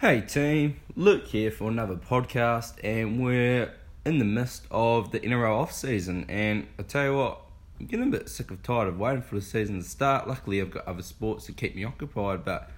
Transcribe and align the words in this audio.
Hey 0.00 0.20
team, 0.20 0.78
Luke 0.94 1.26
here 1.26 1.50
for 1.50 1.68
another 1.68 1.96
podcast, 1.96 2.74
and 2.84 3.20
we're 3.20 3.72
in 4.04 4.20
the 4.20 4.24
midst 4.24 4.64
of 4.70 5.10
the 5.10 5.18
NRL 5.18 5.56
off 5.56 5.72
season. 5.72 6.24
And 6.28 6.68
I 6.78 6.84
tell 6.84 7.04
you 7.04 7.16
what, 7.16 7.40
I'm 7.80 7.86
getting 7.86 8.06
a 8.06 8.10
bit 8.10 8.28
sick 8.28 8.52
of 8.52 8.62
tired 8.62 8.86
of 8.86 9.00
waiting 9.00 9.22
for 9.22 9.34
the 9.34 9.40
season 9.40 9.82
to 9.82 9.84
start. 9.84 10.28
Luckily, 10.28 10.60
I've 10.60 10.70
got 10.70 10.86
other 10.86 11.02
sports 11.02 11.46
to 11.46 11.52
keep 11.52 11.74
me 11.74 11.82
occupied, 11.82 12.44
but 12.44 12.70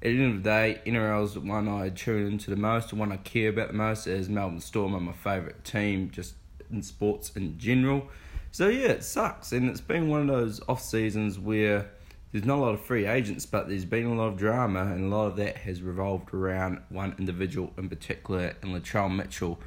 at 0.00 0.04
the 0.04 0.08
end 0.08 0.36
of 0.36 0.42
the 0.42 0.48
day, 0.48 0.80
NRL's 0.86 1.34
the 1.34 1.40
one 1.40 1.68
I 1.68 1.90
tune 1.90 2.26
into 2.26 2.48
the 2.48 2.56
most, 2.56 2.88
the 2.88 2.96
one 2.96 3.12
I 3.12 3.18
care 3.18 3.50
about 3.50 3.68
the 3.68 3.74
most. 3.74 4.06
Is 4.06 4.30
Melbourne 4.30 4.58
Storm 4.58 4.94
are 4.94 5.00
my 5.00 5.12
favourite 5.12 5.62
team, 5.64 6.08
just 6.10 6.36
in 6.70 6.80
sports 6.80 7.32
in 7.36 7.58
general. 7.58 8.08
So 8.50 8.68
yeah, 8.68 8.92
it 8.92 9.04
sucks, 9.04 9.52
and 9.52 9.68
it's 9.68 9.82
been 9.82 10.08
one 10.08 10.22
of 10.22 10.28
those 10.28 10.62
off 10.70 10.80
seasons 10.80 11.38
where 11.38 11.90
there's 12.32 12.46
not 12.46 12.56
a 12.58 12.62
lot 12.62 12.72
of 12.72 12.80
free 12.80 13.06
agents, 13.06 13.44
but 13.44 13.68
there's 13.68 13.84
been 13.84 14.06
a 14.06 14.14
lot 14.14 14.28
of 14.28 14.38
drama, 14.38 14.80
and 14.80 15.12
a 15.12 15.14
lot 15.14 15.26
of 15.26 15.36
that 15.36 15.58
has 15.58 15.82
revolved 15.82 16.32
around 16.32 16.80
one 16.88 17.14
individual 17.18 17.72
in 17.76 17.90
particular, 17.90 18.56
in 18.62 18.70
Latrell 18.70 19.14
Mitchell. 19.14 19.60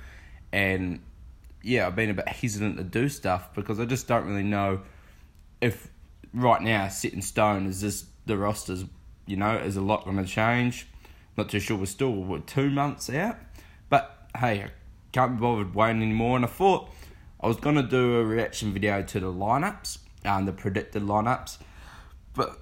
And 0.52 1.02
yeah, 1.62 1.86
I've 1.86 1.96
been 1.96 2.10
a 2.10 2.16
bit 2.16 2.28
hesitant 2.28 2.78
to 2.78 2.84
do 2.84 3.08
stuff 3.08 3.54
because 3.54 3.80
I 3.80 3.86
just 3.86 4.08
don't 4.08 4.26
really 4.26 4.44
know 4.44 4.82
if 5.62 5.90
right 6.34 6.62
now, 6.62 6.88
set 6.88 7.14
in 7.14 7.22
stone, 7.22 7.68
is 7.68 7.82
this 7.82 8.06
the 8.26 8.36
rosters, 8.36 8.84
you 9.28 9.38
know, 9.38 9.58
is 9.58 9.78
a 9.78 9.82
lot 9.82 10.04
going 10.04 10.18
to 10.18 10.26
change? 10.26 10.88
Not 11.38 11.50
too 11.50 11.60
sure, 11.60 11.78
we're 11.78 11.86
still 11.86 12.12
what, 12.12 12.48
two 12.48 12.72
months 12.72 13.12
out. 13.12 13.38
But 13.90 14.28
hey, 14.40 14.64
I 14.64 14.72
can't 15.12 15.38
be 15.38 15.42
bothered 15.42 15.76
waiting 15.76 16.02
anymore, 16.02 16.36
and 16.36 16.46
I 16.46 16.48
thought 16.48 16.90
I 17.40 17.48
was 17.48 17.58
going 17.58 17.76
to 17.76 17.84
do 17.84 18.16
a 18.16 18.26
reaction 18.26 18.74
video 18.74 19.04
to 19.04 19.20
the 19.20 19.32
lineups, 19.32 20.00
um, 20.26 20.48
the 20.48 20.52
predicted 20.52 21.04
lineups 21.04 21.60
but 22.36 22.60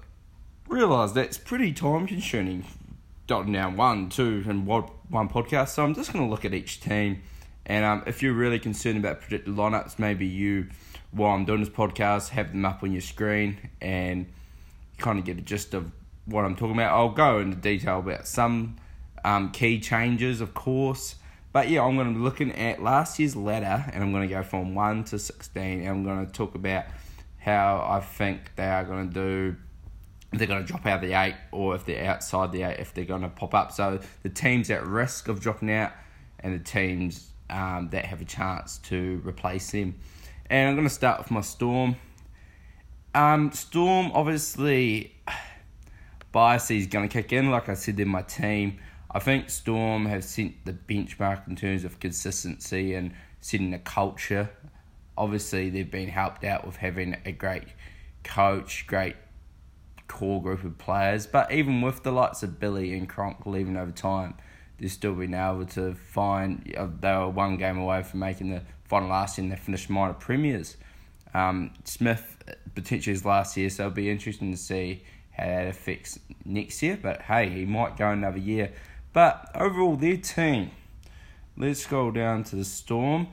realise 0.68 1.12
that's 1.12 1.38
pretty 1.38 1.72
time 1.72 2.06
consuming. 2.06 2.64
Dotting 3.26 3.52
down 3.52 3.76
one, 3.76 4.10
two, 4.10 4.44
and 4.46 4.66
one, 4.66 4.84
one 5.08 5.28
podcast. 5.28 5.70
So 5.70 5.84
I'm 5.84 5.94
just 5.94 6.12
going 6.12 6.24
to 6.24 6.30
look 6.30 6.44
at 6.44 6.52
each 6.52 6.80
team. 6.80 7.22
And 7.66 7.84
um, 7.84 8.02
if 8.06 8.22
you're 8.22 8.34
really 8.34 8.58
concerned 8.58 8.98
about 8.98 9.20
predicted 9.20 9.54
lineups, 9.54 9.98
maybe 9.98 10.26
you, 10.26 10.68
while 11.10 11.34
I'm 11.34 11.44
doing 11.46 11.60
this 11.60 11.70
podcast, 11.70 12.30
have 12.30 12.52
them 12.52 12.64
up 12.64 12.82
on 12.82 12.92
your 12.92 13.00
screen 13.00 13.70
and 13.80 14.26
kind 14.98 15.18
of 15.18 15.24
get 15.24 15.38
a 15.38 15.40
gist 15.40 15.72
of 15.72 15.90
what 16.26 16.44
I'm 16.44 16.54
talking 16.54 16.76
about. 16.76 16.92
I'll 16.92 17.08
go 17.10 17.38
into 17.38 17.56
detail 17.56 18.00
about 18.00 18.26
some 18.26 18.76
um, 19.24 19.50
key 19.50 19.80
changes, 19.80 20.40
of 20.40 20.52
course. 20.52 21.16
But 21.52 21.68
yeah, 21.68 21.82
I'm 21.82 21.96
going 21.96 22.12
to 22.12 22.18
be 22.18 22.20
looking 22.20 22.52
at 22.52 22.82
last 22.82 23.18
year's 23.18 23.36
ladder 23.36 23.84
and 23.92 24.02
I'm 24.02 24.12
going 24.12 24.28
to 24.28 24.34
go 24.34 24.42
from 24.42 24.74
1 24.74 25.04
to 25.04 25.18
16 25.18 25.80
and 25.80 25.88
I'm 25.88 26.04
going 26.04 26.26
to 26.26 26.32
talk 26.32 26.54
about 26.54 26.84
how 27.38 27.86
I 27.88 28.00
think 28.00 28.56
they 28.56 28.66
are 28.66 28.84
going 28.84 29.08
to 29.08 29.14
do 29.14 29.56
they're 30.38 30.46
going 30.46 30.62
to 30.62 30.66
drop 30.66 30.86
out 30.86 31.02
of 31.02 31.08
the 31.08 31.14
eight 31.14 31.34
or 31.52 31.74
if 31.74 31.84
they're 31.84 32.04
outside 32.04 32.52
the 32.52 32.62
eight, 32.62 32.78
if 32.78 32.94
they're 32.94 33.04
going 33.04 33.22
to 33.22 33.28
pop 33.28 33.54
up. 33.54 33.72
So 33.72 34.00
the 34.22 34.28
teams 34.28 34.70
at 34.70 34.86
risk 34.86 35.28
of 35.28 35.40
dropping 35.40 35.72
out 35.72 35.92
and 36.40 36.54
the 36.54 36.62
teams 36.62 37.30
um, 37.50 37.88
that 37.90 38.04
have 38.06 38.20
a 38.20 38.24
chance 38.24 38.78
to 38.78 39.22
replace 39.24 39.70
them. 39.70 39.94
And 40.50 40.68
I'm 40.68 40.74
going 40.74 40.88
to 40.88 40.94
start 40.94 41.18
with 41.18 41.30
my 41.30 41.40
Storm. 41.40 41.96
Um, 43.14 43.52
Storm, 43.52 44.10
obviously, 44.12 45.14
bias 46.32 46.70
is 46.70 46.86
going 46.86 47.08
to 47.08 47.12
kick 47.12 47.32
in. 47.32 47.50
Like 47.50 47.68
I 47.68 47.74
said 47.74 47.98
in 48.00 48.08
my 48.08 48.22
team, 48.22 48.78
I 49.10 49.20
think 49.20 49.48
Storm 49.48 50.06
have 50.06 50.24
set 50.24 50.52
the 50.64 50.72
benchmark 50.72 51.46
in 51.48 51.56
terms 51.56 51.84
of 51.84 52.00
consistency 52.00 52.94
and 52.94 53.12
setting 53.40 53.70
the 53.70 53.78
culture. 53.78 54.50
Obviously, 55.16 55.70
they've 55.70 55.90
been 55.90 56.08
helped 56.08 56.44
out 56.44 56.66
with 56.66 56.76
having 56.76 57.16
a 57.24 57.30
great 57.30 57.68
coach, 58.24 58.86
great 58.86 59.14
core 60.08 60.42
group 60.42 60.64
of 60.64 60.78
players. 60.78 61.26
But 61.26 61.52
even 61.52 61.80
with 61.80 62.02
the 62.02 62.12
likes 62.12 62.42
of 62.42 62.58
Billy 62.60 62.92
and 62.92 63.08
Cronk 63.08 63.46
leaving 63.46 63.76
over 63.76 63.92
time, 63.92 64.34
they've 64.78 64.90
still 64.90 65.14
been 65.14 65.34
able 65.34 65.66
to 65.66 65.94
find. 65.94 66.64
They 67.00 67.12
were 67.12 67.28
one 67.28 67.56
game 67.56 67.78
away 67.78 68.02
from 68.02 68.20
making 68.20 68.50
the 68.50 68.62
final 68.84 69.08
last 69.08 69.38
year 69.38 69.44
and 69.44 69.52
they 69.52 69.56
finished 69.56 69.90
minor 69.90 70.14
premiers. 70.14 70.76
Um, 71.32 71.72
Smith 71.84 72.34
potentially 72.74 73.12
his 73.12 73.24
last 73.24 73.56
year, 73.56 73.70
so 73.70 73.84
it'll 73.84 73.94
be 73.94 74.10
interesting 74.10 74.50
to 74.52 74.56
see 74.56 75.02
how 75.32 75.46
that 75.46 75.66
affects 75.66 76.18
next 76.44 76.82
year. 76.82 76.98
But 77.00 77.22
hey, 77.22 77.48
he 77.48 77.64
might 77.64 77.96
go 77.96 78.10
another 78.10 78.38
year. 78.38 78.72
But 79.12 79.50
overall, 79.54 79.96
their 79.96 80.16
team. 80.16 80.70
Let's 81.56 81.80
scroll 81.80 82.10
down 82.10 82.42
to 82.44 82.56
the 82.56 82.64
Storm. 82.64 83.28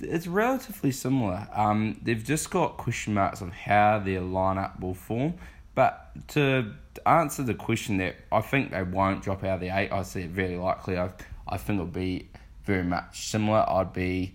It's 0.00 0.26
relatively 0.26 0.92
similar. 0.92 1.48
Um, 1.54 2.00
they've 2.02 2.22
just 2.22 2.50
got 2.50 2.76
question 2.76 3.14
marks 3.14 3.40
on 3.40 3.50
how 3.50 3.98
their 3.98 4.20
lineup 4.20 4.80
will 4.80 4.94
form. 4.94 5.34
But 5.74 6.28
to 6.28 6.72
answer 7.06 7.42
the 7.42 7.54
question 7.54 7.98
that 7.98 8.16
I 8.30 8.40
think 8.40 8.72
they 8.72 8.82
won't 8.82 9.22
drop 9.22 9.44
out 9.44 9.54
of 9.54 9.60
the 9.60 9.68
eight, 9.68 9.90
I 9.90 10.02
see 10.02 10.22
it 10.22 10.30
very 10.30 10.56
likely. 10.56 10.98
I, 10.98 11.10
I 11.48 11.56
think 11.56 11.80
it'll 11.80 11.90
be 11.90 12.28
very 12.64 12.84
much 12.84 13.28
similar. 13.28 13.64
I'd 13.68 13.92
be 13.92 14.34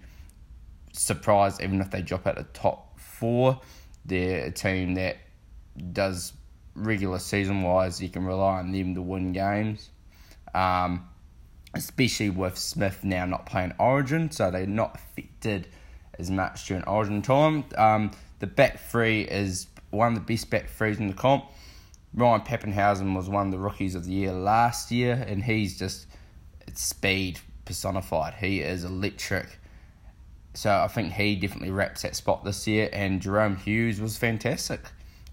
surprised 0.92 1.62
even 1.62 1.80
if 1.80 1.92
they 1.92 2.02
drop 2.02 2.26
out 2.26 2.36
the 2.36 2.44
top 2.44 3.00
four. 3.00 3.60
They're 4.06 4.46
a 4.46 4.52
team 4.52 4.96
that 4.96 5.18
does 5.94 6.34
regular 6.78 7.20
season 7.20 7.62
wise, 7.64 8.02
you 8.02 8.10
can 8.10 8.26
rely 8.26 8.60
on 8.60 8.72
them 8.72 8.96
to 8.96 9.02
win 9.02 9.32
games. 9.34 9.90
Um, 10.54 11.08
especially 11.74 12.30
with 12.30 12.58
Smith 12.58 13.04
now 13.04 13.26
not 13.26 13.46
playing 13.46 13.74
Origin, 13.80 14.32
so 14.32 14.50
they're 14.50 14.66
not 14.66 14.96
affected 14.96 15.68
as 16.18 16.32
much 16.32 16.68
during 16.68 16.84
Origin 16.86 17.22
time. 17.22 17.66
Um, 17.76 18.12
the 18.40 18.48
back 18.48 18.80
three 18.80 19.22
is 19.22 19.68
one 19.90 20.10
of 20.10 20.16
the 20.16 20.34
best 20.34 20.50
back 20.50 20.70
threes 20.70 21.00
in 21.00 21.08
the 21.08 21.14
comp. 21.14 21.46
Ryan 22.14 22.42
Papenhuyzen 22.42 23.16
was 23.16 23.30
one 23.30 23.48
of 23.48 23.52
the 23.52 23.60
rookies 23.60 23.96
of 23.96 24.06
the 24.06 24.12
year 24.12 24.32
last 24.32 24.92
year, 24.92 25.24
and 25.28 25.44
he's 25.44 25.78
just 25.78 26.08
speed 26.74 27.40
personified. 27.66 28.36
He 28.36 28.62
is 28.62 28.84
electric. 28.84 29.60
So 30.54 30.72
I 30.72 30.88
think 30.88 31.14
he 31.14 31.36
definitely 31.36 31.70
wraps 31.72 32.02
that 32.02 32.16
spot 32.16 32.44
this 32.44 32.66
year. 32.68 32.90
And 32.92 33.22
Jahrome 33.22 33.60
Hughes 33.60 34.02
was 34.02 34.18
fantastic 34.18 34.80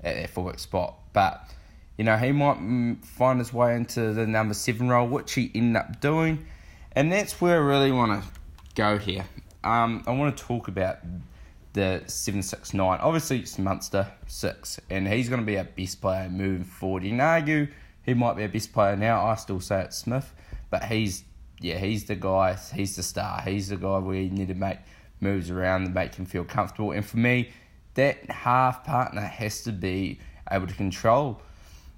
at 0.03 0.17
that 0.17 0.31
fullback 0.31 0.59
spot. 0.59 0.99
But, 1.15 1.51
you 1.97 2.05
know, 2.05 2.17
he 2.19 2.33
might 2.33 2.99
find 3.05 3.39
his 3.39 3.53
way 3.53 3.75
into 3.75 4.13
the 4.13 4.27
number 4.27 4.53
seven 4.53 4.89
role, 4.89 5.09
which 5.09 5.33
he 5.33 5.51
ended 5.55 5.77
up 5.77 6.01
doing. 6.01 6.45
And 6.93 7.11
that's 7.11 7.41
where 7.41 7.57
I 7.57 7.65
really 7.65 7.93
want 7.93 8.23
to 8.23 8.29
go 8.75 8.99
here. 8.99 9.25
Um, 9.63 10.05
I 10.07 10.11
want 10.11 10.37
to 10.37 10.45
talk 10.45 10.69
about 10.69 10.99
the 11.75 12.03
769. 12.07 13.01
Obviously, 13.01 13.41
it's 13.41 13.59
Munster 13.59 14.11
6, 14.27 14.81
and 14.91 15.07
he's 15.07 15.29
going 15.29 15.41
to 15.41 15.47
be 15.47 15.59
our 15.59 15.65
best 15.65 16.01
player 16.01 16.29
moving 16.31 16.65
forward. 16.65 17.03
You 17.03 17.11
can 17.11 17.21
argue 17.21 17.67
he 18.05 18.15
might 18.15 18.37
be 18.37 18.45
a 18.45 18.49
best 18.49 18.73
player 18.73 18.97
now. 18.97 19.27
I 19.27 19.35
still 19.35 19.61
say 19.61 19.83
it's 19.83 19.99
Smith, 19.99 20.33
but 20.71 20.85
he's, 20.85 21.25
yeah, 21.61 21.79
he's 21.79 22.05
the 22.05 22.15
guy, 22.15 22.57
he's 22.75 22.97
the 22.97 23.03
star. 23.03 23.43
He's 23.43 23.69
the 23.69 23.77
guy 23.77 23.99
where 23.99 24.17
you 24.17 24.31
need 24.31 24.49
to 24.49 24.55
make 24.55 24.79
moves 25.21 25.51
around 25.51 25.85
to 25.85 25.91
make 25.91 26.15
him 26.15 26.27
feel 26.27 26.45
comfortable. 26.45 26.93
And 26.93 27.05
for 27.05 27.19
me, 27.19 27.51
that 27.95 28.31
half 28.31 28.85
partner 28.85 29.23
has 29.23 29.63
to 29.65 29.73
be 29.73 30.21
able 30.51 30.67
to 30.69 30.75
control, 30.75 31.43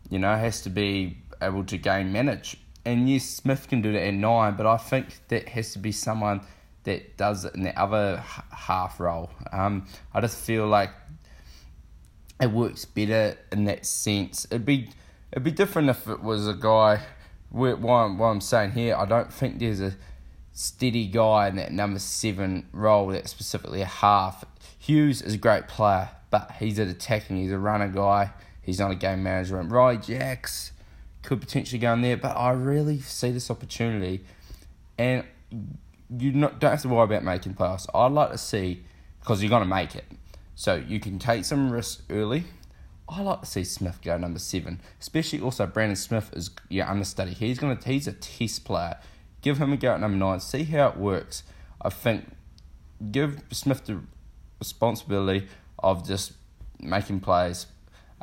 you 0.08 0.19
know, 0.19 0.34
has 0.37 0.62
to 0.62 0.70
be 0.70 1.19
able 1.43 1.64
to 1.64 1.76
game 1.76 2.12
manage. 2.12 2.58
And 2.87 3.10
yes, 3.10 3.25
Smith 3.25 3.69
can 3.69 3.82
do 3.82 3.93
that 3.93 4.06
at 4.06 4.14
nine, 4.14 4.54
but 4.56 4.64
I 4.64 4.78
think 4.78 5.20
that 5.28 5.48
has 5.50 5.72
to 5.72 5.78
be 5.78 5.93
someone 5.93 6.41
that 6.86 7.16
does 7.16 7.44
it 7.44 7.54
in 7.54 7.62
the 7.62 7.78
other 7.78 8.24
half 8.50 8.98
role. 8.98 9.30
Um, 9.52 9.86
I 10.14 10.20
just 10.20 10.38
feel 10.38 10.66
like 10.66 10.91
it 12.41 12.50
works 12.50 12.84
better 12.84 13.36
in 13.52 13.64
that 13.64 13.84
sense. 13.84 14.47
It'd 14.47 14.64
be 14.64 14.88
it'd 15.32 15.44
be 15.44 15.50
different 15.50 15.91
if 15.91 16.08
it 16.08 16.22
was 16.22 16.48
a 16.48 16.54
guy. 16.54 17.00
Why, 17.50 17.75
why 17.75 18.30
I'm 18.30 18.41
saying 18.41 18.72
here, 18.72 18.96
I 18.96 19.04
don't 19.04 19.32
think 19.32 19.58
there's 19.58 19.80
a 19.80 19.96
steady 20.52 21.06
guy 21.06 21.48
in 21.48 21.56
that 21.56 21.70
number 21.72 21.98
seven 21.98 22.66
role 22.72 23.08
that's 23.08 23.30
specifically 23.30 23.82
a 23.82 23.86
half. 23.86 24.44
Hughes 24.78 25.22
is 25.22 25.34
a 25.34 25.38
great 25.38 25.69
player, 25.69 26.10
but 26.30 26.52
he's 26.58 26.78
an 26.78 26.88
attacking. 26.88 27.36
He's 27.36 27.52
a 27.52 27.58
runner 27.58 27.88
guy. 27.88 28.32
He's 28.62 28.78
not 28.78 28.91
a 28.91 28.96
game 28.96 29.22
manager. 29.22 29.58
And 29.60 29.70
Ryley 29.70 29.98
Jacks 29.98 30.72
could 31.22 31.41
potentially 31.41 31.78
go 31.78 31.92
in 31.92 32.02
there, 32.02 32.16
but 32.16 32.36
I 32.36 32.50
really 32.52 33.00
see 33.00 33.30
this 33.30 33.50
opportunity, 33.50 34.25
and 34.99 35.25
you 36.11 36.32
not, 36.32 36.61
don't 36.61 36.70
have 36.70 36.82
to 36.82 36.88
worry 36.88 37.05
about 37.05 37.25
making 37.25 37.55
pass. 37.55 37.87
I'd 37.94 38.12
like 38.12 38.31
to 38.31 38.38
see 38.38 38.85
because 39.20 39.43
you're 39.43 39.50
to 39.50 39.69
make 39.69 39.94
it, 39.94 40.05
so 40.55 40.75
you 40.75 41.00
can 41.00 41.19
take 41.19 41.44
some 41.44 41.70
risks 41.70 42.03
early. 42.11 42.44
I 43.08 43.23
like 43.23 43.41
to 43.41 43.47
see 43.47 43.64
Smith 43.64 44.00
go 44.03 44.17
number 44.17 44.38
seven, 44.38 44.81
especially 45.00 45.41
also 45.41 45.67
Brandon 45.67 45.97
Smith 45.97 46.31
is 46.35 46.50
your 46.69 46.87
understudy. 46.87 47.32
He's 47.32 47.58
gonna 47.58 47.79
he's 47.85 48.06
a 48.06 48.12
test 48.12 48.64
player. 48.64 48.99
Give 49.43 49.58
him 49.58 49.73
a 49.73 49.76
go 49.76 49.94
at 49.94 50.00
number 50.00 50.17
nine. 50.17 50.41
See 50.41 50.64
how 50.64 50.88
it 50.88 50.97
works. 50.97 51.44
I 51.81 51.91
think 51.91 52.25
give 53.12 53.43
Smith 53.52 53.85
the 53.85 54.00
responsibility 54.59 55.47
of 55.79 56.06
just 56.06 56.32
making 56.81 57.20
plays 57.20 57.67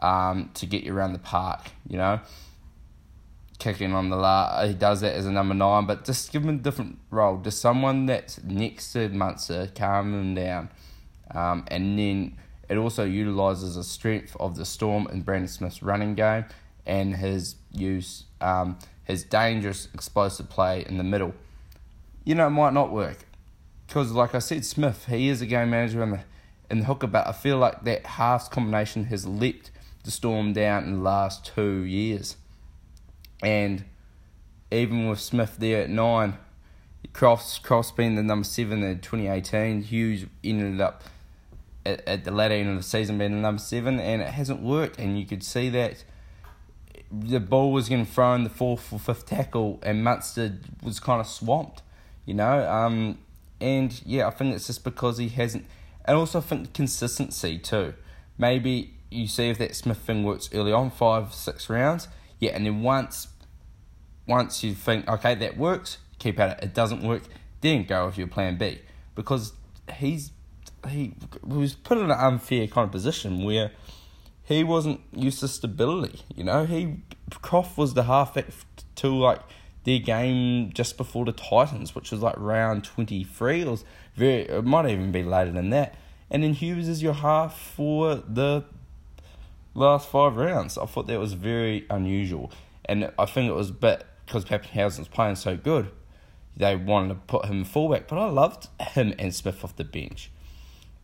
um, 0.01 0.49
to 0.55 0.65
get 0.65 0.83
you 0.83 0.93
around 0.93 1.13
the 1.13 1.19
park. 1.19 1.61
You 1.87 1.97
know, 1.97 2.19
kicking 3.63 3.93
on 3.93 4.09
the 4.09 4.17
la. 4.17 4.65
He 4.65 4.73
does 4.73 5.01
that 5.01 5.13
as 5.15 5.25
a 5.25 5.31
number 5.31 5.53
nine, 5.53 5.85
but 5.85 6.03
just 6.03 6.31
give 6.31 6.43
him 6.43 6.49
a 6.49 6.57
different 6.57 6.99
role. 7.09 7.37
Just 7.37 7.61
someone 7.61 8.05
that's 8.05 8.43
next 8.43 8.91
to 8.93 9.09
Munster, 9.09 9.69
calm 9.73 10.13
him 10.13 10.35
down, 10.35 10.69
um, 11.31 11.65
and 11.69 11.97
then 11.97 12.37
it 12.69 12.77
also 12.77 13.05
utilises 13.05 13.75
the 13.75 13.83
strength 13.83 14.35
of 14.39 14.57
the 14.57 14.65
Storm 14.65 15.07
and 15.07 15.25
Brandon 15.25 15.47
Smith's 15.47 15.81
running 15.81 16.13
game 16.15 16.45
and 16.85 17.15
his 17.15 17.55
use 17.71 18.25
um, 18.41 18.77
his 19.03 19.23
dangerous, 19.23 19.87
explosive 19.93 20.49
play 20.49 20.85
in 20.87 20.97
the 20.97 21.03
middle. 21.03 21.33
You 22.23 22.35
know, 22.35 22.47
it 22.47 22.51
might 22.51 22.73
not 22.73 22.91
work. 22.91 23.25
Because, 23.87 24.11
like 24.11 24.33
I 24.33 24.39
said, 24.39 24.65
Smith, 24.65 25.05
he 25.07 25.29
is 25.29 25.41
a 25.41 25.45
game 25.45 25.69
manager 25.69 26.01
in 26.03 26.11
the, 26.11 26.19
in 26.69 26.79
the 26.79 26.85
hooker, 26.85 27.07
but 27.07 27.27
I 27.27 27.31
feel 27.31 27.57
like 27.57 27.83
that 27.83 28.05
halves 28.05 28.47
combination 28.47 29.05
has 29.05 29.27
leapt 29.27 29.71
the 30.03 30.11
Storm 30.11 30.53
down 30.53 30.85
in 30.85 30.93
the 30.95 31.01
last 31.01 31.45
two 31.45 31.83
years. 31.83 32.37
And 33.43 33.85
even 34.71 35.09
with 35.09 35.19
Smith 35.19 35.57
there 35.59 35.83
at 35.83 35.89
nine, 35.89 36.37
Croft 37.11 37.61
Croft 37.63 37.95
being 37.95 38.15
the 38.15 38.23
number 38.23 38.45
seven 38.45 38.81
in 38.81 38.99
2018, 38.99 39.83
Hughes 39.83 40.25
ended 40.43 40.81
up 40.81 41.03
at, 41.85 42.07
at 42.07 42.23
the 42.23 42.31
latter 42.31 42.55
end 42.55 42.69
of 42.69 42.77
the 42.77 42.83
season 42.83 43.17
being 43.17 43.31
the 43.31 43.41
number 43.41 43.59
seven, 43.59 43.99
and 43.99 44.21
it 44.21 44.29
hasn't 44.29 44.61
worked. 44.61 44.97
And 44.99 45.19
you 45.19 45.25
could 45.25 45.43
see 45.43 45.69
that 45.69 46.03
the 47.11 47.39
ball 47.39 47.71
was 47.71 47.89
getting 47.89 48.05
thrown 48.05 48.43
the 48.43 48.49
fourth 48.49 48.91
or 48.91 48.99
fifth 48.99 49.25
tackle, 49.25 49.79
and 49.83 50.03
Munster 50.03 50.57
was 50.81 50.99
kind 50.99 51.19
of 51.19 51.27
swamped, 51.27 51.81
you 52.25 52.33
know. 52.33 52.67
Um, 52.69 53.19
and 53.61 54.01
yeah, 54.05 54.27
I 54.27 54.31
think 54.31 54.55
it's 54.55 54.67
just 54.67 54.83
because 54.83 55.17
he 55.17 55.29
hasn't, 55.29 55.65
and 56.05 56.17
also 56.17 56.39
I 56.39 56.41
think 56.41 56.73
consistency 56.73 57.59
too. 57.59 57.93
Maybe 58.37 58.95
you 59.11 59.27
see 59.27 59.49
if 59.49 59.59
that 59.59 59.75
Smith 59.75 59.99
thing 59.99 60.23
works 60.23 60.49
early 60.53 60.71
on, 60.71 60.89
five 60.89 61.33
six 61.33 61.69
rounds, 61.69 62.07
yeah, 62.39 62.51
and 62.51 62.65
then 62.65 62.81
once, 62.81 63.27
once 64.27 64.63
you 64.63 64.73
think 64.73 65.07
okay 65.07 65.35
that 65.35 65.57
works, 65.57 65.97
keep 66.19 66.39
at 66.39 66.57
it. 66.57 66.63
It 66.63 66.73
doesn't 66.73 67.03
work, 67.03 67.23
then 67.61 67.85
go 67.85 68.05
with 68.05 68.17
your 68.17 68.27
plan 68.27 68.57
B 68.57 68.79
because 69.15 69.53
he's 69.95 70.31
he 70.89 71.13
was 71.41 71.75
put 71.75 71.97
in 71.97 72.05
an 72.05 72.11
unfair 72.11 72.67
kind 72.67 72.85
of 72.85 72.91
position 72.91 73.43
where 73.43 73.71
he 74.43 74.63
wasn't 74.63 74.99
used 75.13 75.39
to 75.39 75.47
stability. 75.47 76.21
You 76.35 76.43
know, 76.43 76.65
he 76.65 76.97
Croft 77.41 77.77
was 77.77 77.93
the 77.93 78.03
halfback 78.03 78.47
to 78.95 79.07
like 79.07 79.39
their 79.85 79.99
game 79.99 80.71
just 80.73 80.97
before 80.97 81.25
the 81.25 81.31
Titans, 81.31 81.95
which 81.95 82.11
was 82.11 82.21
like 82.21 82.35
round 82.37 82.83
twenty 82.83 83.23
three. 83.23 83.63
Was 83.63 83.83
very. 84.15 84.41
It 84.41 84.65
might 84.65 84.89
even 84.89 85.11
be 85.11 85.23
later 85.23 85.51
than 85.51 85.69
that. 85.69 85.95
And 86.29 86.43
then 86.43 86.53
Hughes 86.53 86.87
is 86.87 87.03
your 87.03 87.13
half 87.13 87.59
for 87.59 88.15
the 88.15 88.63
last 89.73 90.09
five 90.09 90.35
rounds. 90.35 90.77
I 90.77 90.85
thought 90.85 91.07
that 91.07 91.19
was 91.19 91.33
very 91.33 91.85
unusual, 91.89 92.51
and 92.85 93.11
I 93.17 93.25
think 93.25 93.49
it 93.49 93.55
was 93.55 93.69
a 93.69 93.73
bit 93.73 94.03
because 94.33 94.45
Papenhuyzen 94.45 94.99
was 94.99 95.07
playing 95.07 95.35
so 95.35 95.55
good. 95.55 95.91
They 96.57 96.75
wanted 96.75 97.09
to 97.09 97.15
put 97.27 97.45
him 97.45 97.63
fullback, 97.63 98.07
but 98.07 98.17
I 98.17 98.29
loved 98.29 98.67
him 98.79 99.13
and 99.19 99.33
Smith 99.33 99.63
off 99.63 99.75
the 99.75 99.83
bench. 99.83 100.31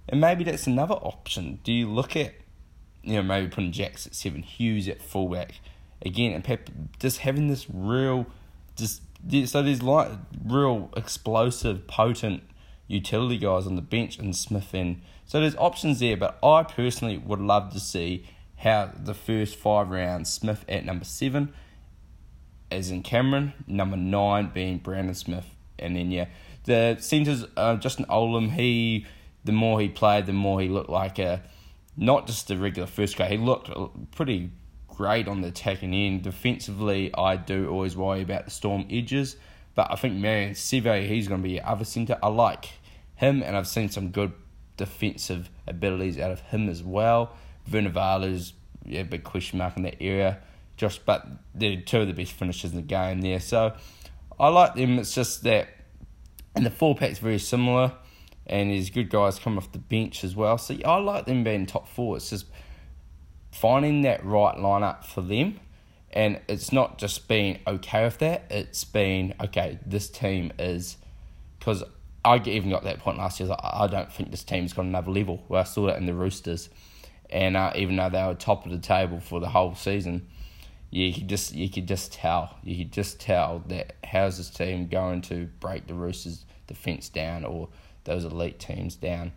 And 0.07 0.19
maybe 0.19 0.43
that's 0.43 0.65
another 0.65 0.95
option. 0.95 1.59
Do 1.63 1.71
you 1.71 1.87
look 1.87 2.15
at, 2.15 2.33
you 3.03 3.15
know, 3.15 3.23
maybe 3.23 3.47
putting 3.47 3.71
Jacks 3.71 4.07
at 4.07 4.15
seven, 4.15 4.41
Hughes 4.41 4.87
at 4.87 5.01
fullback 5.01 5.59
again, 6.01 6.33
and 6.33 6.43
Pep 6.43 6.71
just 6.99 7.19
having 7.19 7.49
this 7.49 7.67
real, 7.69 8.25
just 8.75 9.03
so 9.45 9.61
there's 9.61 9.83
like 9.83 10.09
real 10.43 10.89
explosive, 10.97 11.85
potent 11.85 12.41
utility 12.87 13.37
guys 13.37 13.67
on 13.67 13.75
the 13.75 13.81
bench 13.83 14.17
and 14.17 14.35
Smith 14.35 14.73
and 14.73 15.01
so 15.27 15.39
there's 15.39 15.55
options 15.57 15.99
there. 15.99 16.17
But 16.17 16.39
I 16.41 16.63
personally 16.63 17.19
would 17.19 17.39
love 17.39 17.71
to 17.73 17.79
see 17.79 18.25
how 18.57 18.91
the 18.97 19.13
first 19.13 19.55
five 19.55 19.89
rounds 19.89 20.33
Smith 20.33 20.65
at 20.67 20.83
number 20.83 21.05
seven, 21.05 21.53
as 22.71 22.91
in 22.91 23.03
Cameron, 23.03 23.53
number 23.67 23.97
nine 23.97 24.51
being 24.53 24.77
Brandon 24.77 25.15
Smith, 25.15 25.45
and 25.77 25.95
then 25.95 26.11
yeah, 26.11 26.25
the 26.65 26.97
centres 26.99 27.45
uh, 27.57 27.75
Justin 27.75 28.05
Olam 28.05 28.51
he 28.51 29.05
the 29.43 29.51
more 29.51 29.79
he 29.79 29.89
played, 29.89 30.25
the 30.25 30.33
more 30.33 30.61
he 30.61 30.67
looked 30.67 30.89
like 30.89 31.19
a 31.19 31.41
not 31.97 32.27
just 32.27 32.49
a 32.51 32.57
regular 32.57 32.87
first 32.87 33.17
grade. 33.17 33.31
He 33.31 33.37
looked 33.37 33.69
pretty 34.11 34.51
great 34.87 35.27
on 35.27 35.41
the 35.41 35.47
attacking 35.49 35.93
end. 35.93 36.23
Defensively, 36.23 37.13
I 37.13 37.35
do 37.37 37.69
always 37.69 37.95
worry 37.95 38.21
about 38.21 38.45
the 38.45 38.51
Storm 38.51 38.85
edges, 38.89 39.35
but 39.75 39.91
I 39.91 39.95
think 39.95 40.15
Marion 40.15 40.51
Seve, 40.51 41.07
he's 41.07 41.27
going 41.27 41.41
to 41.41 41.47
be 41.47 41.61
other 41.61 41.85
centre. 41.85 42.17
I 42.21 42.27
like 42.27 42.69
him, 43.15 43.41
and 43.43 43.55
I've 43.55 43.67
seen 43.67 43.89
some 43.89 44.11
good 44.11 44.33
defensive 44.77 45.49
abilities 45.67 46.17
out 46.17 46.31
of 46.31 46.41
him 46.41 46.69
as 46.69 46.83
well. 46.83 47.35
Vunivalu's 47.69 48.53
yeah, 48.85 49.03
big 49.03 49.23
question 49.23 49.59
mark 49.59 49.77
in 49.77 49.83
that 49.83 50.01
area. 50.01 50.39
Just, 50.79 51.05
but 51.05 51.27
they're 51.53 51.81
two 51.81 52.01
of 52.01 52.07
the 52.07 52.13
best 52.13 52.31
finishers 52.31 52.71
in 52.71 52.77
the 52.77 52.81
game 52.81 53.21
there. 53.21 53.39
So 53.39 53.73
I 54.39 54.47
like 54.47 54.75
them. 54.75 54.97
It's 54.97 55.13
just 55.13 55.43
that, 55.43 55.67
and 56.55 56.65
the 56.65 56.71
four 56.71 56.95
pack's 56.95 57.19
very 57.19 57.37
similar 57.39 57.93
and 58.49 58.71
there's 58.71 58.89
good 58.89 59.09
guys 59.09 59.37
coming 59.37 59.57
off 59.57 59.71
the 59.71 59.77
bench 59.77 60.23
as 60.23 60.35
well. 60.35 60.57
So 60.57 60.75
I 60.83 60.97
like 60.97 61.25
them 61.25 61.43
being 61.43 61.67
top 61.67 61.87
four. 61.87 62.17
It's 62.17 62.31
just 62.31 62.47
finding 63.51 64.01
that 64.01 64.25
right 64.25 64.57
lineup 64.57 65.05
for 65.05 65.21
them, 65.21 65.59
and 66.11 66.41
it's 66.47 66.73
not 66.73 66.97
just 66.97 67.27
being 67.27 67.59
okay 67.67 68.03
with 68.03 68.17
that. 68.17 68.45
It's 68.49 68.83
being 68.83 69.35
okay. 69.39 69.79
This 69.85 70.09
team 70.09 70.51
is 70.57 70.97
because 71.59 71.83
I 72.25 72.37
even 72.45 72.71
got 72.71 72.83
that 72.83 72.99
point 72.99 73.19
last 73.19 73.39
year. 73.39 73.55
I 73.59 73.87
don't 73.87 74.11
think 74.11 74.31
this 74.31 74.43
team's 74.43 74.73
got 74.73 74.85
another 74.85 75.11
level. 75.11 75.43
Where 75.47 75.61
I 75.61 75.65
saw 75.65 75.85
that 75.85 75.97
in 75.97 76.07
the 76.07 76.15
Roosters, 76.15 76.69
and 77.29 77.55
uh, 77.55 77.71
even 77.75 77.97
though 77.97 78.09
they 78.09 78.23
were 78.23 78.33
top 78.33 78.65
of 78.65 78.71
the 78.71 78.79
table 78.79 79.19
for 79.19 79.39
the 79.39 79.49
whole 79.49 79.75
season, 79.75 80.27
yeah, 80.27 80.38
you 80.91 81.13
could 81.13 81.27
just 81.27 81.53
you 81.53 81.69
could 81.69 81.87
just 81.87 82.11
tell 82.11 82.57
you 82.63 82.77
could 82.77 82.91
just 82.91 83.19
tell 83.19 83.63
that 83.67 83.95
how's 84.03 84.37
this 84.37 84.49
team 84.49 84.87
going 84.87 85.21
to 85.23 85.47
break 85.59 85.87
the 85.87 85.93
Roosters' 85.93 86.45
defense 86.67 87.09
down 87.09 87.45
or 87.45 87.69
those 88.05 88.25
elite 88.25 88.59
teams 88.59 88.95
down. 88.95 89.31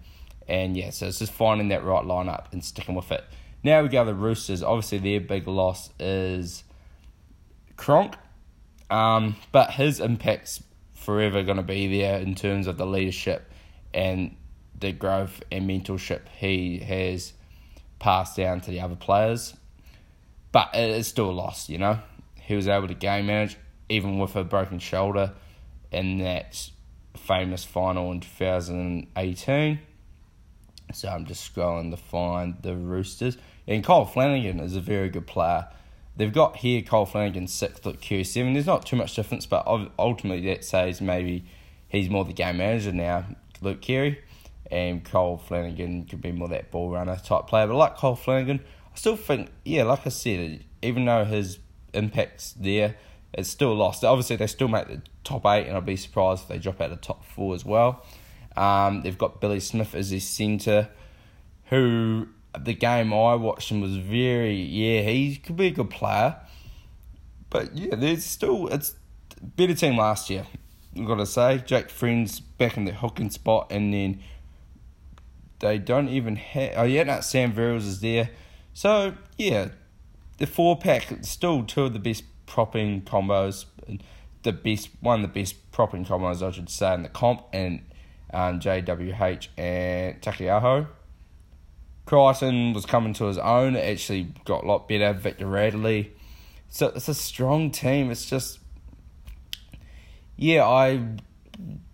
And 0.49 0.77
yeah, 0.77 0.91
so 0.91 1.07
it's 1.07 1.19
just 1.19 1.33
finding 1.33 1.69
that 1.69 1.85
right 1.85 2.05
lineup 2.05 2.53
and 2.53 2.65
sticking 2.65 2.95
with 2.95 3.13
it. 3.13 3.25
Now 3.63 3.83
we 3.83 3.89
go 3.89 4.05
the 4.05 4.15
Roosters. 4.15 4.63
Obviously, 4.63 4.99
their 4.99 5.21
big 5.21 5.47
loss 5.47 5.91
is 6.01 6.65
Cronk, 7.77 8.17
um, 8.91 9.37
but 9.53 9.73
his 9.73 10.01
impact's 10.01 10.63
forever 10.95 11.43
going 11.43 11.57
to 11.57 11.63
be 11.63 11.99
there 11.99 12.19
in 12.19 12.35
terms 12.35 12.67
of 12.67 12.77
the 12.77 12.87
leadership 12.87 13.51
and 13.93 14.37
the 14.79 14.93
growth 14.93 15.43
and 15.51 15.69
mentorship 15.69 16.23
he 16.39 16.79
has 16.79 17.35
passed 17.99 18.37
down 18.37 18.61
to 18.61 18.71
the 18.71 18.81
other 18.81 18.97
players. 18.97 19.55
But 20.53 20.71
it 20.75 20.91
is 20.91 21.09
still 21.09 21.31
a 21.31 21.33
loss, 21.33 21.69
you 21.69 21.79
know. 21.79 21.99
He 22.37 22.55
was 22.55 22.69
able 22.69 22.89
to 22.89 22.95
game 22.95 23.27
manage 23.27 23.57
even 23.89 24.19
with 24.19 24.37
a 24.37 24.45
broken 24.45 24.79
shoulder, 24.79 25.33
in 25.91 26.19
that 26.19 26.71
famous 27.15 27.65
final 27.65 28.11
in 28.11 28.21
2018. 28.21 29.79
So 30.95 31.09
I'm 31.09 31.27
just 31.27 31.55
scrolling 31.55 31.91
to 31.91 31.97
find 31.97 32.57
the 32.63 32.75
Roosters. 32.75 33.37
And 33.67 33.85
Kyle 33.85 34.07
Flanagan 34.07 34.61
is 34.61 34.75
a 34.75 34.81
very 34.81 35.11
good 35.11 35.27
player. 35.27 35.69
They've 36.17 36.33
got 36.33 36.57
here 36.57 36.83
Kyle 36.83 37.07
Flanagan 37.07 37.47
sixth 37.47 37.87
at 37.87 38.01
Q7. 38.01 38.55
There's 38.55 38.67
not 38.67 38.87
too 38.87 38.97
much 38.97 39.15
difference, 39.15 39.47
but 39.47 39.67
ultimately 39.99 40.47
that 40.47 40.65
says 40.65 41.01
maybe 41.01 41.45
he's 41.89 42.11
more 42.11 42.25
the 42.25 42.33
game 42.33 42.57
manager 42.59 42.93
now, 42.93 43.27
Luke 43.61 43.83
Keary. 43.83 44.21
And 44.71 45.05
Kyle 45.05 45.37
Flanagan 45.37 46.07
could 46.07 46.23
be 46.23 46.33
more 46.33 46.49
that 46.49 46.71
ball 46.71 46.91
runner 46.91 47.17
type 47.17 47.47
player. 47.47 47.67
But 47.67 47.77
like 47.77 47.99
Kyle 47.99 48.17
Flanagan, 48.17 48.61
I 48.95 48.99
still 48.99 49.17
think, 49.17 49.51
yeah, 49.65 49.85
like 49.85 50.07
I 50.07 50.11
said, 50.11 50.65
even 50.83 51.05
though 51.05 51.25
his 51.25 51.59
impact's 51.93 52.53
there, 52.53 52.97
it's 53.33 53.49
still 53.49 53.75
lost. 53.75 54.05
Obviously, 54.05 54.37
they 54.37 54.47
still 54.47 54.69
make 54.69 54.89
the 54.89 55.01
top 55.25 55.47
eight, 55.47 55.67
and 55.67 55.77
I'd 55.77 55.87
be 55.87 55.97
surprised 55.97 56.43
if 56.43 56.49
they 56.49 56.59
drop 56.59 56.81
out 56.81 56.91
of 56.91 57.01
the 57.01 57.07
top 57.07 57.25
four 57.25 57.55
as 57.55 57.65
well. 57.65 58.05
Um, 58.57 59.03
they've 59.03 59.17
got 59.17 59.41
Billy 59.41 59.61
Smith 59.61 59.95
as 59.95 60.11
their 60.11 60.21
centre, 60.21 60.91
who 61.67 62.29
the 62.59 62.75
game 62.75 63.13
I 63.13 63.35
watched 63.35 63.71
him 63.71 63.81
was 63.81 63.97
very 63.97 64.55
yeah 64.55 65.01
he 65.03 65.37
could 65.37 65.57
be 65.57 65.69
a 65.69 65.71
good 65.71 65.91
player, 65.91 66.37
but 67.49 67.75
yeah 67.77 67.95
there's 67.95 68.25
still 68.25 68.69
it's 68.69 68.95
better 69.43 69.75
team 69.75 69.97
last 69.97 70.29
year. 70.29 70.47
I've 70.97 71.07
got 71.07 71.17
to 71.17 71.27
say 71.27 71.63
Jake 71.65 71.89
Friend's 71.89 72.41
back 72.41 72.77
in 72.77 72.85
the 72.85 72.93
hooking 72.93 73.31
spot, 73.31 73.69
and 73.71 73.93
then 73.95 74.21
they 75.61 75.79
don't 75.79 76.09
even 76.09 76.37
have 76.37 76.73
oh 76.77 76.83
yeah 76.83 77.05
no 77.05 77.21
Sam 77.21 77.53
Verrills 77.53 77.87
is 77.87 78.01
there, 78.01 78.29
so 78.75 79.15
yeah 79.37 79.69
the 80.39 80.47
four 80.47 80.77
pack 80.77 81.07
still 81.23 81.63
two 81.63 81.85
of 81.85 81.93
the 81.93 81.99
best 81.99 82.25
propping 82.47 83.01
combos, 83.03 83.65
the 84.43 84.53
best 84.53 84.91
one 85.01 85.23
of 85.23 85.33
the 85.33 85.41
best 85.41 85.71
propping 85.73 86.05
combos 86.05 86.47
I 86.47 86.51
should 86.51 86.69
say 86.69 86.93
in 86.95 87.03
the 87.03 87.09
comp, 87.09 87.45
and 87.53 87.81
um, 88.33 88.61
JWH 88.61 89.49
and 89.57 90.21
Taukei'aho. 90.21 90.87
Crichton 92.05 92.73
was 92.73 92.85
coming 92.85 93.15
to 93.15 93.27
his 93.27 93.39
own. 93.39 93.77
It 93.77 93.89
actually 93.89 94.35
got 94.45 94.65
a 94.65 94.67
lot 94.67 94.89
better. 94.89 95.13
Victor 95.13 95.47
Radley. 95.47 96.13
So 96.69 96.89
it's 96.89 97.09
a 97.09 97.15
strong 97.15 97.71
team. 97.71 98.11
It's 98.11 98.29
just, 98.29 98.59
yeah, 100.37 100.67
I 100.67 101.07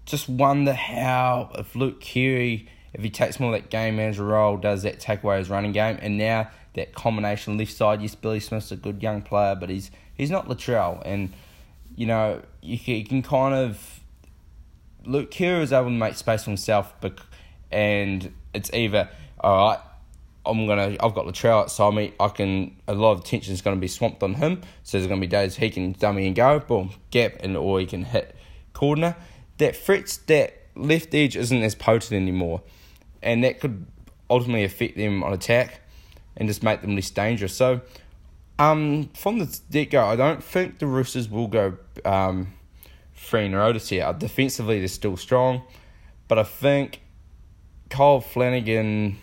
just 0.06 0.28
wonder 0.28 0.72
how 0.72 1.50
if 1.56 1.76
Luke 1.76 2.00
Keary, 2.00 2.68
if 2.94 3.02
he 3.02 3.10
takes 3.10 3.38
more 3.38 3.52
that 3.52 3.68
game 3.68 3.96
manager 3.96 4.24
role, 4.24 4.56
does 4.56 4.84
that 4.84 4.98
take 4.98 5.22
away 5.22 5.38
his 5.38 5.50
running 5.50 5.72
game? 5.72 5.98
And 6.00 6.16
now 6.16 6.50
that 6.78 6.94
combination 6.94 7.58
left 7.58 7.72
side, 7.72 8.00
yes, 8.02 8.14
Billy 8.14 8.40
Smith's 8.40 8.72
a 8.72 8.76
good 8.76 9.02
young 9.02 9.22
player, 9.22 9.54
but 9.54 9.68
he's 9.68 9.90
he's 10.14 10.30
not 10.30 10.48
Latrell, 10.48 11.02
and 11.04 11.32
you 11.96 12.06
know 12.06 12.42
you 12.62 12.78
can, 12.78 12.94
you 12.96 13.04
can 13.04 13.22
kind 13.22 13.54
of 13.54 14.00
Luke 15.04 15.30
Keary 15.30 15.62
is 15.62 15.72
able 15.72 15.86
to 15.86 15.90
make 15.90 16.14
space 16.14 16.44
for 16.44 16.50
himself, 16.50 16.94
but 17.00 17.18
and 17.70 18.32
it's 18.54 18.72
either 18.72 19.08
all 19.40 19.68
right, 19.68 19.78
I'm 20.44 20.66
gonna. 20.66 20.96
I've 21.00 21.14
got 21.14 21.26
Latrell 21.26 21.60
outside 21.60 21.94
me. 21.94 22.12
I 22.18 22.28
can. 22.28 22.74
A 22.88 22.94
lot 22.94 23.12
of 23.12 23.20
attention 23.20 23.52
is 23.52 23.62
going 23.62 23.76
to 23.76 23.80
be 23.80 23.88
swamped 23.88 24.22
on 24.22 24.34
him. 24.34 24.62
So 24.82 24.98
there's 24.98 25.06
going 25.06 25.20
to 25.20 25.26
be 25.26 25.30
days 25.30 25.56
he 25.56 25.70
can 25.70 25.92
dummy 25.92 26.26
and 26.26 26.34
go, 26.34 26.58
boom, 26.58 26.90
gap, 27.10 27.34
and 27.40 27.56
or 27.56 27.80
he 27.80 27.86
can 27.86 28.04
hit 28.04 28.34
corner. 28.72 29.14
That 29.58 29.76
threats 29.76 30.16
that 30.16 30.54
left 30.74 31.14
edge 31.14 31.36
isn't 31.36 31.62
as 31.62 31.74
potent 31.74 32.12
anymore, 32.12 32.62
and 33.22 33.44
that 33.44 33.60
could 33.60 33.86
ultimately 34.30 34.64
affect 34.64 34.96
them 34.96 35.22
on 35.22 35.32
attack, 35.32 35.80
and 36.38 36.48
just 36.48 36.62
make 36.62 36.80
them 36.80 36.94
less 36.94 37.10
dangerous. 37.10 37.54
So, 37.54 37.82
um, 38.58 39.10
from 39.14 39.38
the 39.38 39.60
get 39.70 39.90
go, 39.90 40.04
I 40.04 40.16
don't 40.16 40.42
think 40.42 40.78
the 40.78 40.86
Roosters 40.86 41.28
will 41.28 41.46
go 41.46 41.76
um, 42.04 42.54
free 43.12 43.52
Otis 43.54 43.90
here. 43.90 44.10
Defensively, 44.16 44.78
they're 44.78 44.88
still 44.88 45.16
strong, 45.16 45.62
but 46.26 46.38
I 46.38 46.44
think 46.44 47.02
Kyle 47.90 48.20
Flanagan 48.20 49.18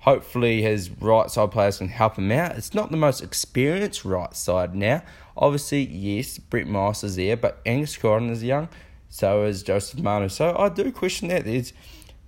hopefully 0.00 0.62
his 0.62 0.90
right 0.90 1.30
side 1.30 1.50
players 1.50 1.78
can 1.78 1.88
help 1.88 2.16
him 2.16 2.32
out. 2.32 2.56
It's 2.56 2.72
not 2.72 2.90
the 2.90 2.96
most 2.96 3.22
experienced 3.22 4.04
right 4.04 4.34
side 4.34 4.74
now. 4.74 5.02
Obviously, 5.36 5.82
yes, 5.86 6.38
Brett 6.38 6.66
Morris 6.66 7.04
is 7.04 7.16
there, 7.16 7.36
but 7.36 7.60
Angus 7.66 7.96
Crichton 7.96 8.30
is 8.30 8.42
young, 8.42 8.68
so 9.08 9.44
is 9.44 9.62
Joseph 9.62 10.00
Manu. 10.00 10.28
So 10.28 10.56
I 10.56 10.68
do 10.68 10.90
question 10.92 11.28
that. 11.28 11.44
There's, 11.44 11.72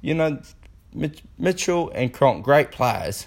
you 0.00 0.14
know, 0.14 0.40
Mitchell 1.38 1.90
and 1.94 2.12
Cronk, 2.12 2.44
great 2.44 2.70
players, 2.70 3.26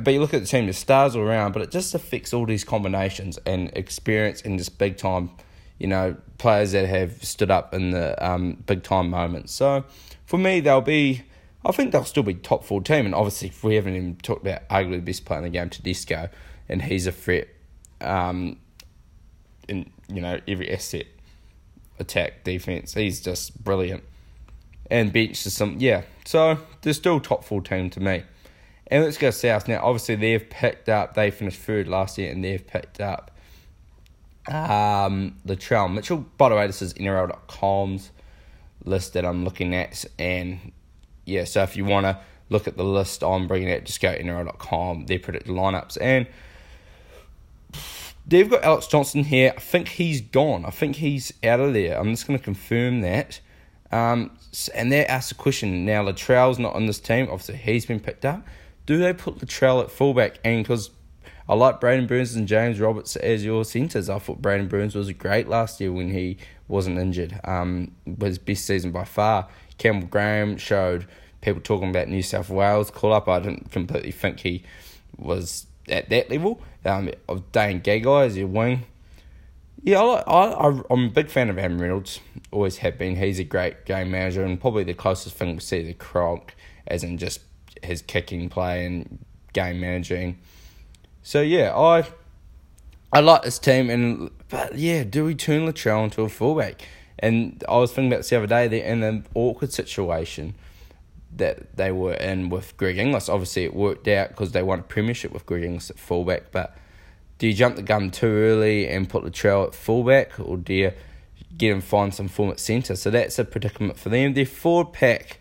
but 0.00 0.12
you 0.12 0.20
look 0.20 0.32
at 0.34 0.40
the 0.40 0.46
team, 0.46 0.66
the 0.66 0.72
stars 0.72 1.14
all 1.14 1.22
around, 1.22 1.52
but 1.52 1.62
it 1.62 1.70
just 1.70 1.94
affects 1.94 2.32
all 2.32 2.46
these 2.46 2.64
combinations 2.64 3.38
and 3.44 3.70
experience 3.74 4.42
and 4.42 4.58
just 4.58 4.78
big 4.78 4.96
time, 4.96 5.30
you 5.78 5.86
know, 5.86 6.16
players 6.38 6.72
that 6.72 6.86
have 6.88 7.22
stood 7.22 7.50
up 7.50 7.74
in 7.74 7.90
the 7.90 8.24
um, 8.24 8.62
big 8.66 8.82
time 8.82 9.10
moments. 9.10 9.52
So 9.52 9.84
for 10.24 10.38
me, 10.38 10.60
they'll 10.60 10.80
be 10.80 11.24
I 11.64 11.72
think 11.72 11.92
they'll 11.92 12.04
still 12.04 12.22
be 12.22 12.34
top 12.34 12.64
four 12.64 12.80
team, 12.80 13.06
and 13.06 13.14
obviously 13.14 13.52
we 13.62 13.76
haven't 13.76 13.94
even 13.94 14.16
talked 14.16 14.42
about 14.42 14.68
arguably 14.68 14.96
the 14.96 15.02
best 15.02 15.24
player 15.24 15.38
in 15.38 15.44
the 15.44 15.50
game, 15.50 15.70
Tedesco, 15.70 16.28
and 16.68 16.82
he's 16.82 17.06
a 17.06 17.12
threat. 17.12 17.48
Um, 18.00 18.58
in 19.68 19.90
you 20.08 20.20
know 20.20 20.40
every 20.48 20.72
asset, 20.72 21.06
attack, 22.00 22.42
defense, 22.42 22.94
he's 22.94 23.20
just 23.20 23.62
brilliant, 23.62 24.02
and 24.90 25.12
bench 25.12 25.46
is 25.46 25.54
some 25.54 25.76
yeah. 25.78 26.02
So 26.24 26.58
they're 26.80 26.92
still 26.94 27.20
top 27.20 27.44
four 27.44 27.60
team 27.60 27.90
to 27.90 28.00
me. 28.00 28.24
And 28.92 29.02
let's 29.02 29.16
go 29.16 29.30
south 29.30 29.68
now. 29.68 29.82
Obviously 29.82 30.16
they've 30.16 30.50
picked 30.50 30.90
up. 30.90 31.14
They 31.14 31.30
finished 31.30 31.58
third 31.60 31.88
last 31.88 32.18
year, 32.18 32.30
and 32.30 32.44
they've 32.44 32.64
picked 32.64 33.00
up 33.00 33.30
um, 34.48 35.38
Latrell 35.46 35.90
Mitchell. 35.90 36.26
By 36.36 36.50
the 36.50 36.56
way, 36.56 36.66
this 36.66 36.82
is 36.82 36.92
NRL.com's 36.92 38.10
list 38.84 39.14
that 39.14 39.24
I'm 39.24 39.44
looking 39.44 39.74
at, 39.74 40.04
and 40.18 40.72
yeah, 41.24 41.44
so 41.44 41.62
if 41.62 41.74
you 41.74 41.86
want 41.86 42.04
to 42.04 42.18
look 42.50 42.68
at 42.68 42.76
the 42.76 42.84
list 42.84 43.24
I'm 43.24 43.46
bringing 43.48 43.70
it, 43.70 43.86
just 43.86 44.02
go 44.02 44.12
to 44.12 44.22
NRL.com, 44.22 45.06
their 45.06 45.18
predicted 45.18 45.50
lineups. 45.50 45.96
And 45.98 46.26
they've 48.26 48.50
got 48.50 48.62
Alex 48.62 48.88
Johnson 48.88 49.24
here. 49.24 49.54
I 49.56 49.60
think 49.60 49.88
he's 49.88 50.20
gone. 50.20 50.66
I 50.66 50.70
think 50.70 50.96
he's 50.96 51.32
out 51.42 51.60
of 51.60 51.72
there. 51.72 51.98
I'm 51.98 52.10
just 52.10 52.26
going 52.26 52.38
to 52.38 52.44
confirm 52.44 53.00
that. 53.00 53.40
Um, 53.90 54.36
and 54.74 54.92
they 54.92 55.06
asked 55.06 55.32
a 55.32 55.34
question 55.34 55.86
now 55.86 56.04
Latrell's 56.04 56.58
not 56.58 56.74
on 56.74 56.84
this 56.84 57.00
team. 57.00 57.28
Obviously, 57.30 57.56
he's 57.56 57.86
been 57.86 57.98
picked 57.98 58.26
up. 58.26 58.44
Do 58.86 58.98
they 58.98 59.12
put 59.12 59.38
Latrell 59.38 59.82
at 59.82 59.90
fullback? 59.90 60.38
And 60.44 60.62
because 60.62 60.90
I 61.48 61.54
like 61.54 61.80
Braidon 61.80 62.06
Burns 62.06 62.34
and 62.34 62.48
James 62.48 62.80
Roberts 62.80 63.16
as 63.16 63.44
your 63.44 63.64
centres, 63.64 64.08
I 64.08 64.18
thought 64.18 64.42
Braidon 64.42 64.68
Burns 64.68 64.94
was 64.94 65.10
great 65.12 65.48
last 65.48 65.80
year 65.80 65.92
when 65.92 66.10
he 66.10 66.38
wasn't 66.68 66.98
injured. 66.98 67.38
Um, 67.44 67.92
was 68.06 68.38
best 68.38 68.64
season 68.64 68.90
by 68.90 69.04
far. 69.04 69.48
Campbell 69.78 70.08
Graham 70.08 70.56
showed 70.56 71.06
people 71.40 71.60
talking 71.60 71.90
about 71.90 72.08
New 72.08 72.22
South 72.22 72.48
Wales 72.48 72.90
call 72.90 73.12
up. 73.12 73.28
I 73.28 73.40
didn't 73.40 73.70
completely 73.70 74.12
think 74.12 74.40
he 74.40 74.62
was 75.16 75.66
at 75.88 76.08
that 76.10 76.30
level. 76.30 76.62
Um, 76.84 77.10
of 77.28 77.52
Dane 77.52 77.80
Gagai 77.80 78.26
as 78.26 78.36
your 78.36 78.48
wing. 78.48 78.84
Yeah, 79.84 80.00
I, 80.00 80.68
I, 80.68 80.82
I'm 80.90 81.06
a 81.06 81.10
big 81.10 81.28
fan 81.28 81.50
of 81.50 81.58
Adam 81.58 81.80
Reynolds. 81.80 82.20
Always 82.50 82.78
have 82.78 82.98
been. 82.98 83.16
He's 83.16 83.38
a 83.38 83.44
great 83.44 83.84
game 83.84 84.12
manager 84.12 84.44
and 84.44 84.60
probably 84.60 84.84
the 84.84 84.94
closest 84.94 85.34
thing 85.34 85.54
we 85.54 85.60
see 85.60 85.82
to 85.82 85.92
Cronk, 85.92 86.54
as 86.86 87.02
in 87.02 87.18
just 87.18 87.40
his 87.84 88.02
kicking 88.02 88.48
play 88.48 88.86
and 88.86 89.24
game 89.52 89.80
managing. 89.80 90.38
So 91.22 91.40
yeah, 91.40 91.76
I 91.76 92.04
I 93.12 93.20
like 93.20 93.42
this 93.42 93.58
team, 93.58 93.90
and 93.90 94.30
but 94.48 94.76
yeah, 94.76 95.04
do 95.04 95.24
we 95.24 95.34
turn 95.34 95.66
Latrell 95.66 96.04
into 96.04 96.22
a 96.22 96.28
fullback? 96.28 96.82
And 97.18 97.62
I 97.68 97.76
was 97.76 97.92
thinking 97.92 98.10
about 98.10 98.18
this 98.18 98.30
the 98.30 98.38
other 98.38 98.46
day. 98.46 98.68
They're 98.68 98.84
in 98.84 99.02
an 99.02 99.26
awkward 99.34 99.72
situation 99.72 100.54
that 101.36 101.76
they 101.76 101.92
were 101.92 102.14
in 102.14 102.48
with 102.48 102.76
Greg 102.76 102.98
Inglis. 102.98 103.28
Obviously, 103.28 103.64
it 103.64 103.74
worked 103.74 104.08
out 104.08 104.28
because 104.28 104.52
they 104.52 104.62
won 104.62 104.80
a 104.80 104.82
premiership 104.82 105.32
with 105.32 105.46
Greg 105.46 105.62
Inglis 105.62 105.90
at 105.90 105.98
fullback. 105.98 106.50
But 106.50 106.76
do 107.38 107.46
you 107.46 107.54
jump 107.54 107.76
the 107.76 107.82
gun 107.82 108.10
too 108.10 108.28
early 108.28 108.88
and 108.88 109.08
put 109.08 109.24
Latrell 109.24 109.66
at 109.66 109.74
fullback, 109.74 110.38
or 110.40 110.56
do 110.56 110.74
you 110.74 110.92
get 111.56 111.72
him 111.72 111.80
find 111.80 112.14
some 112.14 112.28
form 112.28 112.50
at 112.50 112.60
centre? 112.60 112.96
So 112.96 113.10
that's 113.10 113.38
a 113.38 113.44
predicament 113.44 113.98
for 113.98 114.08
them. 114.08 114.34
Their 114.34 114.46
forward 114.46 114.92
pack, 114.92 115.40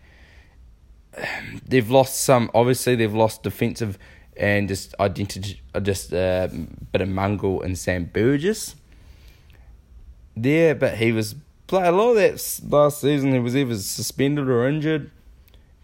they've 1.68 1.90
lost 1.90 2.22
some. 2.22 2.50
Obviously, 2.54 2.96
they've 2.96 3.14
lost 3.14 3.44
defensive 3.44 3.98
and 4.38 4.68
just 4.68 4.96
identity, 5.00 5.62
just 5.82 6.12
a 6.14 6.18
uh, 6.18 6.48
bit 6.92 7.02
of 7.02 7.10
Mungle 7.10 7.62
and 7.64 7.78
Sam 7.78 8.06
Burgess. 8.06 8.76
There, 10.36 10.74
but 10.76 10.98
he 10.98 11.12
was 11.12 11.36
play 11.68 11.88
a 11.88 11.92
lot 11.92 12.12
of 12.12 12.16
that 12.16 12.60
last 12.70 13.02
season. 13.02 13.34
He 13.34 13.40
was 13.40 13.56
either 13.56 13.78
suspended 13.78 14.48
or 14.48 14.68
injured. 14.68 15.12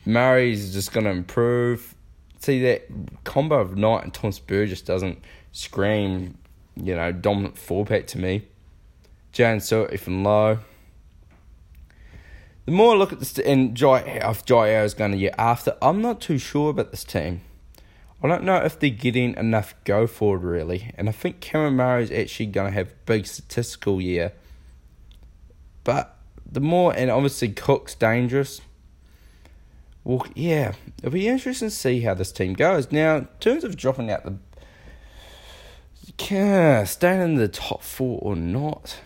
Murray's 0.06 0.74
just 0.74 0.94
going 0.94 1.06
to 1.06 1.12
improve. 1.12 1.96
See 2.40 2.62
that 2.62 2.88
combo 3.24 3.60
of 3.60 3.78
Knight 3.78 4.04
and 4.04 4.14
Tom 4.14 4.32
Burgess 4.46 4.82
doesn't 4.82 5.20
scream, 5.52 6.38
you 6.76 6.96
know, 6.96 7.12
dominant 7.12 7.58
four 7.58 7.86
pack 7.86 8.08
to 8.08 8.18
me. 8.18 8.44
John 9.32 9.60
Sutton 9.60 9.98
from 9.98 10.24
low. 10.24 10.60
The 12.68 12.74
more 12.74 12.96
I 12.96 12.98
look 12.98 13.14
at 13.14 13.20
this, 13.20 13.40
and 13.40 13.76
Jai, 13.76 14.00
if 14.00 14.44
Jai 14.44 14.84
is 14.84 14.94
going 14.94 15.14
to 15.14 15.18
get 15.18 15.36
after, 15.38 15.78
I'm 15.82 16.02
not 16.02 16.20
too 16.20 16.38
sure 16.38 16.70
about 16.70 16.92
this 16.92 17.06
team. 17.06 17.40
I 18.22 18.28
don't 18.28 18.44
know 18.44 18.58
if 18.58 18.78
they're 18.78 18.90
getting 18.90 19.38
enough 19.38 19.74
go 19.86 20.06
forward 20.06 20.44
really, 20.44 20.92
and 20.98 21.08
I 21.08 21.14
think 21.14 21.50
Murray 21.54 22.04
is 22.04 22.12
actually 22.12 22.48
going 22.48 22.70
to 22.70 22.78
have 22.78 22.90
a 22.90 22.96
big 23.06 23.26
statistical 23.26 24.02
year. 24.02 24.34
But 25.86 26.18
the 26.46 26.60
more, 26.60 26.94
and 26.94 27.10
obviously 27.10 27.48
Cook's 27.54 27.96
dangerous. 27.96 28.60
Well, 30.04 30.28
yeah, 30.36 30.74
it'll 30.98 31.12
be 31.12 31.30
interesting 31.30 31.70
to 31.70 31.74
see 31.74 32.02
how 32.02 32.16
this 32.16 32.34
team 32.34 32.52
goes. 32.52 32.92
Now, 32.92 33.16
in 33.16 33.28
terms 33.40 33.64
of 33.64 33.78
dropping 33.78 34.12
out 34.12 34.26
the, 34.26 34.36
staying 36.86 37.22
in 37.22 37.36
the 37.36 37.48
top 37.48 37.82
four 37.82 38.20
or 38.22 38.36
not, 38.36 39.00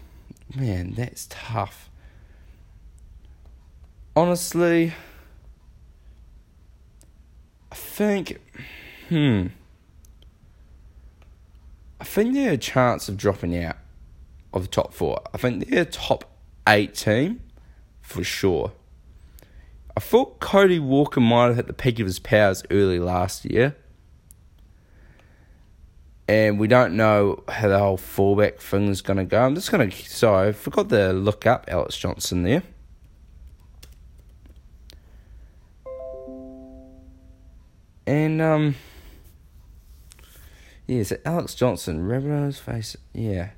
man, 0.56 0.96
that's 0.98 1.28
tough. 1.30 1.91
Honestly, 4.16 4.94
I 7.72 7.76
think, 7.76 8.42
hmm, 9.08 9.48
I 12.00 12.04
think 12.04 12.34
they're 12.34 12.54
a 12.54 12.58
chance 12.58 13.08
of 13.08 13.16
dropping 13.16 13.56
out 13.58 13.78
of 14.54 14.64
the 14.64 14.68
top 14.68 14.94
four. 14.94 15.22
I 15.34 15.38
think 15.38 15.70
they're 15.70 15.84
a 15.84 15.86
top 15.86 16.26
eight 16.68 16.94
team 16.94 17.40
for 18.02 18.24
sure. 18.24 18.74
I 19.96 20.02
thought 20.02 20.40
Cody 20.40 20.80
Walker 20.80 21.22
might 21.22 21.48
have 21.48 21.56
hit 21.56 21.68
the 21.68 21.74
peak 21.74 22.00
of 22.00 22.06
his 22.06 22.20
powers 22.20 22.64
early 22.70 23.00
last 23.00 23.46
year. 23.46 23.76
And 26.28 26.60
we 26.60 26.68
don't 26.68 26.96
know 26.96 27.44
how 27.50 27.68
the 27.68 27.80
whole 27.80 27.98
fullback 27.98 28.60
thing 28.60 28.88
is 28.88 29.02
going 29.02 29.18
to 29.18 29.26
go. 29.26 29.42
I'm 29.42 29.56
just 29.56 29.72
going 29.72 29.90
to. 29.90 30.10
Sorry, 30.10 30.50
I 30.50 30.52
forgot 30.54 30.90
to 30.90 31.12
look 31.12 31.46
up 31.46 31.66
Alex 31.68 31.98
Johnson 31.98 32.44
there. 32.44 32.64
And, 38.12 38.42
um. 38.42 38.76
Yeah, 40.86 41.04
so 41.04 41.18
Alex 41.24 41.56
Johnson, 41.56 42.12
on 42.12 42.46
his 42.46 42.60
face. 42.60 42.98
Yeah. 43.14 43.52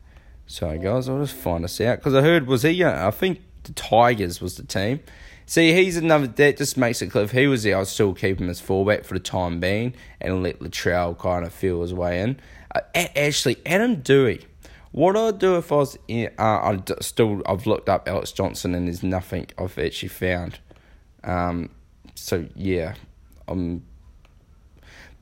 Sorry, 0.46 0.78
guys, 0.78 1.10
I'll 1.10 1.22
just 1.22 1.34
find 1.34 1.64
this 1.64 1.82
out 1.82 1.98
because 1.98 2.14
I 2.14 2.22
heard 2.22 2.46
was 2.46 2.62
he? 2.62 2.84
Uh, 2.84 3.08
I 3.08 3.10
think 3.10 3.42
the 3.64 3.74
Tigers 3.74 4.42
was 4.42 4.56
the 4.56 4.64
team. 4.64 5.00
See, 5.48 5.74
he's 5.74 5.98
another 5.98 6.28
that 6.28 6.58
just 6.58 6.78
makes 6.78 7.02
it 7.02 7.08
clear. 7.08 7.24
If 7.24 7.32
he 7.32 7.48
was 7.48 7.64
there, 7.64 7.80
I'd 7.80 7.88
still 7.88 8.14
keep 8.14 8.40
him 8.40 8.48
as 8.48 8.60
fullback 8.60 9.06
for 9.06 9.16
the 9.16 9.20
time 9.20 9.60
being 9.60 9.96
and 10.22 10.44
let 10.44 10.60
Latrell 10.60 11.18
kind 11.18 11.44
of 11.44 11.52
feel 11.52 11.82
his 11.82 11.94
way 11.94 12.22
in. 12.22 12.40
Uh, 12.76 12.82
actually, 12.94 13.58
Adam 13.66 14.04
Doueihi. 14.04 14.44
What 14.92 15.18
I'd 15.18 15.40
do 15.40 15.58
if 15.58 15.72
I 15.72 15.76
was 15.78 15.98
in, 16.08 16.30
uh, 16.38 16.44
I 16.44 16.80
still 17.02 17.42
I've 17.48 17.66
looked 17.66 17.90
up 17.90 18.08
Alex 18.08 18.32
Johnson 18.32 18.76
and 18.76 18.88
there's 18.88 19.02
nothing 19.02 19.48
I've 19.58 19.80
actually 19.80 20.10
found. 20.10 20.60
Um, 21.24 21.72
so 22.14 22.46
yeah, 22.56 22.94
um, 23.48 23.82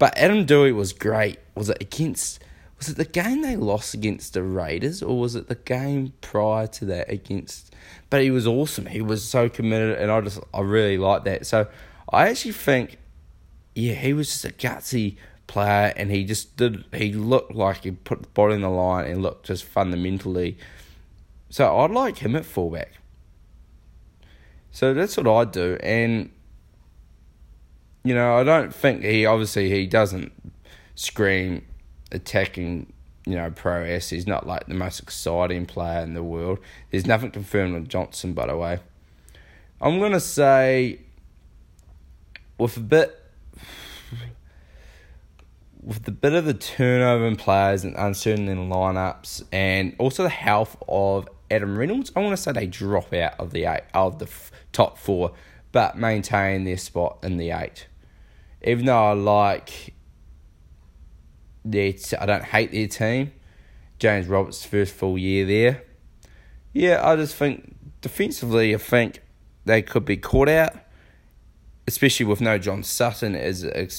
but 0.02 0.18
Adam 0.18 0.48
Doueihi 0.48 0.74
was 0.74 0.94
great. 0.94 1.38
Was 1.54 1.70
it 1.70 1.78
against? 1.80 2.40
was 2.78 2.90
it 2.90 2.98
the 2.98 3.06
game 3.06 3.44
they 3.44 3.56
lost 3.56 3.94
against 3.94 4.34
the 4.34 4.42
Raiders 4.42 5.04
or 5.04 5.20
was 5.20 5.36
it 5.36 5.48
the 5.48 5.54
game 5.54 6.14
prior 6.20 6.66
to 6.66 6.86
that 6.86 7.12
against 7.12 7.72
but 8.10 8.24
he 8.24 8.32
was 8.32 8.48
awesome 8.48 8.88
he 8.88 9.04
was 9.04 9.24
so 9.24 9.48
committed 9.48 10.00
and 10.00 10.10
I 10.10 10.20
just 10.22 10.40
I 10.52 10.62
really 10.62 10.98
like 10.98 11.24
that 11.26 11.46
so 11.46 11.68
I 12.12 12.28
actually 12.28 12.54
think 12.54 12.98
yeah, 13.76 13.94
he 13.94 14.14
was 14.14 14.28
just 14.30 14.46
a 14.46 14.50
gutsy 14.50 15.18
player, 15.48 15.94
and 15.96 16.12
he 16.12 16.24
just 16.24 16.58
did. 16.58 16.84
He 16.94 17.14
looked 17.14 17.54
like 17.54 17.84
he 17.84 17.92
put 17.92 18.22
the 18.22 18.28
body 18.30 18.56
in 18.56 18.62
the 18.62 18.70
line 18.70 19.10
and 19.10 19.22
looked 19.22 19.46
just 19.46 19.64
fundamentally. 19.64 20.58
So 21.50 21.78
I'd 21.80 21.92
like 21.92 22.18
him 22.18 22.36
at 22.36 22.46
fullback. 22.46 22.92
So 24.72 24.94
that's 24.94 25.18
what 25.18 25.28
I 25.28 25.46
do, 25.46 25.78
and 25.82 26.32
you 28.04 28.14
know 28.14 28.38
I 28.38 28.44
don't 28.44 28.74
think 28.74 29.04
he 29.04 29.26
obviously 29.26 29.70
he 29.70 29.88
doesn't 29.88 30.32
scream 30.96 31.66
attacking. 32.12 32.94
You 33.28 33.36
know, 33.36 33.52
prowess. 33.52 34.10
He's 34.10 34.26
not 34.26 34.48
like 34.48 34.66
the 34.66 34.74
most 34.74 35.00
exciting 35.00 35.68
player 35.68 36.02
in 36.02 36.16
the 36.16 36.24
world. 36.24 36.58
There's 36.90 37.06
nothing 37.06 37.30
confirmed 37.30 37.76
with 37.76 37.88
Johnson, 37.88 38.34
by 38.34 38.48
the 38.48 38.58
way. 38.58 38.80
I'm 39.80 40.00
gonna 40.00 40.20
say, 40.20 41.02
with 42.58 42.78
a 42.78 42.80
bit 42.80 43.22
with 45.84 46.04
the 46.04 46.12
bit 46.12 46.34
of 46.34 46.46
the 46.46 46.54
turnover 46.54 47.26
in 47.26 47.36
players 47.36 47.84
and 47.84 47.96
uncertainty 47.96 48.52
in 48.52 48.70
lineups, 48.70 49.44
and 49.52 49.96
also 49.98 50.24
the 50.24 50.30
health 50.30 50.78
of 50.88 51.28
Adam 51.50 51.78
Reynolds, 51.78 52.12
I 52.16 52.20
want 52.20 52.36
to 52.36 52.42
say 52.42 52.52
they 52.52 52.68
drop 52.68 53.14
out 53.14 53.40
of 53.40 53.52
the 53.52 53.66
eight 53.66 53.84
of 53.94 54.20
the 54.20 54.26
f- 54.26 54.52
top 54.72 54.98
four, 54.98 55.34
but 55.72 55.98
maintain 55.98 56.64
their 56.64 56.78
spot 56.78 57.18
in 57.24 57.38
the 57.38 57.52
eight. 57.52 57.88
Even 58.64 58.86
though 58.86 59.06
I 59.06 59.14
like 59.14 59.94
their, 61.66 61.94
t- 61.94 62.18
I 62.18 62.26
don't 62.26 62.44
hate 62.44 62.72
their 62.72 62.88
team. 62.88 63.34
James 64.00 64.28
Roberts' 64.28 64.66
first 64.66 64.94
full 64.94 65.18
year 65.18 65.46
there. 65.46 65.84
Yeah, 66.74 67.08
I 67.08 67.16
just 67.16 67.36
think 67.36 67.76
defensively, 68.02 68.74
I 68.74 68.78
think 68.78 69.22
they 69.66 69.82
could 69.82 70.06
be 70.06 70.18
caught 70.18 70.50
out, 70.50 70.74
especially 71.88 72.26
with 72.26 72.42
no 72.42 72.58
John 72.58 72.82
Sutton 72.82 73.36
as 73.36 73.64
an 73.64 73.90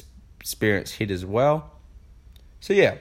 experienced 0.41 0.97
hit 0.97 1.11
as 1.11 1.25
well. 1.25 1.71
So 2.59 2.73
yeah, 2.73 2.97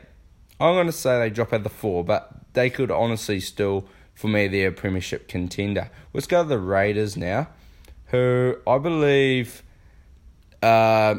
I'm 0.59 0.75
going 0.75 0.85
to 0.85 0.91
say 0.91 1.17
they 1.17 1.29
drop 1.31 1.53
out 1.53 1.63
the 1.63 1.69
four, 1.69 2.03
but 2.03 2.31
they 2.53 2.69
could 2.69 2.91
honestly 2.91 3.39
still, 3.39 3.85
for 4.13 4.27
me, 4.27 4.47
they're 4.47 4.69
a 4.69 4.71
premiership 4.71 5.27
contender. 5.27 5.89
Let's 6.13 6.27
go 6.27 6.43
to 6.43 6.49
the 6.49 6.59
Raiders 6.59 7.17
now, 7.17 7.47
who 8.07 8.57
I 8.67 8.77
believe. 8.77 9.63
Uh, 10.61 11.15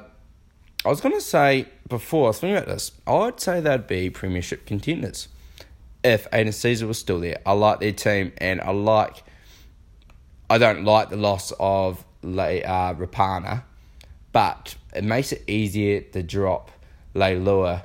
I 0.84 0.88
was 0.88 1.00
going 1.00 1.14
to 1.14 1.20
say 1.20 1.68
before, 1.88 2.24
I 2.24 2.28
was 2.28 2.40
thinking 2.40 2.56
about 2.56 2.68
this, 2.68 2.92
I'd 3.06 3.38
say 3.40 3.60
they'd 3.60 3.86
be 3.86 4.10
premiership 4.10 4.66
contenders 4.66 5.28
if 6.02 6.26
Aidan 6.32 6.52
Sezer 6.52 6.88
was 6.88 6.98
still 6.98 7.20
there. 7.20 7.38
I 7.46 7.52
like 7.52 7.78
their 7.80 7.92
team, 7.92 8.32
and 8.38 8.60
I 8.60 8.70
like. 8.70 9.22
I 10.50 10.58
don't 10.58 10.84
like 10.84 11.08
the 11.08 11.16
loss 11.16 11.52
of 11.58 12.04
uh, 12.24 12.94
Rapana, 12.94 13.62
but 14.32 14.74
it 14.94 15.04
makes 15.04 15.32
it 15.32 15.44
easier 15.46 16.00
to 16.00 16.22
drop 16.22 16.70
Leilua 17.14 17.84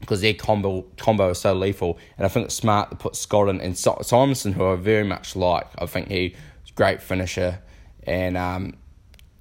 because 0.00 0.20
their 0.20 0.32
combo 0.32 0.82
combo 0.96 1.30
is 1.30 1.40
so 1.40 1.54
lethal. 1.54 1.98
And 2.16 2.24
I 2.24 2.28
think 2.28 2.46
it's 2.46 2.54
smart 2.54 2.90
to 2.90 2.96
put 2.96 3.16
Scotland 3.16 3.60
and 3.60 3.74
Simonsson, 3.74 4.52
who 4.54 4.64
I 4.66 4.76
very 4.76 5.04
much 5.04 5.34
like. 5.34 5.66
I 5.76 5.86
think 5.86 6.08
he's 6.08 6.34
a 6.68 6.72
great 6.74 7.02
finisher, 7.02 7.58
and 8.04 8.36
um, 8.36 8.74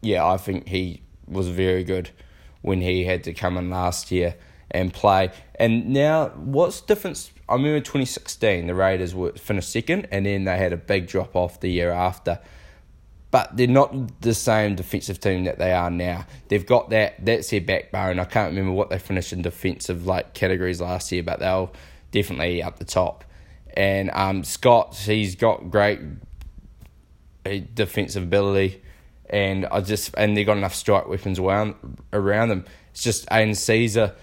yeah, 0.01 0.25
I 0.25 0.37
think 0.37 0.67
he 0.67 1.03
was 1.27 1.47
very 1.47 1.83
good 1.83 2.09
when 2.65 2.81
he 2.81 3.05
had 3.05 3.23
to 3.23 3.33
come 3.33 3.57
in 3.57 3.69
last 3.69 4.11
year 4.11 4.35
and 4.71 4.93
play. 4.93 5.31
And 5.55 5.89
now, 5.89 6.29
what's 6.29 6.81
difference? 6.81 7.31
I 7.47 7.53
remember 7.53 7.79
2016, 7.79 8.67
the 8.67 8.75
Raiders 8.75 9.13
were 9.13 9.31
finished 9.33 9.71
second, 9.71 10.07
and 10.11 10.25
then 10.25 10.45
they 10.45 10.57
had 10.57 10.73
a 10.73 10.77
big 10.77 11.07
drop 11.07 11.35
off 11.35 11.59
the 11.59 11.69
year 11.69 11.91
after 11.91 12.39
but 13.35 13.57
they're 13.57 13.67
not 13.67 14.21
the 14.21 14.33
same 14.33 14.75
defensive 14.75 15.19
team 15.19 15.43
that 15.43 15.57
they 15.57 15.73
are 15.73 15.91
now. 15.91 16.25
They've 16.47 16.65
got 16.65 16.91
that 16.91 17.15
that's 17.25 17.49
their 17.49 17.59
backbone. 17.59 18.17
I 18.17 18.23
can't 18.23 18.51
remember 18.51 18.71
what 18.71 18.89
they 18.89 18.97
finished 18.97 19.33
in 19.33 19.41
defensive 19.41 20.05
like 20.07 20.33
categories 20.33 20.79
last 20.79 21.11
year, 21.11 21.21
but 21.21 21.39
they'll 21.41 21.73
definitely 22.11 22.63
up 22.63 22.79
the 22.79 22.85
top. 22.85 23.25
And 23.75 24.09
um, 24.13 24.45
Scott, 24.45 24.95
he's 24.95 25.35
got 25.35 25.69
great 25.69 25.99
uh, 27.45 27.57
defensive 27.73 28.23
ability, 28.23 28.81
and 29.29 29.65
I 29.67 29.81
just 29.81 30.13
and 30.17 30.35
they 30.35 30.43
got 30.43 30.57
enough 30.57 30.75
strike 30.75 31.07
weapons 31.07 31.39
around 31.39 31.75
around 32.13 32.49
them. 32.49 32.65
It's 32.91 33.03
just 33.03 33.27
Aidan 33.31 33.53
Sezer, 33.53 34.13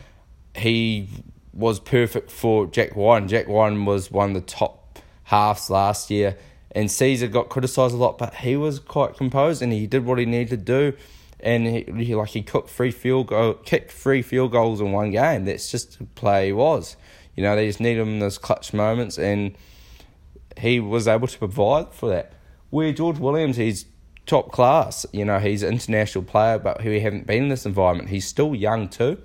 he 0.57 1.09
was 1.53 1.81
perfect 1.81 2.31
for 2.31 2.67
Jack 2.67 2.97
Wighton. 2.97 3.29
Jack 3.29 3.49
Wighton 3.49 3.85
was 3.85 4.11
one 4.11 4.31
of 4.31 4.35
the 4.35 4.41
top 4.41 4.99
halves 5.25 5.69
last 5.69 6.11
year 6.11 6.37
and 6.75 6.89
Sezer 6.89 7.31
got 7.31 7.51
criticised 7.51 7.95
a 7.95 7.99
lot, 7.99 8.19
but 8.19 8.35
he 8.35 8.57
was 8.57 8.79
quite 8.79 9.17
composed 9.17 9.63
and 9.63 9.73
he 9.73 9.87
did 9.87 10.05
what 10.05 10.19
he 10.19 10.25
needed 10.25 10.51
to 10.51 10.57
do. 10.57 10.97
And 11.41 11.67
he, 11.67 12.05
he 12.05 12.15
like 12.15 12.31
he 12.31 12.43
cooked 12.43 12.71
three 12.71 12.91
field 12.91 13.27
goal, 13.29 13.55
kicked 13.55 13.91
three 13.91 14.23
field 14.23 14.53
goals 14.53 14.81
in 14.81 14.93
one 14.93 15.11
game. 15.11 15.45
That's 15.45 15.71
just 15.71 15.99
the 15.99 16.05
play 16.05 16.47
he 16.47 16.53
was. 16.53 16.97
You 17.37 17.43
know, 17.43 17.57
they 17.57 17.67
just 17.67 17.81
need 17.81 17.99
him 17.99 18.09
in 18.09 18.19
those 18.21 18.39
clutch 18.39 18.73
moments, 18.73 19.19
and 19.19 19.57
he 20.57 20.79
was 20.79 21.09
able 21.09 21.27
to 21.27 21.39
provide 21.39 21.93
for 21.93 22.09
that. 22.11 22.35
Where 22.71 22.93
George 22.93 23.19
Williams, 23.19 23.57
he's 23.57 23.87
top 24.33 24.51
class. 24.51 25.05
You 25.13 25.25
know, 25.25 25.39
he's 25.39 25.63
an 25.63 25.73
international 25.73 26.25
player, 26.25 26.59
but 26.59 26.81
he 26.81 27.01
haven't 27.01 27.27
been 27.27 27.45
in 27.45 27.49
this 27.51 27.67
environment. 27.67 28.09
He's 28.09 28.27
still 28.27 28.55
young 28.55 28.89
too, 28.89 29.19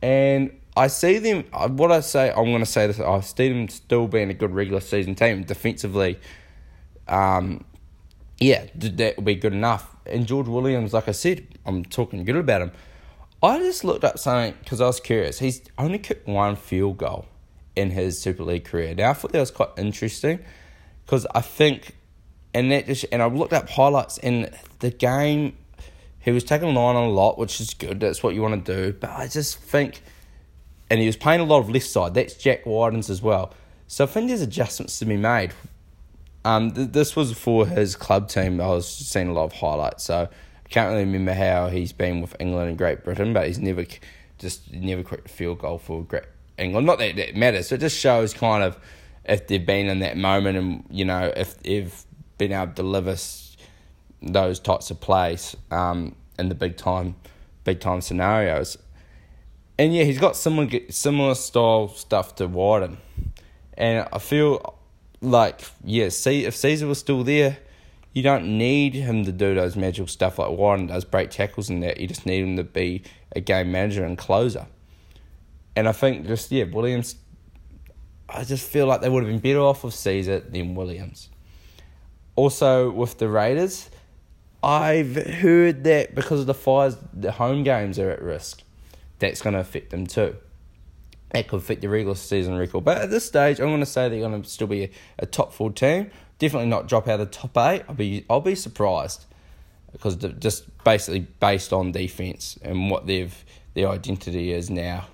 and 0.00 0.52
I 0.76 0.86
see 0.88 1.18
them. 1.18 1.44
Uh, 1.52 1.68
what 1.68 1.90
I 1.90 2.00
say, 2.00 2.30
I'm 2.30 2.44
going 2.44 2.60
to 2.60 2.66
say 2.66 2.86
this. 2.86 3.00
I 3.00 3.20
see 3.20 3.48
them 3.48 3.68
still 3.68 4.06
being 4.06 4.30
a 4.30 4.34
good 4.34 4.52
regular 4.52 4.80
season 4.80 5.14
team 5.14 5.42
defensively. 5.42 6.18
Um, 7.08 7.64
yeah, 8.38 8.66
that 8.74 9.16
will 9.16 9.24
be 9.24 9.34
good 9.34 9.54
enough. 9.54 9.96
And 10.04 10.26
George 10.26 10.46
Williams, 10.46 10.92
like 10.92 11.08
I 11.08 11.12
said, 11.12 11.46
I'm 11.64 11.84
talking 11.84 12.24
good 12.24 12.36
about 12.36 12.62
him. 12.62 12.72
I 13.42 13.58
just 13.58 13.84
looked 13.84 14.04
up 14.04 14.18
something 14.18 14.54
because 14.60 14.80
I 14.80 14.86
was 14.86 15.00
curious. 15.00 15.38
He's 15.38 15.62
only 15.78 15.98
kicked 15.98 16.28
one 16.28 16.56
field 16.56 16.98
goal 16.98 17.26
in 17.74 17.90
his 17.90 18.20
Super 18.20 18.44
League 18.44 18.64
career. 18.64 18.94
Now 18.94 19.10
I 19.10 19.12
thought 19.14 19.32
that 19.32 19.40
was 19.40 19.50
quite 19.50 19.70
interesting 19.76 20.40
because 21.04 21.26
I 21.34 21.40
think, 21.40 21.96
and 22.56 22.72
that 22.72 22.86
just, 22.86 23.04
and 23.12 23.22
I 23.22 23.26
looked 23.26 23.52
up 23.52 23.68
highlights 23.68 24.18
in 24.18 24.50
the 24.80 24.90
game. 24.90 25.56
He 26.20 26.32
was 26.32 26.42
taking 26.42 26.74
line 26.74 26.96
on 26.96 27.08
a 27.08 27.10
lot, 27.10 27.38
which 27.38 27.60
is 27.60 27.74
good. 27.74 28.00
That's 28.00 28.22
what 28.22 28.34
you 28.34 28.42
want 28.42 28.64
to 28.64 28.76
do. 28.76 28.92
But 28.92 29.10
I 29.10 29.28
just 29.28 29.58
think 29.58 30.02
and 30.90 31.00
he 31.00 31.06
was 31.06 31.16
playing 31.16 31.40
a 31.40 31.44
lot 31.44 31.58
of 31.58 31.70
left 31.70 31.86
side. 31.86 32.14
That's 32.14 32.34
Jack 32.34 32.64
Wighton's 32.64 33.10
as 33.10 33.22
well. 33.22 33.52
So 33.88 34.04
I 34.04 34.06
think 34.06 34.28
there's 34.28 34.42
adjustments 34.42 34.98
to 35.00 35.04
be 35.04 35.16
made. 35.16 35.52
Um, 36.44 36.70
th- 36.72 36.92
this 36.92 37.16
was 37.16 37.32
for 37.32 37.66
his 37.66 37.96
club 37.96 38.28
team. 38.28 38.60
I 38.60 38.68
was 38.68 38.88
seeing 38.88 39.28
a 39.28 39.32
lot 39.32 39.44
of 39.44 39.52
highlights, 39.52 40.04
so 40.04 40.28
I 40.28 40.68
can't 40.68 40.90
really 40.90 41.04
remember 41.04 41.34
how 41.34 41.68
he's 41.68 41.92
been 41.92 42.20
with 42.20 42.36
England 42.38 42.68
and 42.68 42.78
Great 42.78 43.04
Britain, 43.04 43.32
but 43.32 43.46
he's 43.46 43.58
never 43.58 43.84
just 44.38 44.72
never 44.72 45.02
kicked 45.02 45.26
a 45.26 45.32
field 45.32 45.58
goal 45.58 45.78
for 45.78 46.04
Great 46.04 46.24
England. 46.58 46.86
Not 46.86 46.98
that 46.98 47.16
that 47.16 47.34
matters. 47.34 47.68
So 47.68 47.74
it 47.74 47.80
just 47.80 47.98
shows 47.98 48.32
kind 48.32 48.62
of 48.62 48.78
if 49.24 49.48
they've 49.48 49.64
been 49.64 49.88
in 49.88 50.00
that 50.00 50.16
moment 50.16 50.56
and 50.56 50.84
you 50.88 51.04
know 51.04 51.32
if 51.36 51.60
they've 51.62 52.04
been 52.38 52.52
able 52.52 52.68
to 52.68 52.72
deliver 52.74 53.16
those 54.22 54.58
types 54.60 54.90
of 54.90 55.00
plays 55.00 55.56
um, 55.70 56.14
in 56.38 56.48
the 56.48 56.54
big 56.54 56.76
time 56.76 57.16
big 57.64 57.80
time 57.80 58.00
scenarios 58.00 58.78
and 59.78 59.94
yeah, 59.94 60.04
he's 60.04 60.18
got 60.18 60.36
similar 60.36 60.68
similar 60.88 61.34
style 61.34 61.88
stuff 61.88 62.34
to 62.36 62.46
Wighton, 62.46 62.98
and 63.74 64.08
I 64.12 64.18
feel 64.18 64.78
like 65.20 65.62
yeah, 65.84 66.08
see 66.08 66.44
if 66.44 66.54
Sezer 66.54 66.88
was 66.88 66.98
still 66.98 67.24
there, 67.24 67.58
you 68.14 68.22
don't 68.22 68.58
need 68.58 68.94
him 68.94 69.24
to 69.24 69.32
do 69.32 69.54
those 69.54 69.76
magical 69.76 70.06
stuff 70.06 70.38
like 70.38 70.50
Wighton 70.50 70.86
does, 70.86 71.04
break 71.04 71.30
tackles 71.30 71.68
and 71.68 71.82
that. 71.82 72.00
You 72.00 72.06
just 72.06 72.24
need 72.24 72.42
him 72.42 72.56
to 72.56 72.64
be 72.64 73.02
a 73.34 73.40
game 73.40 73.70
manager 73.70 74.04
and 74.04 74.16
closer. 74.16 74.66
And 75.74 75.86
I 75.88 75.92
think 75.92 76.26
just 76.26 76.50
yeah, 76.50 76.64
Williams. 76.64 77.16
I 78.28 78.42
just 78.42 78.68
feel 78.68 78.86
like 78.86 79.02
they 79.02 79.08
would 79.08 79.22
have 79.22 79.30
been 79.30 79.38
better 79.38 79.60
off 79.60 79.84
with 79.84 79.94
Sezer 79.94 80.50
than 80.50 80.74
Williams. 80.74 81.28
Also 82.36 82.90
with 82.90 83.18
the 83.18 83.28
Raiders, 83.28 83.90
I've 84.62 85.16
heard 85.16 85.84
that 85.84 86.14
because 86.14 86.40
of 86.40 86.46
the 86.46 86.54
fires, 86.54 86.96
the 87.12 87.32
home 87.32 87.62
games 87.62 87.98
are 87.98 88.10
at 88.10 88.22
risk 88.22 88.62
that's 89.18 89.42
going 89.42 89.54
to 89.54 89.60
affect 89.60 89.90
them 89.90 90.06
too. 90.06 90.36
That 91.30 91.48
could 91.48 91.58
affect 91.58 91.80
the 91.80 91.88
regular 91.88 92.14
season 92.14 92.56
record. 92.56 92.84
But 92.84 92.98
at 92.98 93.10
this 93.10 93.24
stage, 93.24 93.58
I'm 93.58 93.68
going 93.68 93.80
to 93.80 93.86
say 93.86 94.08
they're 94.08 94.20
going 94.20 94.42
to 94.42 94.48
still 94.48 94.66
be 94.66 94.84
a, 94.84 94.90
a 95.20 95.26
top 95.26 95.52
four 95.52 95.72
team. 95.72 96.10
Definitely 96.38 96.68
not 96.68 96.88
drop 96.88 97.08
out 97.08 97.20
of 97.20 97.30
the 97.30 97.34
top 97.34 97.56
eight. 97.58 97.82
I'll 97.88 97.94
be 97.94 98.24
I'll 98.28 98.40
be 98.40 98.54
surprised 98.54 99.24
because 99.92 100.16
just 100.16 100.64
basically 100.84 101.20
based 101.40 101.72
on 101.72 101.92
defense 101.92 102.58
and 102.62 102.90
what 102.90 103.06
they've 103.06 103.44
their 103.74 103.88
identity 103.88 104.52
is 104.52 104.70
now. 104.70 105.06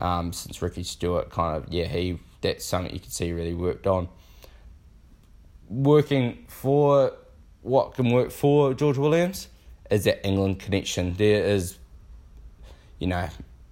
Um, 0.00 0.32
since 0.32 0.60
Ricky 0.60 0.82
Stuart 0.82 1.30
kind 1.30 1.56
of 1.56 1.72
yeah 1.72 1.86
he 1.86 2.18
that's 2.40 2.64
something 2.64 2.92
you 2.92 3.00
can 3.00 3.10
see 3.10 3.32
really 3.32 3.54
worked 3.54 3.86
on. 3.86 4.08
Working 5.72 6.44
for 6.48 7.12
what 7.62 7.94
can 7.94 8.10
work 8.10 8.30
for 8.30 8.74
George 8.74 8.98
Williams 8.98 9.48
is 9.90 10.04
that 10.04 10.26
England 10.26 10.60
connection. 10.60 11.14
There 11.14 11.44
is 11.44 11.78
you 13.02 13.08
know, 13.08 13.28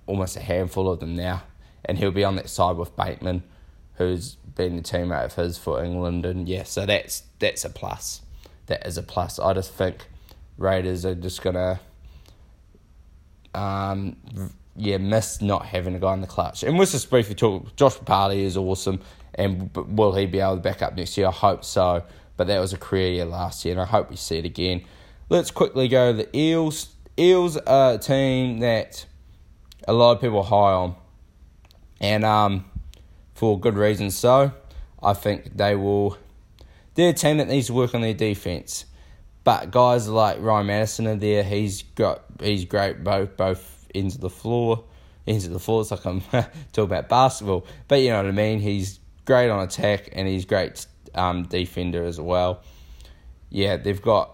almost 0.07 0.37
a 0.37 0.41
handful 0.41 0.91
of 0.91 0.99
them 0.99 1.15
now. 1.15 1.45
And 1.85 1.97
he'll 1.97 2.11
be 2.11 2.25
on 2.25 2.35
that 2.35 2.51
side 2.51 2.77
with 2.77 2.97
Bateman, 2.97 3.45
who's 3.95 4.35
been 4.57 4.75
the 4.75 4.83
teammate 4.83 5.25
of 5.25 5.35
his 5.37 5.57
for 5.57 5.85
England. 5.85 6.27
And 6.27 6.49
yeah, 6.49 6.65
so 6.65 6.85
that's 6.85 7.23
that's 7.39 7.65
a 7.65 7.71
plus. 7.71 8.23
That 8.67 8.85
is 8.85 8.99
a 8.99 9.05
plus. 9.05 9.39
I 9.39 9.53
just 9.55 9.73
think 9.73 10.09
Raiders 10.59 11.07
are 11.07 11.15
just 11.15 11.43
gonna 11.43 11.79
um, 13.55 14.17
yeah, 14.77 14.99
miss 14.99 15.41
not 15.41 15.67
having 15.67 15.95
a 15.95 15.99
guy 15.99 16.15
in 16.15 16.21
the 16.21 16.27
clutch. 16.27 16.63
And 16.63 16.79
let's 16.79 16.93
just 16.93 17.11
briefly 17.11 17.35
talk. 17.35 17.75
Josh 17.77 17.97
Papalii 17.97 18.45
is 18.45 18.57
awesome, 18.57 19.01
and 19.35 19.71
will 19.75 20.15
he 20.15 20.27
be 20.27 20.41
able 20.41 20.57
to 20.57 20.63
back 20.63 20.83
up 20.83 20.97
next 20.97 21.17
year? 21.17 21.29
I 21.29 21.33
hope 21.33 21.65
so. 21.65 22.05
But 22.37 22.47
that 22.47 22.59
was 22.59 22.73
a 22.73 22.79
career 22.79 23.13
year 23.13 23.25
last 23.25 23.65
year, 23.65 23.73
and 23.73 23.81
I 23.83 23.85
hope 23.85 24.11
we 24.11 24.17
see 24.17 24.39
it 24.39 24.45
again. 24.45 24.83
Let's 25.29 25.51
quickly 25.51 25.89
go 25.89 26.13
the 26.13 26.35
Eels. 26.37 26.89
Eels 27.19 27.57
are 27.59 27.95
a 27.95 27.99
team 27.99 28.61
that 28.61 29.05
a 29.87 29.93
lot 29.93 30.13
of 30.13 30.21
people 30.21 30.39
are 30.39 30.45
high 30.45 30.73
on, 30.73 30.95
and 32.01 32.25
um, 32.25 32.65
for 33.35 33.61
good 33.61 33.75
reasons. 33.75 34.17
So 34.17 34.53
I 35.03 35.13
think 35.13 35.57
they 35.57 35.75
will. 35.75 36.17
They're 36.95 37.11
a 37.11 37.15
team 37.15 37.39
that 37.39 37.49
needs 37.49 37.67
to 37.69 37.75
work 37.75 37.95
on 37.95 38.01
their 38.01 38.15
defense. 38.15 38.87
But 39.45 39.71
guys 39.71 40.09
like 40.09 40.41
Ryan 40.41 40.67
Matterson 40.67 41.07
are 41.07 41.17
there. 41.17 41.43
He's 41.43 41.83
got 41.83 42.23
he's 42.41 42.65
great 42.65 43.03
both 43.03 43.37
both 43.37 43.80
of 43.95 44.21
the 44.21 44.31
floor. 44.31 44.85
into 45.27 45.49
the 45.49 45.59
floor. 45.59 45.83
It's 45.83 45.91
like 45.91 46.05
I'm 46.07 46.21
talking 46.73 46.85
about 46.85 47.09
basketball, 47.09 47.67
but 47.89 48.01
you 48.01 48.11
know 48.11 48.17
what 48.17 48.27
I 48.27 48.33
mean. 48.33 48.61
He's 48.61 49.01
great 49.25 49.51
on 49.51 49.63
attack 49.63 50.09
and 50.13 50.27
he's 50.27 50.45
great 50.45 50.87
um, 51.15 51.45
defender 51.45 52.05
as 52.05 52.21
well. 52.21 52.63
Yeah, 53.49 53.77
they've 53.77 54.01
got 54.01 54.31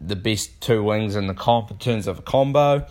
the 0.00 0.16
best 0.16 0.60
two 0.60 0.82
wings 0.82 1.16
in 1.16 1.26
the 1.26 1.34
comp 1.34 1.70
in 1.70 1.78
terms 1.78 2.06
of 2.06 2.20
a 2.20 2.22
combo. 2.22 2.86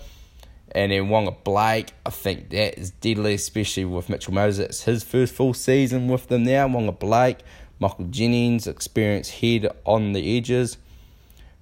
And 0.72 0.92
then 0.92 1.08
Waqa 1.08 1.44
Blake, 1.44 1.94
I 2.06 2.10
think 2.10 2.50
that 2.50 2.78
is 2.78 2.92
deadly, 2.92 3.36
especially 3.36 3.86
with 3.86 4.10
Mitchell 4.10 4.34
Moses. 4.34 4.66
It's 4.66 4.84
his 4.84 5.04
first 5.04 5.34
full 5.34 5.54
season 5.54 6.08
with 6.08 6.28
them 6.28 6.44
now. 6.44 6.68
Waqa 6.68 7.00
Blake, 7.00 7.40
Michael 7.80 8.06
Jennings, 8.06 8.68
experienced 8.68 9.32
head 9.32 9.70
on 9.86 10.14
the 10.14 10.38
edges. 10.38 10.78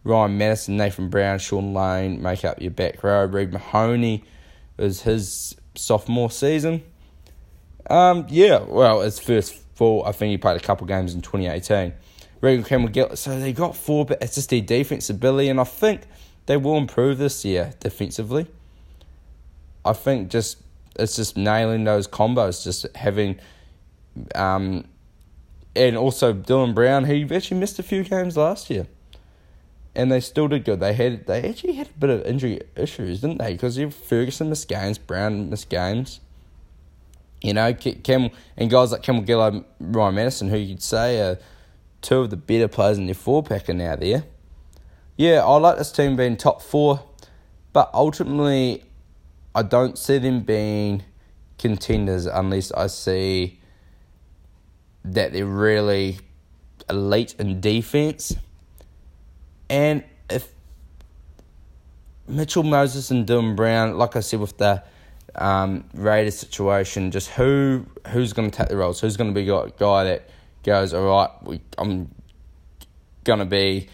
Ryan 0.06 0.38
Matterson, 0.38 0.78
Nathan 0.78 1.10
Brown, 1.10 1.40
Shaun 1.40 1.74
Lane 1.74 2.22
make 2.22 2.46
up 2.46 2.62
your 2.62 2.72
back 2.72 3.04
row. 3.04 3.26
Reed 3.26 3.52
Mahoney 3.52 4.24
is 4.78 5.02
his 5.02 5.56
sophomore 5.74 6.30
season. 6.30 6.84
Um, 7.90 8.28
yeah, 8.30 8.60
well, 8.60 9.02
his 9.02 9.20
first 9.20 9.56
full, 9.74 10.06
I 10.06 10.12
think 10.12 10.30
he 10.30 10.38
played 10.38 10.58
a 10.58 10.64
couple 10.64 10.86
games 10.86 11.16
in 11.16 11.22
2018. 11.22 11.94
Reagan 12.40 12.64
Campbell 12.64 13.16
so 13.16 13.40
they 13.40 13.52
got 13.52 13.76
four, 13.76 14.06
but 14.06 14.22
it's 14.22 14.36
just 14.36 14.52
their 14.52 14.62
defense 14.62 15.10
ability, 15.10 15.50
and 15.50 15.60
I 15.60 15.64
think 15.64 16.02
they 16.46 16.58
will 16.58 16.78
improve 16.78 17.18
this 17.18 17.44
year 17.44 17.74
defensively. 17.80 18.46
I 19.84 19.94
think 19.94 20.30
just 20.30 20.62
it's 21.00 21.16
just 21.16 21.36
nailing 21.36 21.84
those 21.84 22.08
combos, 22.08 22.64
just 22.64 22.86
having, 22.96 23.40
um, 24.36 24.86
and 25.76 25.98
also 25.98 26.32
Dylan 26.32 26.76
Brown, 26.76 27.06
he 27.06 27.24
actually 27.24 27.60
missed 27.60 27.80
a 27.80 27.84
few 27.84 28.04
games 28.04 28.38
last 28.38 28.70
year 28.70 28.86
and 29.96 30.12
they 30.12 30.20
still 30.20 30.48
did 30.48 30.66
good. 30.66 30.80
They 30.80 30.94
had 30.94 31.26
they 31.26 31.48
actually 31.50 31.74
had 31.74 31.88
a 31.88 32.00
bit 32.00 32.10
of 32.10 32.26
injury 32.26 32.62
issues, 32.76 33.22
didn't 33.22 33.40
they? 33.40 33.54
Because 33.54 33.78
you 33.78 33.86
have 33.86 33.96
Ferguson 33.96 34.50
missed 34.50 34.68
games, 34.68 34.98
Brown 34.98 35.50
missed 35.50 35.70
games. 35.70 36.20
You 37.42 37.54
know, 37.54 37.74
Cam 37.74 38.30
and 38.58 38.70
guys 38.70 38.92
like 38.92 39.04
Campbell 39.04 39.26
Gillard, 39.26 39.64
Ryan 39.80 40.16
Matterson, 40.16 40.50
who 40.50 40.58
you'd 40.58 40.82
say 40.82 41.22
are 41.22 41.38
two 42.02 42.20
of 42.20 42.30
the 42.30 42.38
better 42.38 42.68
players 42.68 42.98
in 42.98 43.06
their 43.06 43.16
four 43.16 43.44
pack 43.44 43.70
are 43.70 43.74
now 43.74 43.96
there. 43.96 44.24
Yeah, 45.18 45.44
I 45.46 45.58
like 45.58 45.78
this 45.78 45.92
team 45.92 46.16
being 46.16 46.38
top 46.38 46.62
four, 46.62 47.02
but 47.72 47.90
ultimately, 47.94 48.84
I 49.54 49.64
don't 49.64 49.98
see 49.98 50.18
them 50.18 50.42
being 50.42 51.04
contenders 51.58 52.26
unless 52.26 52.72
I 52.72 52.88
see 52.88 53.60
that 55.06 55.32
they're 55.34 55.46
really 55.46 56.20
elite 56.90 57.36
in 57.40 57.62
defense 57.62 58.36
and 59.70 60.04
if 60.30 60.48
Mitchell 62.28 62.64
Moses 62.64 63.12
and 63.12 63.28
Dylan 63.28 63.56
Brown, 63.56 63.98
like 63.98 64.16
I 64.16 64.20
said 64.20 64.40
with 64.40 64.58
the 64.58 64.84
um, 65.36 65.86
Raiders 65.94 66.38
situation, 66.38 67.12
just 67.12 67.30
who 67.30 67.86
who's 68.08 68.34
going 68.34 68.50
to 68.50 68.58
take 68.58 68.70
the 68.70 68.78
roles? 68.78 69.00
Who's 69.00 69.18
going 69.18 69.34
to 69.34 69.40
be 69.40 69.50
a 69.50 69.70
guy 69.78 70.04
that 70.06 70.30
goes, 70.64 70.94
all 70.94 71.06
right, 71.06 71.30
we, 71.44 71.62
I'm 71.78 72.10
going 73.24 73.40
to 73.40 73.46
be. 73.46 73.90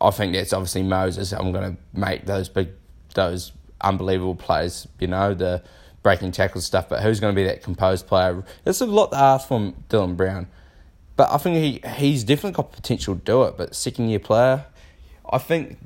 I 0.00 0.10
think 0.10 0.34
that's 0.34 0.52
obviously 0.52 0.82
Moses. 0.82 1.32
I'm 1.32 1.52
going 1.52 1.76
to 1.76 1.98
make 1.98 2.26
those 2.26 2.48
big, 2.48 2.70
those 3.14 3.52
unbelievable 3.80 4.34
plays. 4.34 4.86
You 4.98 5.06
know 5.06 5.34
the 5.34 5.62
breaking 6.02 6.32
tackle 6.32 6.60
stuff. 6.60 6.88
But 6.88 7.02
who's 7.02 7.18
going 7.18 7.34
to 7.34 7.40
be 7.40 7.44
that 7.46 7.62
composed 7.62 8.06
player? 8.06 8.44
There's 8.62 8.80
a 8.80 8.86
lot 8.86 9.10
to 9.10 9.18
ask 9.18 9.48
from 9.48 9.74
Dylan 9.88 10.16
Brown. 10.16 10.48
But 11.16 11.30
I 11.32 11.38
think 11.38 11.56
he 11.56 11.88
he's 11.90 12.24
definitely 12.24 12.52
got 12.52 12.72
potential 12.72 13.14
to 13.14 13.20
do 13.20 13.44
it. 13.44 13.56
But 13.56 13.74
second 13.74 14.08
year 14.08 14.18
player, 14.18 14.66
I 15.30 15.38
think 15.38 15.78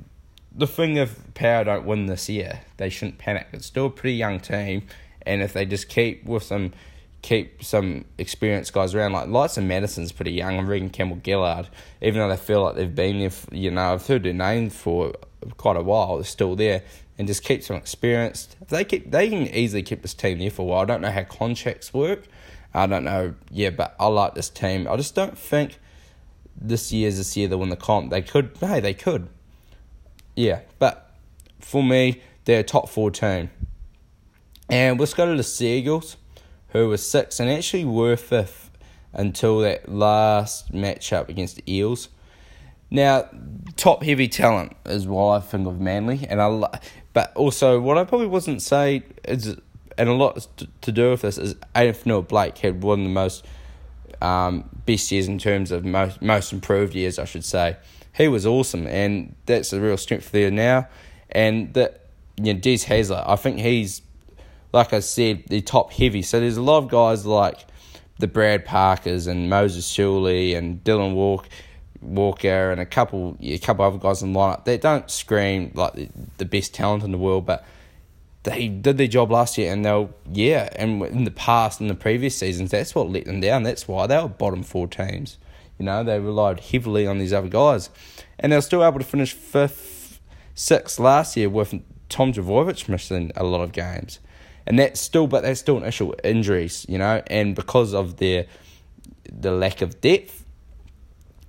the 0.53 0.67
thing 0.67 0.97
if 0.97 1.33
Parra 1.33 1.65
don't 1.65 1.85
win 1.85 2.07
this 2.07 2.29
year, 2.29 2.61
they 2.77 2.89
shouldn't 2.89 3.17
panic. 3.17 3.47
It's 3.53 3.65
still 3.65 3.87
a 3.87 3.89
pretty 3.89 4.15
young 4.15 4.39
team, 4.39 4.83
and 5.25 5.41
if 5.41 5.53
they 5.53 5.65
just 5.65 5.89
keep 5.89 6.25
with 6.25 6.43
some 6.43 6.73
keep 7.21 7.63
some 7.63 8.05
experienced 8.17 8.73
guys 8.73 8.95
around, 8.95 9.11
like 9.11 9.27
Lights 9.27 9.57
and 9.57 9.67
Matterson's 9.67 10.11
pretty 10.11 10.31
young, 10.31 10.57
I'm 10.57 10.67
reading 10.67 10.89
Campbell 10.89 11.19
Gillard, 11.23 11.67
even 12.01 12.19
though 12.19 12.29
they 12.29 12.37
feel 12.37 12.63
like 12.63 12.75
they've 12.75 12.93
been 12.93 13.19
there, 13.19 13.29
for, 13.29 13.53
you 13.53 13.71
know, 13.71 13.93
I've 13.93 14.07
heard 14.07 14.23
their 14.23 14.33
name 14.33 14.69
for 14.69 15.13
quite 15.57 15.75
a 15.75 15.81
while, 15.81 16.15
they're 16.15 16.23
still 16.23 16.55
there, 16.55 16.81
and 17.17 17.27
just 17.27 17.43
keep 17.43 17.63
some 17.63 17.75
experienced. 17.75 18.55
They 18.69 18.85
keep, 18.85 19.11
they 19.11 19.29
can 19.29 19.47
easily 19.47 19.83
keep 19.83 20.01
this 20.01 20.13
team 20.13 20.39
there 20.39 20.49
for 20.49 20.61
a 20.61 20.65
while. 20.65 20.81
I 20.81 20.85
don't 20.85 21.01
know 21.01 21.11
how 21.11 21.23
contracts 21.23 21.93
work. 21.93 22.23
I 22.73 22.87
don't 22.87 23.03
know, 23.03 23.33
yeah, 23.51 23.71
but 23.71 23.95
I 23.99 24.07
like 24.07 24.35
this 24.35 24.49
team. 24.49 24.87
I 24.87 24.95
just 24.95 25.15
don't 25.15 25.37
think 25.37 25.79
this 26.59 26.91
year's 26.91 27.17
this 27.17 27.35
year 27.37 27.47
they 27.47 27.55
win 27.55 27.69
the 27.69 27.75
comp. 27.75 28.11
They 28.11 28.21
could, 28.21 28.51
hey, 28.59 28.79
they 28.79 28.93
could. 28.93 29.29
Yeah, 30.35 30.61
but 30.77 31.11
for 31.59 31.83
me, 31.83 32.21
they're 32.45 32.61
a 32.61 32.63
top 32.63 32.89
four 32.89 33.11
team. 33.11 33.49
And 34.69 34.99
let's 34.99 35.13
go 35.13 35.25
to 35.29 35.35
the 35.35 35.43
Seagulls, 35.43 36.17
who 36.69 36.89
were 36.89 36.97
six 36.97 37.39
and 37.39 37.49
actually 37.49 37.85
were 37.85 38.15
fifth 38.15 38.69
until 39.13 39.59
that 39.59 39.89
last 39.89 40.71
matchup 40.71 41.29
against 41.29 41.55
the 41.55 41.63
Eels. 41.73 42.09
Now, 42.91 43.29
top 43.75 44.03
heavy 44.03 44.27
talent 44.27 44.75
is 44.85 45.07
what 45.07 45.37
I 45.37 45.39
think 45.41 45.67
of 45.67 45.79
Manly, 45.79 46.25
and 46.27 46.41
I. 46.41 46.79
But 47.13 47.35
also, 47.35 47.79
what 47.79 47.97
I 47.97 48.03
probably 48.03 48.27
wasn't 48.27 48.61
say 48.61 49.03
is, 49.23 49.57
and 49.97 50.09
a 50.09 50.13
lot 50.13 50.47
to 50.81 50.91
do 50.91 51.11
with 51.11 51.21
this 51.21 51.37
is 51.37 51.55
Addin 51.75 51.93
Fonua-Blake 51.93 52.57
had 52.59 52.83
one 52.83 52.99
of 52.99 53.05
the 53.05 53.11
most 53.11 53.45
um, 54.21 54.69
best 54.85 55.11
years 55.11 55.27
in 55.27 55.37
terms 55.37 55.71
of 55.71 55.85
most 55.85 56.21
most 56.21 56.53
improved 56.53 56.95
years, 56.95 57.19
I 57.19 57.25
should 57.25 57.45
say. 57.45 57.77
He 58.15 58.27
was 58.27 58.45
awesome, 58.45 58.87
and 58.87 59.35
that's 59.45 59.71
a 59.71 59.79
real 59.79 59.97
strength 59.97 60.31
there 60.31 60.51
now. 60.51 60.87
And 61.29 61.73
that 61.75 62.07
you 62.37 62.53
know, 62.53 62.59
Des 62.59 62.79
Hasler, 62.79 63.23
I 63.25 63.35
think 63.35 63.59
he's 63.59 64.01
like 64.71 64.93
I 64.93 64.99
said, 64.99 65.43
the 65.47 65.61
top 65.61 65.91
heavy. 65.91 66.21
So 66.21 66.39
there's 66.39 66.57
a 66.57 66.61
lot 66.61 66.77
of 66.79 66.89
guys 66.89 67.25
like 67.25 67.65
the 68.19 68.27
Brad 68.27 68.65
Parkers 68.65 69.27
and 69.27 69.49
Moses 69.49 69.85
Suli 69.85 70.53
and 70.53 70.83
Dylan 70.83 71.13
Walk, 71.13 71.47
Walker 72.01 72.71
and 72.71 72.79
a 72.79 72.85
couple 72.85 73.37
a 73.41 73.57
couple 73.57 73.85
other 73.85 73.97
guys 73.97 74.21
in 74.21 74.33
the 74.33 74.39
lineup. 74.39 74.65
They 74.65 74.77
don't 74.77 75.09
scream 75.09 75.71
like 75.73 75.93
the, 75.93 76.09
the 76.37 76.45
best 76.45 76.73
talent 76.73 77.03
in 77.03 77.11
the 77.11 77.17
world, 77.17 77.45
but 77.45 77.65
they 78.43 78.67
did 78.67 78.97
their 78.97 79.07
job 79.07 79.31
last 79.31 79.57
year, 79.57 79.71
and 79.71 79.83
they'll 79.83 80.13
yeah. 80.31 80.69
And 80.75 81.01
in 81.03 81.23
the 81.25 81.31
past, 81.31 81.81
in 81.81 81.87
the 81.87 81.95
previous 81.95 82.37
seasons, 82.37 82.71
that's 82.71 82.95
what 82.95 83.09
let 83.09 83.25
them 83.25 83.41
down. 83.41 83.63
That's 83.63 83.87
why 83.87 84.07
they 84.07 84.17
were 84.17 84.29
bottom 84.29 84.63
four 84.63 84.87
teams. 84.87 85.37
You 85.77 85.85
know, 85.85 86.03
they 86.03 86.19
relied 86.19 86.59
heavily 86.59 87.07
on 87.07 87.19
these 87.19 87.33
other 87.33 87.47
guys, 87.47 87.89
and 88.37 88.51
they 88.51 88.57
were 88.57 88.61
still 88.61 88.83
able 88.83 88.99
to 88.99 89.05
finish 89.05 89.33
fifth, 89.33 90.19
sixth 90.55 90.99
last 90.99 91.35
year 91.37 91.49
with 91.49 91.73
Tom 92.07 92.33
Trbojevic 92.33 92.89
missing 92.89 93.31
a 93.35 93.43
lot 93.43 93.61
of 93.61 93.71
games, 93.71 94.19
and 94.65 94.79
that's 94.79 95.01
still, 95.01 95.27
but 95.27 95.43
that's 95.43 95.59
still 95.59 95.77
an 95.77 95.85
issue 95.85 96.13
injuries. 96.23 96.85
You 96.87 96.97
know, 96.97 97.21
and 97.27 97.55
because 97.55 97.93
of 97.93 98.17
their 98.17 98.45
the 99.31 99.51
lack 99.51 99.81
of 99.81 99.99
depth, 100.01 100.45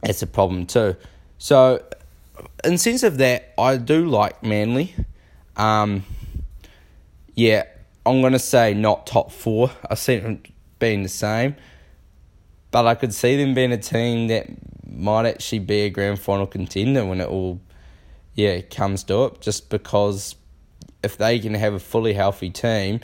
that's 0.02 0.22
a 0.22 0.26
problem 0.26 0.66
too. 0.66 0.96
So, 1.38 1.82
in 2.64 2.78
sense 2.78 3.04
of 3.04 3.18
that, 3.18 3.54
I 3.56 3.76
do 3.76 4.06
like 4.06 4.42
Manly. 4.42 4.94
Um, 5.56 6.04
yeah, 7.40 7.64
I'm 8.04 8.20
to 8.20 8.38
say 8.38 8.74
not 8.74 9.06
top 9.06 9.32
four. 9.32 9.70
I 9.88 9.94
see 9.94 10.18
them 10.18 10.42
being 10.78 11.02
the 11.02 11.08
same. 11.08 11.56
But 12.70 12.86
I 12.86 12.94
could 12.94 13.14
see 13.14 13.36
them 13.36 13.54
being 13.54 13.72
a 13.72 13.78
team 13.78 14.28
that 14.28 14.46
might 14.86 15.24
actually 15.26 15.60
be 15.60 15.80
a 15.80 15.90
grand 15.90 16.20
final 16.20 16.46
contender 16.46 17.04
when 17.06 17.18
it 17.22 17.28
all 17.28 17.58
yeah, 18.34 18.60
comes 18.60 19.04
to 19.04 19.24
it. 19.24 19.40
Just 19.40 19.70
because 19.70 20.36
if 21.02 21.16
they 21.16 21.38
can 21.38 21.54
have 21.54 21.72
a 21.72 21.80
fully 21.80 22.12
healthy 22.12 22.50
team 22.50 23.00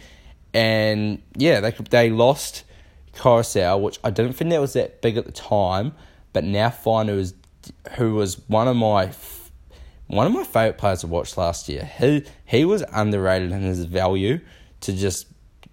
and 0.53 1.23
yeah, 1.35 1.61
they 1.61 1.71
they 1.71 2.11
lost 2.11 2.65
Koroisau, 3.15 3.81
which 3.81 3.99
I 4.05 4.11
didn't 4.11 4.35
think 4.35 4.51
that 4.51 4.61
was 4.61 4.75
that 4.75 5.01
big 5.01 5.17
at 5.17 5.25
the 5.25 5.33
time, 5.33 5.95
but 6.35 6.45
now 6.45 6.69
who 6.69 7.17
was 7.17 7.33
who 7.93 8.15
was 8.15 8.39
one 8.49 8.69
of 8.69 8.77
my 8.77 9.09
one 10.09 10.27
of 10.27 10.33
my 10.33 10.45
favourite 10.45 10.79
players 10.79 11.01
to 11.01 11.07
watch 11.07 11.37
last 11.37 11.69
year. 11.69 11.85
He 11.99 12.25
he 12.45 12.65
was 12.65 12.85
underrated 12.93 13.53
in 13.53 13.63
his 13.63 13.85
value 13.85 14.41
to 14.83 14.93
just 14.93 15.27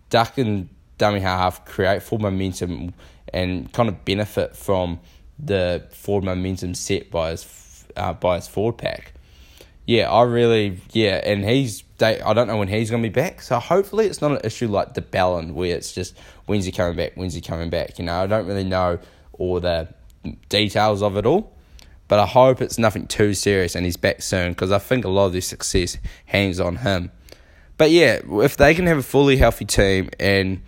duck 0.10 0.38
and 0.38 0.70
dummy 0.98 1.20
half, 1.20 1.66
create 1.66 2.02
full 2.04 2.20
momentum, 2.20 2.94
and 3.34 3.72
kind 3.74 3.90
of 3.90 4.06
benefit 4.06 4.56
from 4.56 5.00
the 5.40 5.86
forward 5.92 6.24
momentum 6.24 6.74
set 6.74 7.12
by 7.12 7.32
his 7.32 7.86
uh, 7.96 8.14
by 8.14 8.36
his 8.36 8.48
forward 8.48 8.78
pack. 8.78 9.14
yeah, 9.86 10.10
I 10.10 10.24
really 10.24 10.80
yeah, 10.92 11.22
and 11.24 11.44
he's 11.44 11.84
I 12.02 12.34
don't 12.34 12.48
know 12.48 12.58
when 12.58 12.68
he's 12.68 12.90
gonna 12.90 13.04
be 13.04 13.10
back. 13.10 13.42
So 13.42 13.60
hopefully 13.60 14.08
it's 14.08 14.22
not 14.22 14.32
an 14.32 14.42
issue 14.44 14.68
like 14.68 14.94
the 14.94 15.02
Ballon 15.02 15.56
where 15.56 15.76
it's 15.76 15.94
just 15.94 16.18
when's 16.46 16.66
he 16.66 16.72
coming 16.72 16.96
back, 16.96 17.14
when's 17.16 17.34
he 17.34 17.42
coming 17.42 17.70
back. 17.70 18.00
You 18.00 18.06
know, 18.06 18.16
I 18.22 18.28
don't 18.28 18.48
really 18.48 18.64
know 18.64 19.00
all 19.34 19.60
the 19.60 19.90
details 20.50 21.02
of 21.02 21.18
it 21.18 21.26
all, 21.26 21.53
but 22.14 22.20
I 22.20 22.26
hope 22.28 22.62
it's 22.62 22.78
nothing 22.78 23.08
too 23.08 23.34
serious 23.34 23.76
and 23.76 23.86
he's 23.86 23.98
back 23.98 24.22
soon 24.22 24.52
because 24.52 24.72
I 24.72 24.78
think 24.78 25.04
a 25.04 25.10
lot 25.10 25.26
of 25.26 25.34
this 25.34 25.48
success 25.48 25.98
hangs 26.26 26.60
on 26.60 26.78
him. 26.78 27.12
But 27.78 27.90
yeah, 27.90 28.20
if 28.44 28.56
they 28.56 28.76
can 28.76 28.86
have 28.86 29.00
a 29.00 29.04
fully 29.04 29.38
healthy 29.38 29.66
team 29.66 30.10
and 30.20 30.62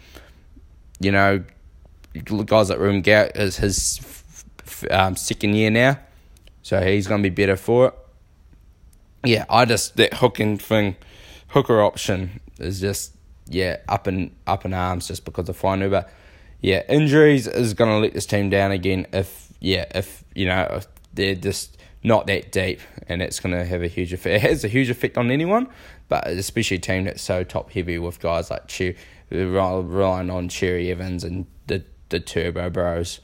you 0.99 1.11
know 1.11 1.43
guys 2.45 2.69
like 2.69 2.79
Reuben 2.79 3.01
Garrick 3.01 3.33
is 3.35 3.57
his 3.57 4.43
um, 4.89 5.15
second 5.15 5.53
year 5.53 5.69
now, 5.69 5.99
so 6.63 6.81
he's 6.81 7.05
gonna 7.05 7.21
be 7.21 7.29
better 7.29 7.55
for 7.55 7.87
it 7.87 7.93
yeah, 9.25 9.45
I 9.49 9.65
just 9.65 9.97
that 9.97 10.15
hooking 10.15 10.57
thing, 10.57 10.95
hooker 11.49 11.81
option 11.81 12.39
is 12.59 12.79
just 12.79 13.13
yeah 13.47 13.77
up 13.87 14.07
and 14.07 14.35
up 14.47 14.65
in 14.65 14.73
arms 14.73 15.07
just 15.07 15.25
because 15.25 15.49
of 15.49 15.59
Fainu. 15.59 15.89
But 15.89 16.09
yeah, 16.61 16.83
injuries 16.87 17.47
is 17.47 17.73
gonna 17.73 17.99
let 17.99 18.13
this 18.13 18.25
team 18.25 18.49
down 18.49 18.71
again 18.71 19.07
if 19.13 19.53
yeah 19.59 19.85
if 19.93 20.23
you 20.35 20.45
know 20.45 20.67
if 20.71 20.87
they're 21.15 21.35
just 21.35 21.77
not 22.03 22.27
that 22.27 22.51
deep 22.51 22.79
and 23.07 23.21
it's 23.21 23.39
gonna 23.39 23.65
have 23.65 23.81
a 23.81 23.87
huge 23.87 24.13
effect. 24.13 24.35
It 24.43 24.49
has 24.49 24.63
a 24.63 24.67
huge 24.67 24.89
effect 24.89 25.17
on 25.17 25.31
anyone, 25.31 25.67
but 26.07 26.27
especially 26.27 26.77
a 26.77 26.79
team 26.79 27.05
that's 27.05 27.21
so 27.21 27.43
top 27.43 27.71
heavy 27.71 27.97
with 27.97 28.19
guys 28.19 28.51
like 28.51 28.69
Cher- 28.69 28.95
relying 29.31 30.29
on 30.29 30.49
Cherry 30.49 30.91
Evans 30.91 31.23
and 31.23 31.47
the 31.67 31.83
the 32.09 32.19
Turbo 32.19 32.69
Bros, 32.69 33.19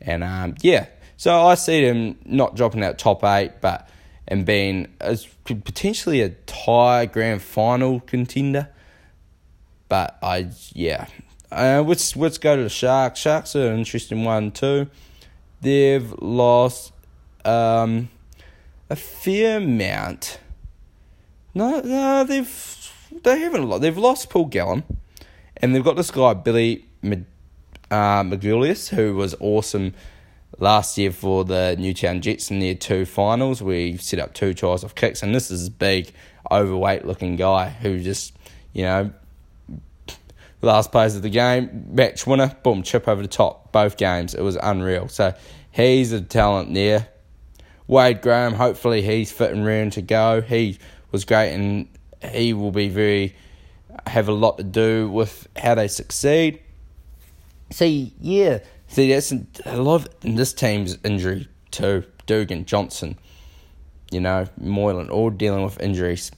and 0.00 0.22
um 0.22 0.54
yeah. 0.60 0.86
So 1.16 1.46
I 1.46 1.54
see 1.54 1.82
them 1.82 2.18
not 2.26 2.56
dropping 2.56 2.84
out 2.84 2.98
top 2.98 3.24
eight, 3.24 3.60
but 3.62 3.88
and 4.28 4.44
being 4.44 4.88
as 5.00 5.26
potentially 5.44 6.20
a 6.20 6.30
tie 6.30 7.06
grand 7.06 7.42
final 7.42 8.00
contender. 8.00 8.68
But 9.88 10.18
I 10.22 10.50
yeah, 10.74 11.06
uh, 11.50 11.82
let's 11.86 12.16
let's 12.16 12.38
go 12.38 12.56
to 12.56 12.62
the 12.62 12.68
Sharks. 12.68 13.20
Sharks 13.20 13.56
are 13.56 13.70
an 13.70 13.78
interesting 13.78 14.24
one 14.24 14.50
too. 14.50 14.88
They've 15.60 16.12
lost 16.20 16.92
um, 17.46 18.10
a 18.90 18.96
fair 18.96 19.58
amount. 19.58 20.40
No, 21.54 21.80
no, 21.80 22.24
they've 22.24 22.92
they 23.22 23.40
haven't 23.40 23.68
lost. 23.68 23.82
They've 23.82 23.96
lost 23.96 24.30
Paul 24.30 24.46
Gallen, 24.46 24.84
and 25.56 25.74
they've 25.74 25.84
got 25.84 25.96
this 25.96 26.10
guy 26.10 26.34
Billy 26.34 26.84
Mid, 27.02 27.26
uh, 27.90 28.24
who 28.24 29.14
was 29.16 29.34
awesome 29.40 29.94
last 30.58 30.96
year 30.98 31.12
for 31.12 31.44
the 31.44 31.76
Newtown 31.78 32.20
Jets 32.20 32.50
in 32.50 32.60
their 32.60 32.74
two 32.74 33.04
finals. 33.04 33.62
We 33.62 33.96
set 33.96 34.18
up 34.18 34.34
two 34.34 34.54
tries 34.54 34.84
off 34.84 34.94
kicks, 34.94 35.22
and 35.22 35.34
this 35.34 35.50
is 35.50 35.68
a 35.68 35.70
big, 35.70 36.12
overweight 36.50 37.04
looking 37.04 37.36
guy 37.36 37.70
who 37.70 38.00
just, 38.00 38.36
you 38.72 38.82
know, 38.82 39.12
last 40.62 40.92
plays 40.92 41.16
of 41.16 41.22
the 41.22 41.30
game, 41.30 41.86
match 41.90 42.26
winner, 42.26 42.56
boom, 42.62 42.82
chip 42.82 43.08
over 43.08 43.22
the 43.22 43.28
top, 43.28 43.72
both 43.72 43.96
games. 43.96 44.34
It 44.34 44.42
was 44.42 44.56
unreal. 44.62 45.08
So 45.08 45.34
he's 45.70 46.12
a 46.12 46.20
talent 46.20 46.74
there. 46.74 47.08
Wade 47.88 48.22
Graham, 48.22 48.54
hopefully 48.54 49.02
he's 49.02 49.30
fit 49.30 49.52
and 49.52 49.64
ready 49.64 49.90
to 49.90 50.02
go. 50.02 50.40
He 50.40 50.78
was 51.12 51.24
great 51.24 51.52
and 51.52 51.88
he 52.32 52.52
will 52.52 52.72
be 52.72 52.88
very 52.88 53.34
have 54.06 54.28
a 54.28 54.32
lot 54.32 54.58
to 54.58 54.64
do 54.64 55.08
with 55.08 55.48
how 55.56 55.74
they 55.74 55.88
succeed. 55.88 56.60
See, 57.70 58.12
yeah, 58.20 58.58
See, 58.88 59.12
that's 59.12 59.32
a 59.64 59.82
lot 59.82 60.06
of 60.06 60.08
this 60.20 60.52
team's 60.52 60.98
injury 61.04 61.48
too. 61.70 62.04
Dugan, 62.26 62.64
Johnson, 62.64 63.18
you 64.10 64.20
know, 64.20 64.46
Moylan, 64.58 65.10
all 65.10 65.30
dealing 65.30 65.64
with 65.64 65.80
injuries. 65.80 66.30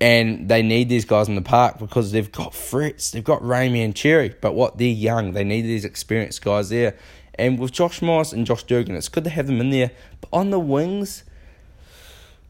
And 0.00 0.48
they 0.48 0.62
need 0.62 0.88
these 0.88 1.04
guys 1.04 1.28
in 1.28 1.34
the 1.34 1.42
park 1.42 1.78
because 1.78 2.12
they've 2.12 2.30
got 2.30 2.54
Fritz, 2.54 3.10
they've 3.10 3.24
got 3.24 3.42
Ramien 3.42 3.86
and 3.86 3.94
Xerri. 3.94 4.34
But 4.40 4.54
what, 4.54 4.78
they're 4.78 4.86
young. 4.86 5.32
They 5.32 5.44
need 5.44 5.62
these 5.62 5.84
experienced 5.84 6.42
guys 6.44 6.68
there. 6.68 6.96
And 7.38 7.58
with 7.58 7.72
Josh 7.72 8.02
Morris 8.02 8.32
and 8.32 8.46
Josh 8.46 8.64
Dugan, 8.64 8.96
it's 8.96 9.08
good 9.08 9.24
to 9.24 9.30
have 9.30 9.46
them 9.46 9.60
in 9.60 9.70
there. 9.70 9.92
But 10.20 10.30
on 10.32 10.50
the 10.50 10.58
wings, 10.58 11.22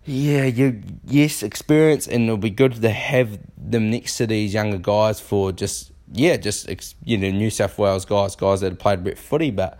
yeah, 0.04 0.44
you 0.44 0.82
yes, 1.04 1.42
experience, 1.42 2.08
and 2.08 2.24
it'll 2.24 2.38
be 2.38 2.50
good 2.50 2.80
to 2.80 2.90
have 2.90 3.38
them 3.58 3.90
next 3.90 4.16
to 4.16 4.26
these 4.26 4.54
younger 4.54 4.78
guys 4.78 5.20
for 5.20 5.52
just 5.52 5.92
yeah, 6.10 6.38
just 6.38 6.68
you 7.04 7.18
know 7.18 7.30
New 7.30 7.50
South 7.50 7.76
Wales 7.78 8.06
guys, 8.06 8.34
guys 8.34 8.60
that 8.62 8.72
have 8.72 8.78
played 8.78 9.04
bit 9.04 9.18
footy, 9.18 9.50
but 9.50 9.78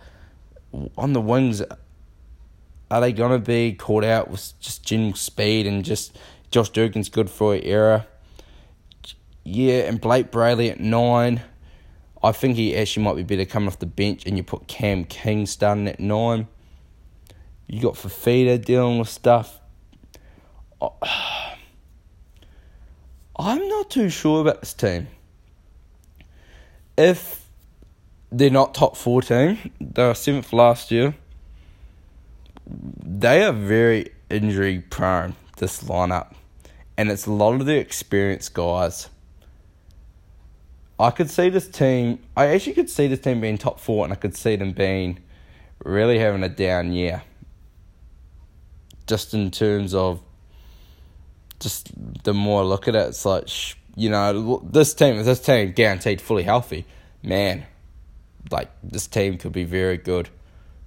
on 0.97 1.13
the 1.13 1.21
wings, 1.21 1.63
are 2.91 3.01
they 3.01 3.11
gonna 3.11 3.39
be 3.39 3.73
caught 3.73 4.03
out 4.03 4.29
with 4.29 4.53
just 4.59 4.85
general 4.85 5.15
speed 5.15 5.65
and 5.65 5.83
just 5.83 6.15
Josh 6.51 6.69
Dugan's 6.69 7.09
good 7.09 7.29
for 7.29 7.55
an 7.55 7.63
era? 7.63 8.05
Yeah, 9.43 9.79
and 9.87 9.99
Blayke 9.99 10.29
Brailey 10.29 10.69
at 10.69 10.79
nine. 10.79 11.41
I 12.23 12.31
think 12.31 12.55
he 12.55 12.75
actually 12.75 13.03
might 13.03 13.15
be 13.15 13.23
better 13.23 13.45
coming 13.45 13.67
off 13.67 13.79
the 13.79 13.85
bench, 13.85 14.25
and 14.25 14.37
you 14.37 14.43
put 14.43 14.67
Cam 14.67 15.05
King 15.05 15.45
starting 15.45 15.87
at 15.87 15.99
nine. 15.99 16.47
You 17.67 17.81
got 17.81 17.95
Fifita 17.95 18.63
dealing 18.63 18.99
with 18.99 19.09
stuff. 19.09 19.59
I'm 23.37 23.67
not 23.67 23.89
too 23.89 24.09
sure 24.09 24.41
about 24.41 24.59
this 24.59 24.73
team 24.73 25.07
if 26.99 27.49
they're 28.29 28.49
not 28.49 28.75
top 28.75 28.97
14, 28.97 29.71
they 29.79 30.05
were 30.05 30.13
seventh 30.13 30.51
last 30.51 30.91
year. 30.91 31.15
They 32.67 33.41
are 33.43 33.53
very 33.53 34.11
injury 34.29 34.79
prone, 34.81 35.35
this 35.57 35.81
lineup. 35.83 36.33
And 36.97 37.09
it's 37.09 37.25
a 37.25 37.31
lot 37.31 37.53
of 37.53 37.65
the 37.65 37.77
experienced 37.77 38.53
guys. 38.53 39.09
I 40.99 41.11
could 41.11 41.29
see 41.29 41.49
this 41.49 41.67
team, 41.67 42.19
I 42.35 42.47
actually 42.47 42.73
could 42.73 42.89
see 42.89 43.07
this 43.07 43.19
team 43.19 43.39
being 43.39 43.57
top 43.57 43.79
four, 43.79 44.03
and 44.03 44.11
I 44.11 44.17
could 44.17 44.35
see 44.35 44.57
them 44.57 44.73
being 44.73 45.19
really 45.85 46.19
having 46.19 46.43
a 46.43 46.49
down 46.49 46.91
year. 46.91 47.23
Just 49.07 49.33
in 49.33 49.49
terms 49.49 49.95
of, 49.95 50.21
just 51.59 51.89
the 52.23 52.33
more 52.33 52.61
I 52.61 52.65
look 52.65 52.87
at 52.87 52.95
it, 52.95 53.07
it's 53.07 53.25
like, 53.25 53.47
you 53.95 54.09
know, 54.09 54.61
this 54.69 54.93
team, 54.93 55.23
this 55.23 55.39
team 55.39 55.71
guaranteed 55.71 56.19
fully 56.19 56.43
healthy, 56.43 56.85
man, 57.23 57.65
like 58.51 58.69
this 58.83 59.07
team 59.07 59.37
could 59.37 59.53
be 59.53 59.63
very 59.63 59.97
good, 59.97 60.29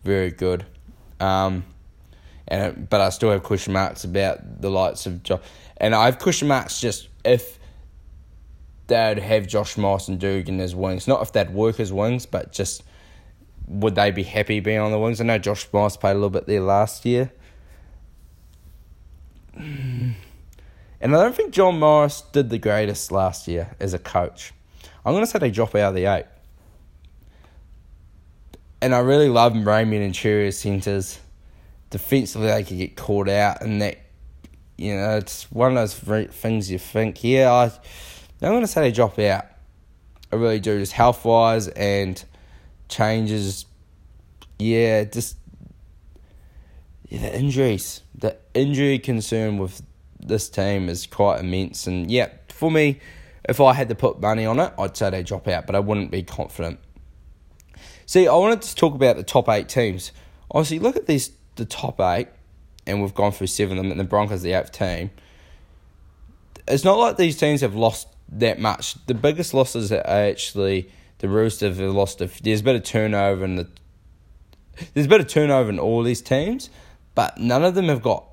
very 0.04 0.30
good. 0.30 0.66
Um, 1.20 1.64
and 2.48 2.88
but 2.88 3.00
I 3.00 3.08
still 3.10 3.30
have 3.30 3.42
question 3.42 3.72
marks 3.72 4.04
about 4.04 4.60
the 4.60 4.70
likes 4.70 5.06
of 5.06 5.22
Josh, 5.22 5.40
and 5.78 5.94
I 5.94 6.04
have 6.04 6.18
question 6.18 6.48
marks 6.48 6.80
just 6.80 7.08
if 7.24 7.58
they'd 8.92 9.18
have 9.18 9.46
Josh 9.46 9.76
Moss 9.76 10.08
and 10.08 10.18
Dugan 10.20 10.60
as 10.60 10.74
wings, 10.74 11.08
not 11.08 11.22
if 11.22 11.32
they'd 11.32 11.50
work 11.50 11.80
as 11.80 11.92
wings, 11.92 12.26
but 12.26 12.52
just 12.52 12.82
would 13.66 13.94
they 13.94 14.10
be 14.10 14.22
happy 14.22 14.60
being 14.60 14.78
on 14.78 14.90
the 14.90 14.98
wings? 14.98 15.20
I 15.20 15.24
know 15.24 15.38
Josh 15.38 15.66
Moss 15.72 15.96
played 15.96 16.12
a 16.12 16.14
little 16.14 16.30
bit 16.30 16.46
there 16.46 16.60
last 16.60 17.04
year. 17.04 17.32
And 19.54 20.14
I 21.00 21.08
don't 21.10 21.34
think 21.34 21.52
John 21.52 21.78
Morris 21.78 22.22
did 22.32 22.50
the 22.50 22.58
greatest 22.58 23.10
last 23.10 23.48
year 23.48 23.74
as 23.80 23.94
a 23.94 23.98
coach. 23.98 24.52
I'm 25.04 25.12
going 25.12 25.24
to 25.24 25.30
say 25.30 25.38
they 25.38 25.50
drop 25.50 25.74
out 25.74 25.90
of 25.90 25.94
the 25.94 26.06
eight. 26.06 26.26
And 28.80 28.94
I 28.94 28.98
really 28.98 29.28
love 29.28 29.52
Ramien 29.52 30.04
and 30.04 30.14
Xerri 30.14 30.52
centres. 30.52 31.18
Defensively, 31.90 32.48
they 32.48 32.64
could 32.64 32.78
get 32.78 32.96
caught 32.96 33.28
out, 33.28 33.62
and 33.62 33.82
that, 33.82 33.98
you 34.78 34.96
know, 34.96 35.16
it's 35.16 35.50
one 35.52 35.76
of 35.76 35.76
those 35.76 36.28
things 36.32 36.70
you 36.70 36.78
think, 36.78 37.22
yeah, 37.22 37.52
I, 37.52 37.70
I'm 38.48 38.52
going 38.52 38.62
to 38.62 38.66
say 38.68 38.82
they 38.82 38.92
drop 38.92 39.18
out. 39.18 39.46
I 40.32 40.36
really 40.36 40.60
do, 40.60 40.78
just 40.78 40.92
health 40.92 41.24
wise 41.24 41.68
and 41.68 42.22
changes. 42.88 43.66
Yeah, 44.58 45.04
just 45.04 45.36
yeah, 47.08 47.20
the 47.20 47.38
injuries. 47.38 48.02
The 48.14 48.36
injury 48.54 48.98
concern 48.98 49.58
with 49.58 49.82
this 50.18 50.48
team 50.48 50.88
is 50.88 51.06
quite 51.06 51.40
immense. 51.40 51.86
And 51.86 52.10
yeah, 52.10 52.30
for 52.48 52.70
me, 52.70 53.00
if 53.44 53.60
I 53.60 53.74
had 53.74 53.88
to 53.90 53.94
put 53.94 54.20
money 54.20 54.46
on 54.46 54.58
it, 54.58 54.72
I'd 54.78 54.96
say 54.96 55.10
they 55.10 55.22
drop 55.22 55.46
out, 55.48 55.66
but 55.66 55.74
I 55.74 55.80
wouldn't 55.80 56.10
be 56.10 56.22
confident. 56.22 56.78
See, 58.06 58.26
I 58.26 58.34
wanted 58.34 58.62
to 58.62 58.74
talk 58.74 58.94
about 58.94 59.16
the 59.16 59.22
top 59.22 59.48
eight 59.48 59.68
teams. 59.68 60.12
Obviously, 60.50 60.78
look 60.78 60.96
at 60.96 61.06
these 61.06 61.32
the 61.56 61.64
top 61.64 62.00
eight, 62.00 62.28
and 62.86 63.02
we've 63.02 63.14
gone 63.14 63.32
through 63.32 63.48
seven 63.48 63.78
of 63.78 63.84
them, 63.84 63.90
and 63.90 64.00
the 64.00 64.04
Broncos 64.04 64.42
the 64.42 64.52
eighth 64.52 64.72
team. 64.72 65.10
It's 66.66 66.84
not 66.84 66.98
like 66.98 67.16
these 67.16 67.36
teams 67.36 67.60
have 67.60 67.74
lost 67.74 68.08
that 68.32 68.58
much. 68.58 68.94
The 69.06 69.14
biggest 69.14 69.54
losses 69.54 69.92
are 69.92 70.06
actually 70.06 70.90
the 71.18 71.28
Roosters 71.28 71.78
have 71.78 71.94
lost. 71.94 72.20
A, 72.20 72.30
there's 72.42 72.60
a 72.60 72.64
bit 72.64 72.76
of 72.76 72.82
turnover 72.82 73.44
in 73.44 73.56
the. 73.56 73.68
There's 74.94 75.06
a 75.06 75.08
bit 75.08 75.20
of 75.20 75.28
turnover 75.28 75.70
in 75.70 75.78
all 75.78 76.02
these 76.02 76.22
teams, 76.22 76.70
but 77.14 77.38
none 77.38 77.64
of 77.64 77.74
them 77.74 77.88
have 77.88 78.02
got 78.02 78.24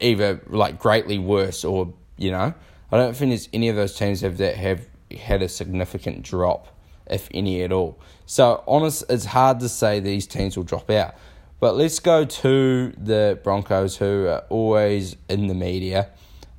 either 0.00 0.40
like 0.46 0.78
greatly 0.78 1.18
worse 1.18 1.64
or 1.64 1.92
you 2.16 2.30
know 2.30 2.54
I 2.92 2.98
don't 2.98 3.16
think 3.16 3.30
there's 3.30 3.48
any 3.54 3.70
of 3.70 3.76
those 3.76 3.96
teams 3.96 4.20
have 4.20 4.36
that 4.36 4.56
have 4.56 4.86
had 5.18 5.42
a 5.42 5.48
significant 5.48 6.22
drop, 6.22 6.68
if 7.06 7.26
any 7.32 7.62
at 7.62 7.72
all. 7.72 7.98
So 8.26 8.62
honest, 8.68 9.04
it's 9.08 9.24
hard 9.24 9.60
to 9.60 9.68
say 9.68 9.98
these 9.98 10.26
teams 10.26 10.58
will 10.58 10.64
drop 10.64 10.90
out. 10.90 11.14
But 11.58 11.76
let's 11.76 12.00
go 12.00 12.26
to 12.26 12.92
the 12.98 13.40
Broncos, 13.42 13.96
who 13.96 14.26
are 14.26 14.44
always 14.50 15.16
in 15.30 15.46
the 15.46 15.54
media. 15.54 16.10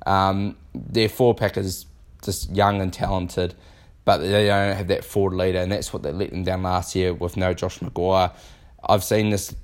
Um, 0.06 0.56
their 0.74 1.08
four 1.08 1.34
pack 1.36 1.56
is 1.56 1.86
just 2.24 2.54
young 2.54 2.80
and 2.80 2.92
talented, 2.92 3.54
but 4.04 4.18
they 4.18 4.46
don't 4.46 4.76
have 4.76 4.88
that 4.88 5.04
forward 5.04 5.36
leader, 5.36 5.58
and 5.58 5.72
that's 5.72 5.92
what 5.92 6.02
they 6.02 6.12
let 6.12 6.30
them 6.30 6.44
down 6.44 6.62
last 6.62 6.94
year 6.94 7.14
with 7.14 7.36
no 7.36 7.54
Josh 7.54 7.78
McGuire. 7.78 8.32
I've 8.82 9.04
seen 9.04 9.30
this 9.30 9.54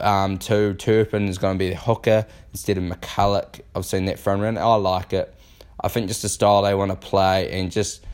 um, 0.00 0.38
too. 0.38 0.74
Turpin 0.74 1.28
is 1.28 1.38
going 1.38 1.54
to 1.54 1.58
be 1.58 1.70
the 1.70 1.76
hooker 1.76 2.26
instead 2.52 2.78
of 2.78 2.84
McCullough. 2.84 3.60
I've 3.74 3.86
seen 3.86 4.04
that 4.06 4.18
front 4.18 4.42
run. 4.42 4.58
I 4.58 4.74
like 4.74 5.12
it. 5.12 5.34
I 5.82 5.88
think 5.88 6.08
just 6.08 6.22
the 6.22 6.28
style 6.28 6.62
they 6.62 6.74
want 6.74 6.90
to 6.90 6.96
play, 6.96 7.50
and 7.50 7.70
just 7.70 8.04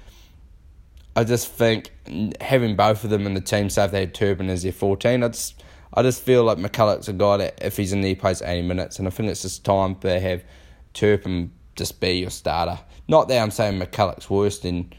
I 1.16 1.24
just 1.24 1.48
think 1.48 1.92
having 2.40 2.76
both 2.76 3.02
of 3.04 3.10
them 3.10 3.26
in 3.26 3.34
the 3.34 3.40
team, 3.40 3.70
so 3.70 3.84
if 3.84 3.90
they 3.90 4.00
had 4.00 4.14
Turpin 4.14 4.50
as 4.50 4.62
their 4.62 4.72
14, 4.72 5.22
I 5.22 5.28
just 5.28 5.62
I 5.94 6.02
just 6.02 6.22
feel 6.22 6.44
like 6.44 6.58
McCullough's 6.58 7.08
a 7.08 7.14
guy 7.14 7.38
that 7.38 7.58
if 7.62 7.78
he's 7.78 7.92
in 7.92 8.02
there, 8.02 8.10
he 8.10 8.14
plays 8.14 8.42
80 8.42 8.68
minutes. 8.68 8.98
And 8.98 9.08
I 9.08 9.10
think 9.10 9.30
it's 9.30 9.42
just 9.42 9.64
time 9.64 9.94
to 9.96 10.20
have 10.20 10.44
Turpin 10.92 11.52
just 11.74 12.00
be 12.00 12.18
your 12.18 12.30
starter. 12.30 12.78
Not 13.08 13.28
that 13.28 13.38
I'm 13.38 13.50
saying 13.50 13.80
McCullough's 13.80 14.28
worse 14.28 14.58
than 14.58 14.92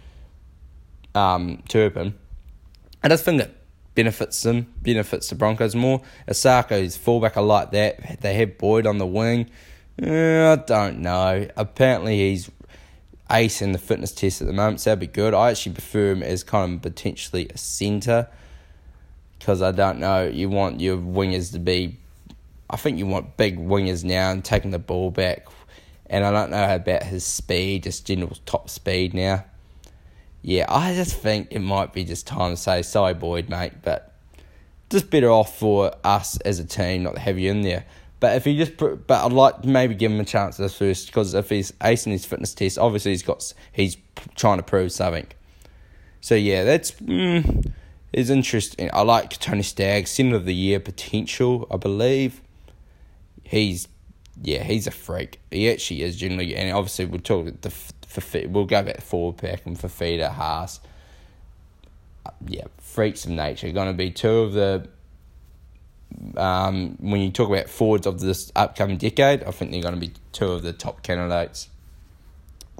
um, 1.14 1.64
Turpin. 1.68 2.16
I 3.04 3.10
just 3.10 3.26
think 3.26 3.40
that 3.40 3.52
benefits 3.96 4.42
them, 4.44 4.74
benefits 4.82 5.30
the 5.30 5.36
Broncos 5.36 5.76
more. 5.76 6.02
Isaako's 6.30 6.96
fullback, 6.96 7.36
I 7.36 7.42
like 7.42 7.72
that. 7.72 8.22
They 8.22 8.36
have 8.36 8.58
Boyd 8.58 8.86
on 8.86 8.98
the 8.98 9.08
wing. 9.08 9.50
Uh, 10.02 10.54
I 10.54 10.56
don't 10.56 11.00
know. 11.00 11.48
Apparently 11.58 12.18
he's 12.18 12.52
ace 13.32 13.62
in 13.62 13.72
the 13.72 13.80
fitness 13.80 14.12
test 14.12 14.42
at 14.42 14.48
the 14.48 14.54
moment, 14.54 14.80
so 14.80 14.92
that'd 14.92 15.00
be 15.00 15.08
good. 15.08 15.34
I 15.34 15.50
actually 15.50 15.74
prefer 15.74 16.12
him 16.12 16.24
as 16.24 16.44
kind 16.44 16.76
of 16.76 16.82
potentially 16.82 17.48
a 17.50 17.58
centre 17.58 18.28
because 19.40 19.62
I 19.62 19.72
don't 19.72 20.00
know. 20.00 20.28
You 20.28 20.50
want 20.50 20.80
your 20.80 20.98
wingers 20.98 21.52
to 21.54 21.60
be, 21.60 21.98
I 22.70 22.78
think 22.78 22.98
you 22.98 23.06
want 23.06 23.38
big 23.38 23.58
wingers 23.58 24.04
now 24.04 24.32
and 24.32 24.46
taking 24.46 24.72
the 24.72 24.80
ball 24.80 25.12
back. 25.12 25.48
And 26.10 26.24
I 26.26 26.32
don't 26.32 26.52
know 26.52 26.76
about 26.76 27.04
his 27.04 27.26
speed, 27.26 27.84
just 27.84 28.06
general 28.06 28.38
top 28.46 28.70
speed 28.70 29.14
now. 29.14 29.46
Yeah, 30.42 30.66
I 30.70 30.94
just 30.94 31.16
think 31.16 31.50
it 31.52 31.60
might 31.60 31.94
be 31.94 32.06
just 32.06 32.28
time 32.28 32.52
to 32.52 32.58
say 32.58 32.82
sorry, 32.82 33.14
Boyd, 33.14 33.50
mate, 33.50 33.74
but 33.82 34.16
just 34.90 35.10
better 35.10 35.30
off 35.30 35.58
for 35.58 35.92
us 36.04 36.40
as 36.42 36.60
a 36.60 36.66
team 36.66 37.04
not 37.04 37.16
to 37.16 37.20
have 37.20 37.38
you 37.38 37.52
in 37.52 37.62
there. 37.62 37.86
But 38.20 38.36
if 38.36 38.46
he 38.46 38.58
just, 38.58 38.78
but 38.78 39.12
I'd 39.12 39.32
like 39.32 39.62
to 39.62 39.68
maybe 39.68 39.94
give 39.94 40.12
him 40.12 40.20
a 40.20 40.26
chance 40.26 40.60
at 40.60 40.64
this 40.64 40.78
first 40.78 41.08
because 41.08 41.34
if 41.34 41.50
he's 41.50 41.72
acing 41.74 42.12
his 42.12 42.26
fitness 42.26 42.54
test, 42.54 42.80
obviously 42.80 43.12
he's 43.12 43.24
got 43.24 43.54
he's 43.72 43.98
trying 44.36 44.58
to 44.58 44.64
prove 44.64 44.92
something. 44.92 45.28
So 46.22 46.34
yeah, 46.34 46.64
that's 46.64 46.92
mm, 46.92 47.72
is 48.14 48.30
interesting. 48.30 48.90
I 48.92 49.04
like 49.04 49.30
Tony 49.38 49.62
Staggs, 49.62 50.12
Centre 50.12 50.36
of 50.36 50.46
the 50.46 50.56
Year 50.56 50.80
potential, 50.80 51.68
I 51.70 51.78
believe. 51.78 52.42
He's, 53.44 53.88
yeah, 54.44 54.64
he's 54.64 54.88
a 54.88 54.92
freak. 54.92 55.40
He 55.52 55.70
actually 55.70 56.04
is 56.04 56.16
generally, 56.16 56.56
and 56.56 56.72
obviously 56.72 57.06
we'll 57.06 57.22
talk 57.22 57.62
the 57.62 57.70
for 57.70 58.48
we'll 58.48 58.66
go 58.66 58.84
back 58.84 59.02
forward 59.02 59.38
pack 59.38 59.66
and 59.66 59.78
Fifita, 59.78 60.32
Haas. 60.32 60.80
Uh, 62.26 62.32
yeah, 62.48 62.66
freaks 62.78 63.26
of 63.26 63.32
nature. 63.32 63.72
Going 63.72 63.92
to 63.92 63.98
be 63.98 64.12
two 64.12 64.40
of 64.40 64.54
the. 64.54 64.88
Um, 66.36 66.96
when 67.00 67.22
you 67.22 67.32
talk 67.32 67.50
about 67.50 67.70
forwards 67.70 68.08
of 68.08 68.20
this 68.20 68.52
upcoming 68.56 68.98
decade, 68.98 69.44
I 69.44 69.52
think 69.52 69.72
they're 69.72 69.82
going 69.82 69.94
to 69.94 70.00
be 70.00 70.14
two 70.32 70.52
of 70.52 70.64
the 70.64 70.74
top 70.74 71.04
candidates. 71.04 71.70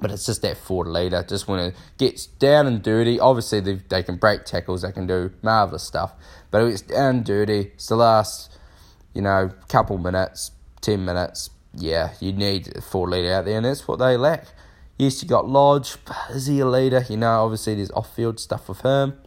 But 0.00 0.12
it's 0.12 0.26
just 0.26 0.42
that 0.42 0.56
forward 0.56 0.88
leader. 0.88 1.24
Just 1.28 1.46
when 1.46 1.60
it 1.60 1.74
gets 1.98 2.26
down 2.26 2.66
and 2.66 2.82
dirty, 2.82 3.20
obviously 3.20 3.60
they, 3.60 3.74
they 3.74 4.02
can 4.02 4.16
break 4.16 4.44
tackles, 4.44 4.82
they 4.82 4.92
can 4.92 5.06
do 5.06 5.32
marvellous 5.42 5.82
stuff. 5.82 6.14
But 6.50 6.62
it's 6.62 6.82
down 6.82 7.16
and 7.16 7.24
dirty, 7.24 7.72
it's 7.74 7.88
the 7.88 7.96
last, 7.96 8.56
you 9.12 9.22
know, 9.22 9.50
couple 9.68 9.98
minutes, 9.98 10.52
10 10.80 11.04
minutes, 11.04 11.50
yeah, 11.74 12.14
you 12.20 12.32
need 12.32 12.76
a 12.76 12.80
forward 12.80 13.10
leader 13.10 13.32
out 13.32 13.44
there, 13.44 13.56
and 13.56 13.66
that's 13.66 13.86
what 13.86 13.98
they 13.98 14.16
lack. 14.16 14.46
Yes, 14.98 15.22
you 15.22 15.28
got 15.28 15.48
Lodge, 15.48 15.96
is 16.30 16.46
he 16.46 16.60
a 16.60 16.66
leader? 16.66 17.04
You 17.08 17.16
know, 17.16 17.44
obviously 17.44 17.76
there's 17.76 17.90
off 17.92 18.14
field 18.14 18.40
stuff 18.40 18.68
with 18.68 18.80
him. 18.80 19.18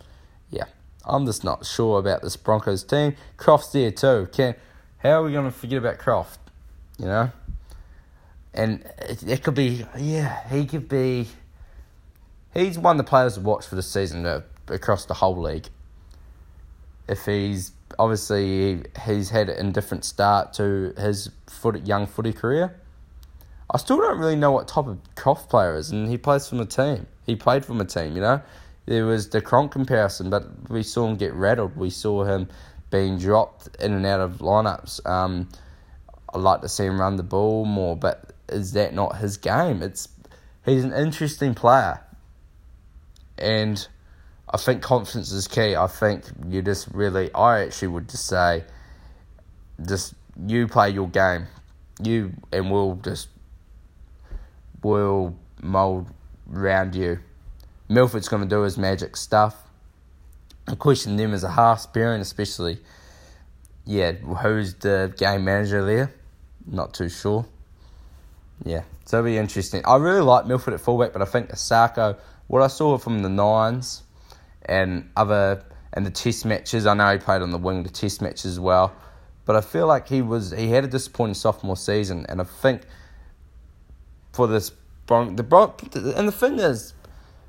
Yeah, 0.49 0.65
I'm 1.05 1.25
just 1.25 1.43
not 1.43 1.65
sure 1.65 1.99
about 1.99 2.21
this 2.21 2.35
Broncos 2.35 2.83
team. 2.83 3.15
Croft's 3.37 3.71
there 3.71 3.91
too. 3.91 4.27
Can 4.31 4.55
how 4.97 5.21
are 5.21 5.23
we 5.23 5.31
going 5.31 5.45
to 5.45 5.51
forget 5.51 5.77
about 5.77 5.97
Croft? 5.97 6.39
You 6.99 7.05
know? 7.05 7.31
and 8.53 8.85
it, 8.97 9.23
it, 9.23 9.43
could 9.43 9.55
be 9.55 9.85
yeah 9.97 10.47
he 10.49 10.65
could 10.65 10.89
be 10.89 11.27
he's 12.53 12.77
one 12.77 12.99
of 12.99 13.05
the 13.05 13.09
players 13.09 13.35
to 13.35 13.39
watch 13.39 13.65
for 13.65 13.75
the 13.75 13.83
season 13.83 14.25
uh, 14.25 14.41
across 14.67 15.05
the 15.05 15.13
whole 15.15 15.39
league. 15.41 15.67
If 17.07 17.25
he's 17.25 17.71
obviously 17.99 18.83
he's 19.05 19.29
had 19.29 19.49
an 19.49 19.57
indifferent 19.57 20.05
start 20.05 20.53
to 20.53 20.93
his 20.97 21.29
foot 21.47 21.85
young 21.85 22.07
footy 22.07 22.33
career. 22.33 22.75
I 23.73 23.77
still 23.77 23.97
don't 23.97 24.19
really 24.19 24.35
know 24.35 24.51
what 24.51 24.67
type 24.67 24.87
of 24.87 24.99
Croft 25.15 25.49
player 25.49 25.75
is, 25.75 25.91
and 25.91 26.09
he 26.09 26.17
plays 26.17 26.47
from 26.47 26.59
a 26.59 26.65
team. 26.65 27.07
He 27.25 27.35
played 27.35 27.63
from 27.63 27.79
a 27.79 27.85
team, 27.85 28.15
you 28.15 28.21
know. 28.21 28.41
There 28.85 29.05
was 29.05 29.29
the 29.29 29.41
Cronk 29.41 29.71
comparison, 29.71 30.29
but 30.29 30.69
we 30.69 30.83
saw 30.83 31.07
him 31.07 31.15
get 31.15 31.33
rattled. 31.33 31.77
We 31.77 31.89
saw 31.89 32.25
him 32.25 32.49
being 32.89 33.17
dropped 33.17 33.69
in 33.79 33.93
and 33.93 34.05
out 34.05 34.19
of 34.19 34.39
lineups. 34.39 35.05
Um, 35.07 35.47
I'd 36.33 36.41
like 36.41 36.61
to 36.61 36.69
see 36.69 36.85
him 36.85 36.99
run 36.99 37.15
the 37.15 37.23
ball 37.23 37.65
more, 37.65 37.95
but 37.95 38.33
is 38.49 38.73
that 38.73 38.93
not 38.93 39.17
his 39.17 39.37
game? 39.37 39.81
It's 39.81 40.09
he's 40.65 40.83
an 40.83 40.93
interesting 40.93 41.53
player, 41.53 42.01
and 43.37 43.87
I 44.53 44.57
think 44.57 44.81
confidence 44.81 45.31
is 45.31 45.47
key. 45.47 45.75
I 45.75 45.87
think 45.87 46.25
you 46.49 46.61
just 46.61 46.89
really, 46.93 47.33
I 47.33 47.61
actually 47.61 47.87
would 47.89 48.09
just 48.09 48.27
say, 48.27 48.65
just 49.87 50.13
you 50.45 50.67
play 50.67 50.89
your 50.89 51.07
game, 51.07 51.47
you 52.03 52.33
and 52.51 52.69
we'll 52.69 52.95
just 52.95 53.29
we'll 54.83 55.35
mold 55.61 56.07
around 56.53 56.95
you. 56.95 57.19
Milford's 57.87 58.27
going 58.27 58.43
to 58.43 58.47
do 58.47 58.61
his 58.61 58.77
magic 58.77 59.15
stuff. 59.15 59.55
I 60.67 60.75
question 60.75 61.15
them 61.15 61.33
as 61.33 61.43
a 61.43 61.51
half 61.51 61.91
parent, 61.93 62.21
especially. 62.21 62.79
Yeah, 63.85 64.11
who's 64.11 64.75
the 64.75 65.13
game 65.17 65.45
manager 65.45 65.83
there? 65.83 66.13
Not 66.67 66.93
too 66.93 67.09
sure. 67.09 67.45
Yeah, 68.63 68.83
so 69.05 69.19
it'll 69.19 69.25
be 69.25 69.37
interesting. 69.37 69.81
I 69.85 69.95
really 69.95 70.21
like 70.21 70.45
Milford 70.45 70.73
at 70.73 70.81
fullback, 70.81 71.13
but 71.13 71.21
I 71.21 71.25
think 71.25 71.49
Isaako, 71.49 72.17
what 72.47 72.61
I 72.61 72.67
saw 72.67 72.97
from 72.97 73.23
the 73.23 73.29
Nines 73.29 74.03
and 74.65 75.09
other 75.15 75.63
and 75.93 76.05
the 76.05 76.11
Test 76.11 76.45
matches, 76.45 76.85
I 76.85 76.93
know 76.93 77.11
he 77.11 77.17
played 77.17 77.41
on 77.41 77.51
the 77.51 77.57
wing 77.57 77.83
the 77.83 77.89
Test 77.89 78.21
matches 78.21 78.45
as 78.45 78.59
well, 78.59 78.93
but 79.45 79.55
I 79.55 79.61
feel 79.61 79.87
like 79.87 80.07
he 80.07 80.21
was 80.21 80.51
he 80.51 80.69
had 80.69 80.83
a 80.83 80.87
disappointing 80.87 81.35
sophomore 81.35 81.77
season, 81.77 82.25
and 82.29 82.41
I 82.41 82.45
think 82.45 82.83
for 84.33 84.47
this 84.47 84.71
Bron 85.05 85.35
the 85.35 85.43
Bron 85.43 85.73
and 85.93 86.27
the 86.27 86.31
thing 86.31 86.59
is 86.59 86.93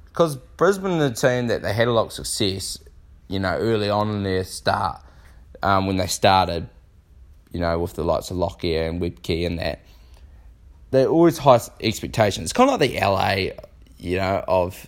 because 0.04 0.36
Brisbane 0.36 1.00
a 1.00 1.10
team 1.10 1.46
that 1.46 1.62
they 1.62 1.72
had 1.72 1.88
a 1.88 1.92
lot 1.92 2.06
of 2.06 2.12
success, 2.12 2.78
you 3.28 3.38
know, 3.38 3.56
early 3.56 3.88
on 3.88 4.10
in 4.10 4.22
their 4.22 4.44
start 4.44 5.00
um, 5.62 5.86
when 5.86 5.96
they 5.96 6.06
started, 6.06 6.68
you 7.52 7.60
know, 7.60 7.78
with 7.78 7.94
the 7.94 8.04
likes 8.04 8.30
of 8.30 8.36
Lockyer 8.36 8.88
and 8.88 9.00
Webcke 9.00 9.46
and 9.46 9.58
that 9.58 9.80
They're 10.90 11.08
always 11.08 11.38
high 11.38 11.60
expectations. 11.80 12.44
It's 12.44 12.52
kind 12.52 12.68
of 12.68 12.78
like 12.78 12.90
the 12.90 13.00
LA, 13.00 13.54
you 13.98 14.18
know, 14.18 14.44
of 14.46 14.86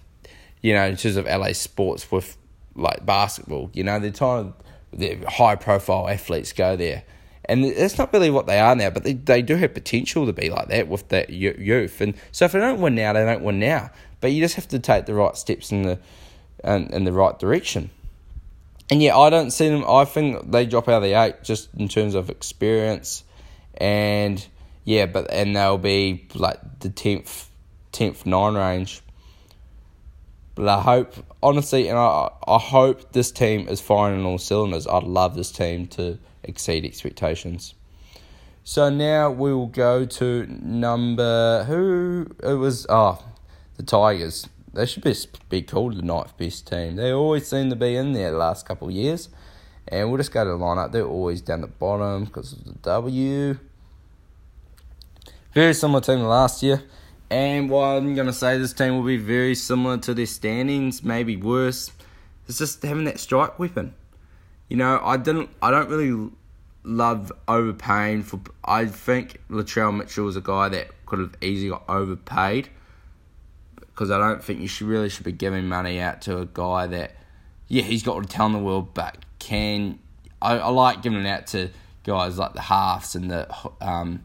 you 0.65 0.73
know, 0.73 0.87
in 0.87 0.97
terms 0.97 1.19
of 1.19 1.27
LA 1.27 1.53
sports 1.53 2.11
with 2.11 2.39
like 2.75 3.05
basketball. 3.05 3.69
You 3.75 3.85
know, 3.85 3.99
the 3.99 4.11
time 4.11 4.55
the 4.95 5.17
high 5.29 5.57
profile 5.57 6.09
athletes 6.09 6.55
go 6.55 6.75
there. 6.75 7.03
And 7.45 7.63
that's 7.63 7.99
not 7.99 8.11
really 8.15 8.31
what 8.31 8.47
they 8.47 8.59
are 8.59 8.75
now, 8.75 8.89
but 8.89 9.05
they, 9.05 9.13
they 9.13 9.43
do 9.43 9.57
have 9.57 9.75
potential 9.75 10.25
to 10.25 10.33
be 10.33 10.49
like 10.49 10.69
that 10.69 10.89
with 10.89 11.09
that 11.09 11.29
youth. 11.29 12.01
And 12.01 12.15
so 12.33 12.47
if 12.47 12.53
they 12.53 12.61
don't 12.61 12.81
win 12.81 12.95
now, 12.95 13.13
they 13.13 13.27
don't 13.27 13.43
win 13.43 13.59
now. 13.59 13.91
But 14.23 14.33
you 14.33 14.41
just 14.41 14.55
have 14.55 14.67
to 14.69 14.79
take 14.79 15.05
the 15.05 15.13
right 15.13 15.37
steps 15.37 15.71
in 15.71 15.83
the 15.83 15.99
in, 16.65 16.87
in 16.95 17.05
the 17.05 17.13
right 17.13 17.39
direction. 17.39 17.91
And 18.91 19.03
yeah, 19.03 19.19
I 19.19 19.29
don't 19.29 19.51
see 19.51 19.69
them. 19.69 19.85
I 19.87 20.07
think 20.07 20.51
they 20.51 20.65
drop 20.65 20.89
out 20.89 20.95
of 20.95 21.03
the 21.03 21.13
eight 21.13 21.43
just 21.43 21.69
in 21.75 21.89
terms 21.89 22.15
of 22.15 22.31
experience 22.31 23.23
and 23.77 24.47
yeah, 24.85 25.05
but 25.05 25.31
and 25.31 25.55
they'll 25.55 25.77
be 25.77 26.27
like 26.35 26.81
the 26.81 26.89
tenth, 26.89 27.51
tenth 27.93 28.25
nine 28.25 28.55
range. 28.55 29.03
But 30.55 30.69
I 30.69 30.81
hope, 30.81 31.15
honestly, 31.43 31.89
and 31.89 31.99
I 31.99 32.31
I 32.47 32.59
hope 32.59 33.13
this 33.13 33.33
team 33.33 33.69
is 33.69 33.81
firing 33.81 34.21
on 34.21 34.27
all 34.27 34.39
cylinders. 34.39 34.87
I'd 34.87 35.03
love 35.03 35.35
this 35.35 35.51
team 35.51 35.87
to 35.89 36.19
exceed 36.45 36.85
expectations. 36.85 37.75
So 38.63 38.89
now 38.89 39.31
we 39.31 39.53
will 39.53 39.67
go 39.67 40.07
to 40.07 40.47
number 40.47 41.65
who 41.65 42.27
it 42.43 42.55
was. 42.55 42.87
Oh, 42.89 43.23
the 43.77 43.83
Tigers. 43.83 44.49
They 44.73 44.87
should 44.87 45.05
be, 45.05 45.15
be 45.51 45.63
called 45.63 45.97
the 45.97 46.03
ninth 46.03 46.37
best 46.37 46.67
team. 46.67 46.97
They 46.97 47.13
always 47.13 47.47
seem 47.47 47.71
to 47.71 47.77
be 47.77 47.95
in 47.95 48.13
there 48.13 48.33
the 48.33 48.39
last 48.39 48.67
couple 48.67 48.89
of 48.89 48.95
years. 48.95 49.29
And 49.87 50.09
we'll 50.09 50.17
just 50.17 50.33
go 50.33 50.45
to 50.45 50.51
the 50.51 50.59
lineup. 50.59 50.93
They're 50.93 51.07
always 51.07 51.41
down 51.41 51.61
the 51.61 51.67
bottom 51.67 52.25
because 52.25 52.55
of 52.55 52.65
the 52.65 52.73
W. 52.73 53.59
Very 55.53 55.75
similar 55.75 56.01
team 56.01 56.19
to 56.19 56.27
last 56.27 56.63
year. 56.63 56.83
And 57.35 57.69
what 57.69 57.87
I'm 57.87 58.15
going 58.15 58.29
to 58.29 58.33
say, 58.33 58.59
this 58.59 58.73
team 58.73 58.95
will 58.95 59.03
be 59.03 59.17
very 59.17 59.57
similar 59.57 59.99
to 59.99 60.15
their 60.15 60.25
standings, 60.25 61.03
maybe 61.03 61.37
worse. 61.37 61.91
It's 62.47 62.59
just 62.59 62.81
having 62.85 63.07
that 63.07 63.19
strike 63.19 63.59
weapon. 63.59 63.93
You 64.69 64.77
know, 64.77 65.01
I 65.03 65.17
didn't, 65.17 65.51
I 65.61 65.73
don't 65.73 65.89
really 65.89 66.31
love 66.85 67.33
overpaying 67.49 68.23
for. 68.23 68.39
I 68.65 68.87
think 68.87 69.41
Latrell 69.51 69.97
Mitchell 69.97 70.27
was 70.27 70.37
a 70.37 70.41
guy 70.41 70.69
that 70.69 70.91
could 71.07 71.19
have 71.19 71.35
easily 71.41 71.71
got 71.71 71.83
overpaid 71.89 72.69
because 73.81 74.13
I 74.13 74.19
don't 74.19 74.43
think 74.45 74.61
you 74.61 74.69
should 74.69 74.87
really 74.87 75.09
should 75.09 75.25
be 75.25 75.33
giving 75.33 75.67
money 75.67 75.99
out 75.99 76.23
to 76.23 76.39
a 76.39 76.47
guy 76.47 76.87
that, 76.87 77.17
yeah, 77.67 77.83
he's 77.83 78.05
got 78.05 78.13
all 78.13 78.21
the 78.21 78.29
talent 78.29 78.55
in 78.55 78.61
the 78.61 78.65
world, 78.65 78.95
but 78.95 79.17
can 79.41 79.99
I, 80.41 80.59
I 80.59 80.69
like 80.69 81.03
giving 81.03 81.19
it 81.19 81.29
out 81.29 81.49
to 81.49 81.71
guys 82.05 82.39
like 82.39 82.53
the 82.53 82.61
halves 82.61 83.17
and 83.17 83.29
the 83.29 83.53
um 83.81 84.23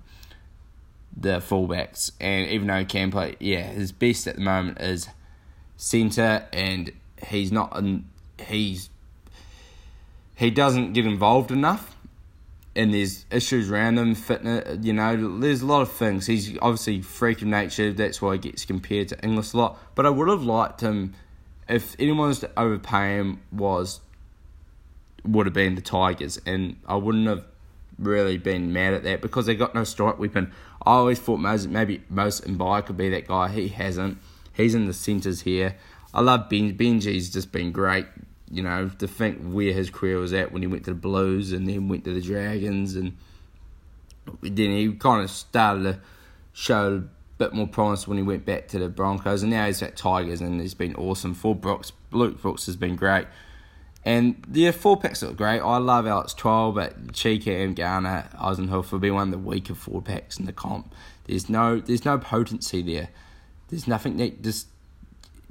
the 1.20 1.39
fullbacks, 1.39 2.11
and 2.20 2.47
even 2.49 2.67
though 2.67 2.80
he 2.80 2.86
can 2.86 3.11
play, 3.11 3.36
yeah, 3.39 3.63
his 3.63 3.91
best 3.91 4.28
at 4.28 4.36
the 4.36 4.41
moment 4.41 4.80
is 4.80 5.07
centre, 5.78 6.47
and 6.53 6.91
he's 7.28 7.51
not, 7.51 7.82
he's 8.47 8.89
he 10.36 10.49
doesn't 10.49 10.93
get 10.93 11.05
involved 11.05 11.51
enough 11.51 11.97
and 12.76 12.93
there's 12.93 13.26
issues 13.30 13.70
around 13.70 13.97
him, 13.97 14.15
fitness, 14.15 14.80
you 14.82 14.93
know, 14.93 15.39
there's 15.39 15.61
a 15.61 15.65
lot 15.65 15.82
of 15.82 15.91
things. 15.91 16.28
He's 16.28 16.57
obviously 16.61 17.01
freak 17.01 17.41
of 17.41 17.47
nature, 17.47 17.91
that's 17.91 18.22
why 18.22 18.34
he 18.34 18.39
gets 18.39 18.63
compared 18.63 19.09
to 19.09 19.22
Inglis 19.22 19.51
a 19.51 19.57
lot. 19.57 19.80
But 19.95 20.05
I 20.05 20.09
would 20.09 20.30
have 20.30 20.43
liked 20.43 20.80
him 20.80 21.13
if 21.67 21.95
anyone 21.99 22.30
was 22.30 22.39
to 22.39 22.51
overpay 22.57 23.17
him 23.17 23.41
was 23.51 23.99
would 25.26 25.45
have 25.45 25.53
been 25.53 25.76
the 25.76 25.82
Tigers 25.82 26.39
and 26.45 26.78
I 26.88 26.95
wouldn't 26.95 27.28
have 27.28 27.43
really 28.00 28.38
been 28.38 28.74
mad 28.74 28.93
at 28.93 29.04
that 29.04 29.22
because 29.22 29.45
they 29.45 29.56
got 29.56 29.76
no 29.76 29.84
strike 29.84 30.18
weapon. 30.18 30.52
I 30.86 30.93
always 30.93 31.20
thought 31.20 31.38
maybe 31.38 32.02
Moses 32.10 32.47
Mbye 32.47 32.86
could 32.86 32.97
be 32.97 33.10
that 33.10 33.28
guy. 33.28 33.50
He 33.50 33.68
hasn't. 33.68 34.18
He's 34.54 34.74
in 34.74 34.88
the 34.88 34.93
centres 34.93 35.41
here. 35.41 35.76
I 36.14 36.22
love 36.22 36.50
Ben 36.50 36.76
Benji's 36.76 37.30
just 37.30 37.52
been 37.52 37.72
great 37.72 38.06
you 38.52 38.64
know, 38.64 38.89
to 39.00 39.08
think 39.08 39.39
where 39.43 39.74
his 39.74 39.89
career 39.89 40.18
was 40.18 40.34
at 40.34 40.52
when 40.52 40.62
he 40.62 40.68
went 40.68 40.86
to 40.86 40.91
the 40.91 41.00
Blues 41.00 41.52
and 41.52 41.68
then 41.68 41.88
went 41.88 42.04
to 42.06 42.14
the 42.14 42.22
Dragons, 42.22 42.95
and 42.95 43.16
then 44.41 44.72
he 44.72 44.91
kind 44.93 45.24
of 45.24 45.30
started 45.30 45.84
to 45.84 46.00
show 46.54 46.95
a 46.95 47.04
bit 47.38 47.54
more 47.54 47.68
promise 47.68 48.08
when 48.08 48.18
he 48.18 48.24
went 48.24 48.45
back 48.45 48.68
to 48.70 48.80
the 48.80 48.89
Broncos, 48.89 49.43
and 49.43 49.52
now 49.52 49.68
he's 49.68 49.82
at 49.84 49.95
Tigers, 49.95 50.41
and 50.41 50.60
he's 50.60 50.74
been 50.74 50.95
awesome. 50.95 51.34
For 51.34 51.54
Brooks, 51.54 51.91
Luke 52.12 52.41
Brooks 52.41 52.66
has 52.66 52.76
been 52.76 52.95
great. 52.95 53.28
And 54.10 54.43
the 54.47 54.72
four 54.72 54.97
packs 54.97 55.22
look 55.22 55.38
great. 55.38 55.60
I 55.60 55.78
love 55.78 56.07
Alex 56.07 56.34
Twal, 56.34 56.72
but 56.72 57.10
Cheika 57.14 57.64
and 57.64 57.76
Garner, 57.76 58.28
Eisenhofer 58.34 58.93
will 58.93 58.99
be 58.99 59.12
one 59.12 59.28
of 59.28 59.32
the 59.32 59.38
weaker 59.38 59.76
four 59.76 60.01
packs 60.01 60.39
in 60.39 60.47
the 60.47 60.51
comp. 60.51 60.95
There's 61.26 61.47
no 61.47 61.80
there's 61.80 62.05
no 62.05 62.18
potency 62.18 62.82
there. 62.82 63.10
There's 63.68 63.88
nothing 63.88 64.18
that 64.18 64.41
just 64.41 64.66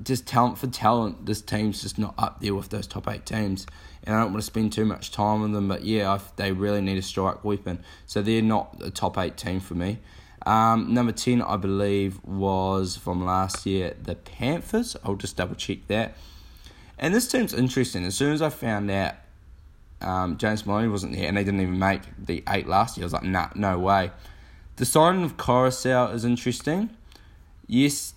just 0.02 0.26
talent 0.26 0.58
for 0.58 0.66
talent, 0.66 1.26
this 1.26 1.40
team's 1.40 1.82
just 1.82 2.00
not 2.00 2.14
up 2.18 2.40
there 2.40 2.52
with 2.52 2.70
those 2.70 2.88
top 2.88 3.06
eight 3.06 3.24
teams. 3.24 3.64
And 4.02 4.16
I 4.16 4.22
don't 4.22 4.32
want 4.32 4.42
to 4.42 4.46
spend 4.46 4.72
too 4.72 4.84
much 4.84 5.12
time 5.12 5.42
on 5.42 5.52
them, 5.52 5.68
but 5.68 5.84
yeah, 5.84 6.12
I, 6.12 6.20
they 6.34 6.50
really 6.50 6.80
need 6.80 6.98
a 6.98 7.02
strike 7.02 7.44
weapon. 7.44 7.84
So 8.06 8.22
they're 8.22 8.42
not 8.42 8.76
a 8.82 8.90
top 8.90 9.18
eight 9.18 9.36
team 9.36 9.60
for 9.60 9.74
me. 9.74 9.98
Um, 10.44 10.92
number 10.92 11.12
10, 11.12 11.42
I 11.42 11.56
believe, 11.56 12.24
was 12.24 12.96
from 12.96 13.24
last 13.24 13.66
year, 13.66 13.94
the 14.02 14.16
Panthers. 14.16 14.96
I'll 15.04 15.14
just 15.14 15.36
double 15.36 15.54
check 15.54 15.86
that. 15.86 16.16
And 16.98 17.14
this 17.14 17.28
team's 17.28 17.54
interesting. 17.54 18.04
As 18.04 18.16
soon 18.16 18.32
as 18.32 18.42
I 18.42 18.50
found 18.50 18.90
out 18.90 19.14
um, 20.00 20.36
James 20.36 20.66
Maloney 20.66 20.88
wasn't 20.88 21.14
there 21.14 21.26
and 21.26 21.36
they 21.36 21.44
didn't 21.44 21.60
even 21.60 21.78
make 21.78 22.02
the 22.18 22.42
eight 22.48 22.66
last 22.66 22.96
year, 22.96 23.04
I 23.04 23.06
was 23.06 23.12
like, 23.12 23.24
nah, 23.24 23.48
no 23.54 23.78
way. 23.78 24.10
The 24.76 24.84
signing 24.84 25.24
of 25.24 25.36
Koroisau 25.36 26.14
is 26.14 26.24
interesting. 26.24 26.90
Yes, 27.66 28.14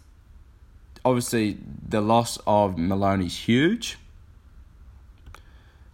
obviously 1.03 1.57
the 1.87 2.01
loss 2.01 2.37
of 2.45 2.77
Maloney's 2.77 3.37
huge. 3.37 3.97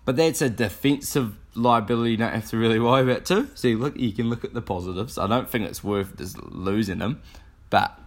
But 0.06 0.16
that's 0.16 0.42
a 0.42 0.50
defensive 0.50 1.36
liability 1.56 2.12
you 2.12 2.18
don't 2.18 2.34
have 2.34 2.50
to 2.50 2.58
really 2.58 2.80
worry 2.80 3.04
about 3.04 3.26
too. 3.26 3.50
See, 3.56 3.76
look, 3.76 3.98
you 3.98 4.14
can 4.14 4.30
look 4.30 4.46
at 4.46 4.54
the 4.54 4.62
positives. 4.62 5.18
I 5.18 5.28
don't 5.28 5.50
think 5.50 5.66
it's 5.66 5.84
worth 5.84 6.18
just 6.18 6.42
losing 6.44 7.00
him, 7.00 7.22
but 7.70 8.00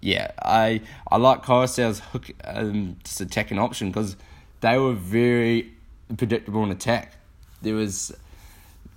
yeah, 0.00 0.30
I 0.42 0.80
I 1.10 1.16
like 1.16 1.44
Koroisau's 1.44 2.00
hook 2.00 2.30
um, 2.44 2.96
just 3.04 3.20
attacking 3.20 3.58
option 3.58 3.88
because 3.88 4.16
they 4.60 4.78
were 4.78 4.94
very 4.94 5.72
predictable 6.16 6.64
in 6.64 6.70
attack. 6.70 7.14
There 7.62 7.74
was 7.74 8.14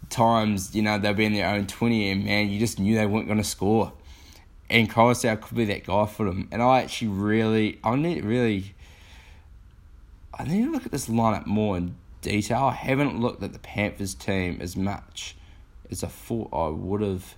times 0.09 0.75
you 0.75 0.81
know 0.81 0.97
they'd 0.97 1.15
be 1.15 1.25
in 1.25 1.33
their 1.33 1.49
own 1.49 1.67
twenty 1.67 2.09
and 2.09 2.25
man, 2.25 2.49
you 2.49 2.59
just 2.59 2.79
knew 2.79 2.95
they 2.95 3.05
weren't 3.05 3.27
going 3.27 3.39
to 3.39 3.43
score 3.43 3.93
and 4.73 4.89
Koroisau 4.89 5.39
could 5.39 5.55
be 5.55 5.65
that 5.65 5.85
guy 5.85 6.05
for 6.07 6.25
them. 6.25 6.47
And 6.51 6.61
I 6.61 6.81
actually 6.81 7.09
really, 7.09 7.79
I 7.83 7.95
need 7.95 8.25
really, 8.25 8.73
I 10.33 10.45
need 10.45 10.65
to 10.65 10.71
look 10.71 10.85
at 10.85 10.91
this 10.91 11.07
lineup 11.07 11.45
more 11.45 11.77
in 11.77 11.95
detail. 12.21 12.63
I 12.63 12.73
haven't 12.73 13.19
looked 13.19 13.43
at 13.43 13.53
the 13.53 13.59
Panthers 13.59 14.15
team 14.15 14.57
as 14.61 14.75
much 14.75 15.35
as 15.91 16.03
I 16.03 16.07
thought 16.07 16.49
I 16.51 16.69
would 16.69 17.01
have. 17.01 17.35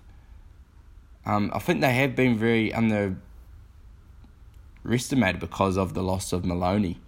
Um, 1.25 1.51
I 1.53 1.59
think 1.59 1.81
they 1.81 1.93
have 1.93 2.15
been 2.15 2.37
very 2.37 2.71
underestimated 4.85 5.39
because 5.39 5.77
of 5.77 5.93
the 5.93 6.03
loss 6.03 6.31
of 6.31 6.45
Maloney. 6.45 6.99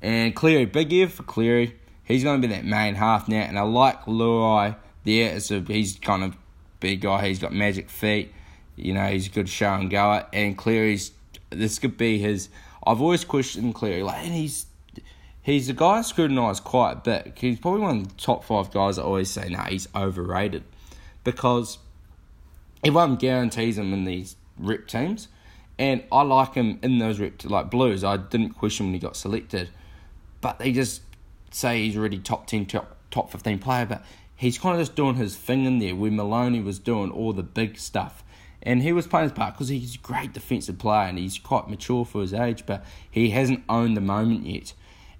And 0.00 0.34
Cleary, 0.34 0.66
big 0.66 0.92
year 0.92 1.08
for 1.08 1.22
Cleary. 1.22 1.76
He's 2.04 2.22
going 2.22 2.40
to 2.40 2.46
be 2.46 2.54
that 2.54 2.64
main 2.64 2.94
half 2.94 3.28
now, 3.28 3.40
and 3.40 3.58
I 3.58 3.62
like 3.62 4.04
Luai 4.04 4.76
there. 5.04 5.32
As 5.32 5.50
a, 5.50 5.60
he's 5.60 5.98
kind 5.98 6.22
of 6.22 6.36
big 6.80 7.00
guy. 7.00 7.26
He's 7.26 7.38
got 7.38 7.52
magic 7.52 7.88
feet. 7.88 8.32
You 8.76 8.92
know, 8.92 9.06
he's 9.06 9.26
a 9.26 9.30
good 9.30 9.48
show 9.48 9.72
and 9.72 9.90
goer. 9.90 10.26
And 10.32 10.56
Cleary's, 10.56 11.12
this 11.50 11.78
could 11.78 11.96
be 11.96 12.18
his. 12.18 12.50
I've 12.86 13.00
always 13.00 13.24
questioned 13.24 13.74
Cleary, 13.74 14.02
like, 14.02 14.22
and 14.24 14.34
he's 14.34 14.66
he's 15.42 15.68
a 15.68 15.72
guy 15.72 16.02
scrutinised 16.02 16.64
quite 16.64 16.92
a 16.92 16.96
bit. 16.96 17.38
He's 17.38 17.58
probably 17.58 17.80
one 17.80 17.96
of 17.98 18.08
the 18.08 18.22
top 18.22 18.44
five 18.44 18.70
guys 18.70 18.98
I 18.98 19.02
always 19.02 19.30
say, 19.30 19.48
nah, 19.48 19.64
he's 19.64 19.88
overrated. 19.94 20.64
Because 21.22 21.78
everyone 22.84 23.16
guarantees 23.16 23.78
him 23.78 23.94
in 23.94 24.04
these 24.04 24.36
rep 24.58 24.86
teams. 24.86 25.28
And 25.78 26.04
I 26.12 26.22
like 26.22 26.54
him 26.54 26.78
in 26.82 26.98
those 26.98 27.18
rep, 27.18 27.44
like 27.44 27.70
Blues. 27.70 28.04
I 28.04 28.16
didn't 28.16 28.50
question 28.50 28.86
when 28.86 28.94
he 28.94 29.00
got 29.00 29.16
selected. 29.16 29.70
But 30.40 30.58
they 30.58 30.72
just 30.72 31.02
say 31.50 31.84
he's 31.84 31.96
already 31.96 32.18
top 32.18 32.46
10, 32.46 32.66
top, 32.66 32.96
top 33.10 33.30
15 33.30 33.58
player. 33.58 33.86
But 33.86 34.04
he's 34.36 34.58
kind 34.58 34.74
of 34.74 34.80
just 34.80 34.94
doing 34.94 35.16
his 35.16 35.36
thing 35.36 35.64
in 35.64 35.78
there 35.80 35.96
where 35.96 36.10
Maloney 36.10 36.60
was 36.60 36.78
doing 36.78 37.10
all 37.10 37.32
the 37.32 37.42
big 37.42 37.78
stuff 37.78 38.24
and 38.64 38.82
he 38.82 38.92
was 38.92 39.06
playing 39.06 39.28
his 39.28 39.32
part 39.32 39.54
because 39.54 39.68
he's 39.68 39.94
a 39.94 39.98
great 39.98 40.32
defensive 40.32 40.78
player 40.78 41.06
and 41.06 41.18
he's 41.18 41.38
quite 41.38 41.68
mature 41.68 42.04
for 42.04 42.22
his 42.22 42.32
age, 42.32 42.64
but 42.66 42.84
he 43.10 43.30
hasn't 43.30 43.62
owned 43.68 43.96
the 43.96 44.00
moment 44.00 44.46
yet, 44.46 44.72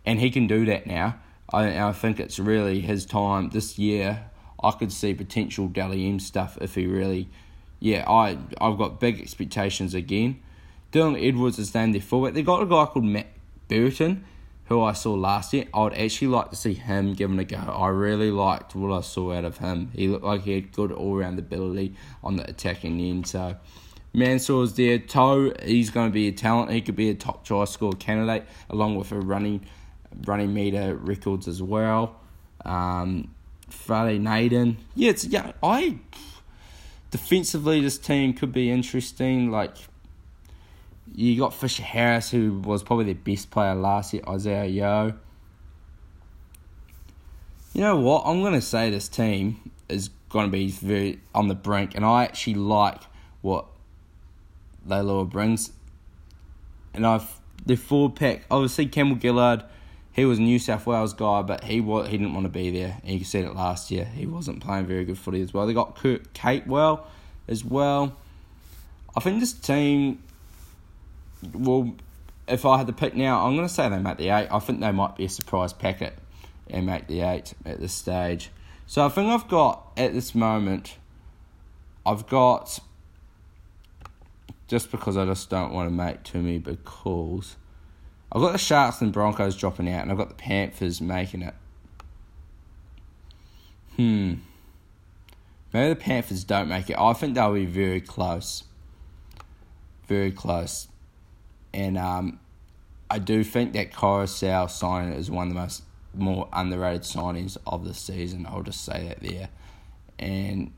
and 0.05 0.19
he 0.19 0.31
can 0.31 0.47
do 0.47 0.65
that 0.65 0.87
now. 0.87 1.17
I, 1.53 1.89
I 1.89 1.93
think 1.93 2.19
it's 2.19 2.39
really 2.39 2.81
his 2.81 3.05
time 3.05 3.51
this 3.51 3.79
year. 3.79 4.31
I 4.63 4.71
could 4.71 4.93
see 4.93 5.13
potential 5.13 5.69
Dally 5.69 6.09
M 6.09 6.19
stuff 6.19 6.57
if 6.61 6.75
he 6.75 6.87
really, 6.87 7.29
yeah. 7.81 8.05
I 8.09 8.39
I've 8.61 8.79
got 8.79 8.99
big 8.99 9.21
expectations 9.21 9.93
again. 9.93 10.41
Dylan 10.95 11.27
Edwards 11.27 11.59
is 11.59 11.75
named 11.75 11.95
their 11.95 12.01
fullback. 12.01 12.35
They've 12.35 12.47
got 12.47 12.63
a 12.63 12.67
guy 12.67 12.87
called 12.87 13.05
Matt 13.05 13.27
Burton 13.69 14.25
who 14.67 14.83
I 14.83 14.93
saw 14.93 15.13
last 15.15 15.53
year, 15.53 15.67
I 15.75 15.83
would 15.83 15.95
actually 15.95 16.29
like 16.29 16.51
to 16.51 16.57
see 16.57 16.75
him 16.75 17.13
given 17.15 17.39
a 17.39 17.45
go. 17.45 17.57
I 17.57 17.89
really 17.89 18.31
liked 18.31 18.75
what 18.75 18.97
I 18.97 19.03
saw 19.03 19.33
out 19.33 19.45
of 19.45 19.59
him. 19.59 19.91
He 19.95 20.09
looked 20.09 20.25
like 20.25 20.43
he 20.43 20.55
had 20.55 20.73
good 20.73 20.91
all 20.91 21.17
round 21.17 21.39
ability 21.39 21.95
on 22.23 22.37
the 22.37 22.49
attacking 22.49 22.99
end. 23.01 23.27
So 23.27 23.57
Mansour's 24.15 24.75
there. 24.75 24.99
To'o, 24.99 25.53
he's 25.63 25.91
going 25.91 26.09
to 26.09 26.13
be 26.13 26.29
a 26.29 26.33
talent. 26.33 26.71
He 26.71 26.81
could 26.81 26.97
be 26.97 27.11
a 27.11 27.15
top 27.15 27.45
try 27.45 27.65
score 27.67 27.93
candidate 27.93 28.47
along 28.71 28.97
with 28.97 29.13
a 29.13 29.21
running 29.21 29.67
running 30.25 30.55
meter 30.55 30.95
records 30.95 31.47
as 31.47 31.63
well. 31.63 32.17
Um, 32.65 33.35
Friday 33.69 34.19
Naden. 34.19 34.79
Yeah, 34.95 35.11
it's 35.11 35.27
yeah. 35.27 35.53
I 35.63 35.99
defensively 37.11 37.83
this 37.83 37.99
team 37.99 38.33
could 38.33 38.53
be 38.53 38.71
interesting. 38.71 39.51
Like 39.51 39.77
you 41.15 41.39
got 41.39 41.55
Fisher 41.55 41.83
Harris, 41.83 42.31
who 42.31 42.59
was 42.61 42.83
probably 42.83 43.07
the 43.07 43.15
best 43.15 43.51
player 43.51 43.75
last 43.75 44.12
year, 44.12 44.23
Isaah 44.27 44.67
Yeo. 44.67 45.15
You 47.73 47.81
know 47.81 47.97
what? 47.97 48.25
I'm 48.27 48.41
going 48.41 48.55
to 48.55 48.61
say 48.61 48.91
this 48.91 49.09
team 49.09 49.71
is 49.89 50.11
going 50.29 50.47
to 50.47 50.53
be 50.53 50.71
very 50.71 51.21
on 51.35 51.49
the 51.49 51.55
brink, 51.55 51.95
and 51.95 52.05
I 52.05 52.25
actually 52.25 52.55
like 52.55 53.03
what 53.43 53.67
Leilua 54.87 55.29
brings. 55.29 55.73
And 56.93 57.07
I've 57.07 57.41
the 57.65 57.77
forward 57.77 58.17
pack, 58.17 58.45
obviously 58.51 58.87
Campbell 58.87 59.19
Gillard, 59.21 59.65
he 60.12 60.25
was 60.25 60.39
a 60.39 60.43
New 60.43 60.59
South 60.59 60.87
Wales 60.87 61.12
guy, 61.12 61.43
but 61.43 61.65
he 61.65 61.81
was, 61.81 62.09
he 62.09 62.19
didn't 62.19 62.35
want 62.35 62.45
to 62.45 62.51
be 62.51 62.71
there. 62.71 63.01
And 63.03 63.19
you 63.19 63.25
said 63.25 63.45
it 63.45 63.55
last 63.55 63.91
year, 63.91 64.05
he 64.05 64.27
wasn't 64.27 64.61
playing 64.61 64.87
very 64.87 65.05
good 65.05 65.19
footy 65.19 65.41
as 65.41 65.53
well. 65.53 65.67
They 65.67 65.75
got 65.75 65.97
Kurt 65.97 66.33
Capewell 66.35 67.01
as 67.49 67.65
well. 67.65 68.17
I 69.17 69.21
think 69.21 69.41
this 69.41 69.53
team 69.53 70.23
well, 71.53 71.95
if 72.47 72.65
I 72.65 72.79
had 72.79 72.87
to 72.87 72.93
pick 72.93 73.15
now, 73.15 73.47
I'm 73.47 73.57
going 73.57 73.69
to 73.69 73.73
say 73.73 73.89
they 73.89 73.99
make 73.99 74.19
the 74.19 74.29
eight. 74.29 74.49
I 74.51 74.59
think 74.59 74.81
they 74.81 74.93
might 74.93 75.17
be 75.17 75.25
a 75.25 75.29
surprise 75.29 75.73
packet 75.73 76.17
and 76.69 76.87
make 76.87 77.07
the 77.07 77.21
eight 77.21 77.55
at 77.65 77.81
this 77.81 77.93
stage. 77.93 78.51
So 78.87 79.05
I 79.05 79.09
think 79.09 79.29
I've 79.31 79.49
got 79.49 79.93
at 79.97 80.13
this 80.13 80.35
moment, 80.35 80.99
I've 82.05 82.27
got 82.27 82.79
just 84.69 84.91
because 84.91 85.17
I 85.17 85.25
just 85.25 85.51
don't 85.51 85.73
want 85.73 85.89
to 85.89 85.95
make 85.95 86.23
too 86.23 86.41
many 86.41 86.59
big 86.59 86.85
calls. 86.85 87.57
I've 88.33 88.43
got 88.43 88.53
the 88.53 88.59
Sharks 88.59 89.01
and 89.01 89.13
Broncos 89.13 89.57
dropping 89.57 89.89
out, 89.89 90.03
and 90.03 90.11
I've 90.11 90.19
got 90.19 90.29
the 90.29 90.35
Panthers 90.35 91.01
making 91.01 91.43
it. 91.43 91.55
Hmm. 93.97 94.35
Maybe 95.73 95.89
the 95.91 95.97
Panthers 95.97 96.45
don't 96.45 96.69
make 96.69 96.91
it. 96.91 96.99
I 96.99 97.13
think 97.13 97.35
they'll 97.35 97.55
be 97.55 97.67
very 97.67 98.01
close. 98.01 98.65
Very 100.07 100.33
close. 100.33 100.89
And 101.75 101.99
um, 101.99 102.39
I 103.11 103.18
do 103.18 103.43
think 103.43 103.72
that 103.72 103.93
Koroisau 103.93 104.70
signing 104.70 105.12
is 105.12 105.29
one 105.29 105.49
of 105.49 105.55
the 105.55 105.61
most 105.61 105.83
more 106.14 106.49
underrated 106.53 107.03
signings 107.03 107.57
of 107.66 107.85
the 107.85 107.93
season. 107.93 108.47
I'll 108.49 108.62
just 108.62 108.85
say 108.85 109.09
that 109.09 109.20
there. 109.20 109.49
And 110.16 110.72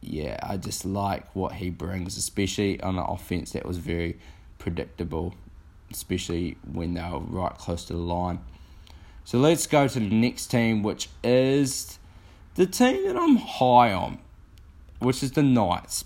yeah, 0.00 0.38
I 0.40 0.58
just 0.58 0.84
like 0.84 1.34
what 1.34 1.54
he 1.54 1.70
brings, 1.70 2.16
especially 2.16 2.80
on 2.80 2.96
an 2.96 3.04
offense 3.04 3.50
that 3.50 3.66
was 3.66 3.78
very 3.78 4.16
predictable, 4.58 5.34
especially 5.90 6.56
when 6.72 6.94
they 6.94 7.02
were 7.02 7.18
right 7.18 7.58
close 7.58 7.84
to 7.86 7.92
the 7.94 7.98
line. 7.98 8.38
So 9.24 9.38
let's 9.38 9.66
go 9.66 9.88
to 9.88 9.98
the 9.98 10.08
next 10.08 10.46
team, 10.46 10.84
which 10.84 11.08
is 11.24 11.98
the 12.54 12.66
team 12.66 13.08
that 13.08 13.16
I'm 13.16 13.38
high 13.38 13.92
on, 13.92 14.18
which 15.00 15.24
is 15.24 15.32
the 15.32 15.42
Knights. 15.42 16.04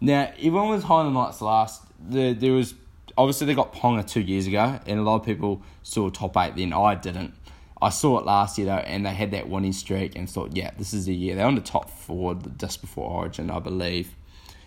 Now, 0.00 0.32
everyone 0.36 0.68
was 0.68 0.84
high 0.84 1.00
on 1.00 1.12
the 1.12 1.20
Knights 1.20 1.42
last. 1.42 1.82
The, 2.08 2.32
there 2.32 2.52
was 2.52 2.74
obviously 3.20 3.46
they 3.46 3.54
got 3.54 3.74
Ponga 3.74 4.06
two 4.06 4.22
years 4.22 4.46
ago, 4.46 4.80
and 4.86 4.98
a 4.98 5.02
lot 5.02 5.16
of 5.16 5.26
people 5.26 5.62
saw 5.82 6.08
top 6.08 6.36
eight 6.38 6.56
then. 6.56 6.72
I 6.72 6.94
didn't. 6.94 7.34
I 7.82 7.90
saw 7.90 8.18
it 8.18 8.24
last 8.24 8.56
year 8.56 8.66
though, 8.66 8.76
and 8.76 9.04
they 9.04 9.10
had 9.12 9.30
that 9.32 9.48
winning 9.48 9.74
streak, 9.74 10.16
and 10.16 10.28
thought, 10.28 10.56
yeah, 10.56 10.70
this 10.78 10.94
is 10.94 11.04
the 11.04 11.14
year. 11.14 11.36
They're 11.36 11.46
on 11.46 11.54
the 11.54 11.60
top 11.60 11.90
four 11.90 12.34
just 12.56 12.80
before 12.80 13.10
Origin, 13.10 13.50
I 13.50 13.58
believe, 13.58 14.16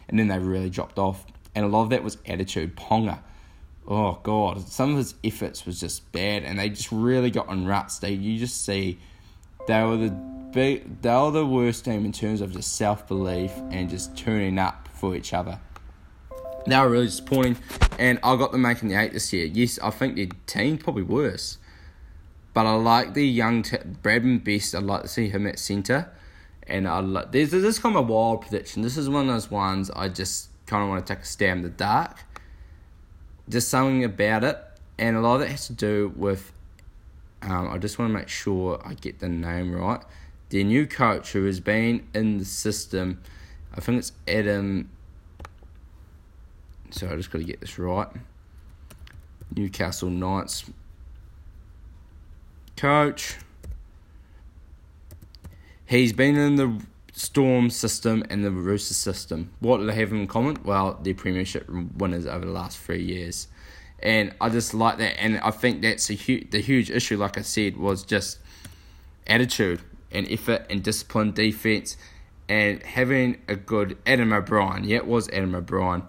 and 0.07 0.19
then 0.19 0.27
they 0.27 0.37
really 0.37 0.69
dropped 0.69 0.99
off. 0.99 1.25
And 1.55 1.65
a 1.65 1.67
lot 1.67 1.83
of 1.83 1.89
that 1.89 2.03
was 2.03 2.17
attitude. 2.27 2.75
Ponga, 2.75 3.19
oh 3.87 4.19
god, 4.21 4.67
some 4.67 4.91
of 4.91 4.97
his 4.97 5.15
efforts 5.23 5.65
was 5.65 5.79
just 5.79 6.11
bad, 6.11 6.43
and 6.43 6.59
they 6.59 6.69
just 6.69 6.91
really 6.91 7.31
got 7.31 7.47
on 7.47 7.65
ruts. 7.65 7.97
They 7.97 8.13
you 8.13 8.37
just 8.37 8.63
see 8.63 8.99
they 9.67 9.83
were 9.83 9.97
the 9.97 10.09
big, 10.09 11.01
they 11.01 11.15
were 11.15 11.31
the 11.31 11.45
worst 11.45 11.85
team 11.85 12.05
in 12.05 12.11
terms 12.11 12.39
of 12.39 12.53
just 12.53 12.75
self 12.75 13.07
belief 13.07 13.51
and 13.71 13.89
just 13.89 14.15
turning 14.15 14.59
up 14.59 14.89
for 14.93 15.15
each 15.15 15.33
other. 15.33 15.59
They 16.65 16.79
were 16.79 16.89
really 16.89 17.05
disappointing, 17.07 17.57
and 17.99 18.19
I 18.23 18.35
got 18.37 18.51
them 18.51 18.61
making 18.61 18.89
the 18.89 18.95
eight 18.95 19.13
this 19.13 19.33
year. 19.33 19.45
Yes, 19.45 19.79
I 19.79 19.89
think 19.89 20.15
their 20.15 20.27
team 20.45 20.77
probably 20.77 21.03
worse, 21.03 21.57
but 22.53 22.65
I 22.65 22.73
like 22.75 23.13
the 23.13 23.27
young 23.27 23.63
t- 23.63 23.77
Bradman 23.77 24.43
Best. 24.43 24.73
I'd 24.73 24.83
like 24.83 25.01
to 25.01 25.07
see 25.07 25.27
him 25.27 25.45
at 25.45 25.59
centre, 25.59 26.09
and 26.65 26.87
I 26.87 26.99
like 26.99 27.31
there's 27.31 27.51
this 27.51 27.63
is 27.63 27.79
kind 27.79 27.95
of 27.95 28.09
a 28.09 28.11
wild 28.11 28.41
prediction. 28.41 28.81
This 28.81 28.97
is 28.97 29.09
one 29.09 29.27
of 29.27 29.33
those 29.33 29.51
ones 29.51 29.91
I 29.91 30.07
just 30.07 30.49
kind 30.65 30.83
of 30.83 30.89
want 30.89 31.05
to 31.05 31.13
take 31.13 31.23
a 31.23 31.25
stab 31.25 31.57
in 31.57 31.63
the 31.63 31.69
dark. 31.69 32.23
Just 33.49 33.67
something 33.67 34.05
about 34.05 34.45
it, 34.45 34.57
and 34.97 35.17
a 35.17 35.19
lot 35.19 35.35
of 35.35 35.41
it 35.41 35.49
has 35.49 35.67
to 35.67 35.73
do 35.73 36.13
with. 36.15 36.53
Um, 37.41 37.69
I 37.69 37.77
just 37.77 37.99
want 37.99 38.09
to 38.09 38.17
make 38.17 38.29
sure 38.29 38.81
I 38.85 38.93
get 38.93 39.19
the 39.19 39.27
name 39.27 39.75
right. 39.75 40.01
Their 40.47 40.63
new 40.63 40.87
coach, 40.87 41.33
who 41.33 41.43
has 41.45 41.59
been 41.59 42.07
in 42.13 42.37
the 42.37 42.45
system, 42.45 43.19
I 43.75 43.81
think 43.81 43.99
it's 43.99 44.13
Adam 44.29 44.89
so 46.93 47.09
I 47.09 47.15
just 47.15 47.31
got 47.31 47.39
to 47.39 47.45
get 47.45 47.59
this 47.59 47.79
right. 47.79 48.07
Newcastle 49.55 50.09
Knights 50.09 50.65
coach. 52.77 53.37
He's 55.85 56.13
been 56.13 56.35
in 56.35 56.55
the 56.55 56.81
Storm 57.13 57.69
system 57.69 58.23
and 58.29 58.45
the 58.45 58.51
Rooster 58.51 58.93
system. 58.93 59.51
What 59.59 59.77
do 59.77 59.85
they 59.85 59.95
have 59.95 60.11
in 60.11 60.27
common? 60.27 60.57
Well, 60.63 60.99
they're 61.01 61.13
Premiership 61.13 61.69
winners 61.69 62.25
over 62.25 62.45
the 62.45 62.51
last 62.51 62.77
three 62.77 63.03
years. 63.03 63.47
And 63.99 64.33
I 64.41 64.49
just 64.49 64.73
like 64.73 64.97
that. 64.99 65.19
And 65.19 65.39
I 65.39 65.51
think 65.51 65.81
that's 65.81 66.09
a 66.09 66.13
huge, 66.13 66.51
the 66.51 66.61
huge 66.61 66.91
issue, 66.91 67.17
like 67.17 67.37
I 67.37 67.41
said, 67.41 67.77
was 67.77 68.03
just 68.03 68.39
attitude 69.25 69.81
and 70.11 70.29
effort 70.29 70.65
and 70.69 70.83
discipline, 70.83 71.31
defense, 71.31 71.97
and 72.49 72.83
having 72.83 73.41
a 73.47 73.55
good 73.55 73.97
Adam 74.05 74.33
O'Brien. 74.33 74.83
Yeah, 74.83 74.97
it 74.97 75.07
was 75.07 75.29
Adam 75.29 75.55
O'Brien 75.55 76.03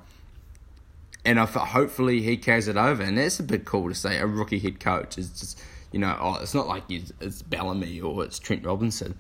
and 1.25 1.41
I 1.41 1.47
thought 1.47 1.69
hopefully 1.69 2.21
he 2.23 2.37
carries 2.37 2.69
it 2.69 2.77
over. 2.77 3.03
And 3.03 3.17
that's 3.17 3.41
a 3.41 3.43
bit 3.43 3.65
cool 3.65 3.89
to 3.89 3.95
say. 3.95 4.19
A 4.19 4.27
rookie 4.27 4.59
head 4.59 4.81
coach 4.81 5.17
is 5.19 5.31
just, 5.31 5.63
you 5.93 5.99
know, 5.99 6.17
oh, 6.21 6.37
it's 6.37 6.55
not 6.55 6.67
like 6.67 6.85
it's 6.89 7.43
Bellamy 7.43 8.01
or 8.01 8.25
it's 8.25 8.39
Trent 8.39 8.65
Robinson, 8.65 9.15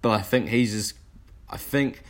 but 0.00 0.10
I 0.10 0.22
think 0.22 0.48
he's 0.48 0.72
just, 0.72 0.94
I 1.48 1.56
think, 1.56 2.02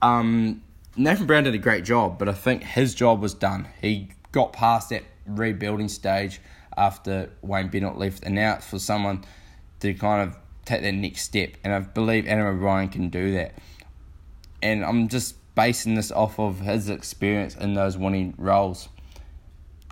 um, 0.00 0.62
Nathan 0.96 1.26
Brown 1.26 1.44
did 1.44 1.54
a 1.54 1.58
great 1.58 1.84
job, 1.84 2.18
but 2.18 2.28
I 2.28 2.32
think 2.32 2.62
his 2.62 2.94
job 2.94 3.20
was 3.20 3.34
done. 3.34 3.68
He 3.80 4.08
got 4.32 4.52
past 4.52 4.90
that 4.90 5.04
rebuilding 5.26 5.88
stage 5.88 6.40
after 6.76 7.30
Wayne 7.42 7.68
Bennett 7.68 7.98
left, 7.98 8.24
and 8.24 8.34
now 8.34 8.54
it's 8.54 8.66
for 8.66 8.78
someone 8.78 9.24
to 9.80 9.94
kind 9.94 10.28
of 10.28 10.36
take 10.64 10.82
that 10.82 10.92
next 10.92 11.22
step. 11.22 11.54
And 11.64 11.72
I 11.72 11.80
believe 11.80 12.26
Adam 12.26 12.46
O'Brien 12.46 12.88
can 12.88 13.08
do 13.08 13.32
that. 13.32 13.54
And 14.62 14.84
I'm 14.84 15.08
just 15.08 15.36
basing 15.54 15.94
this 15.94 16.10
off 16.10 16.38
of 16.38 16.60
his 16.60 16.88
experience 16.88 17.54
in 17.54 17.74
those 17.74 17.96
winning 17.96 18.34
roles. 18.38 18.88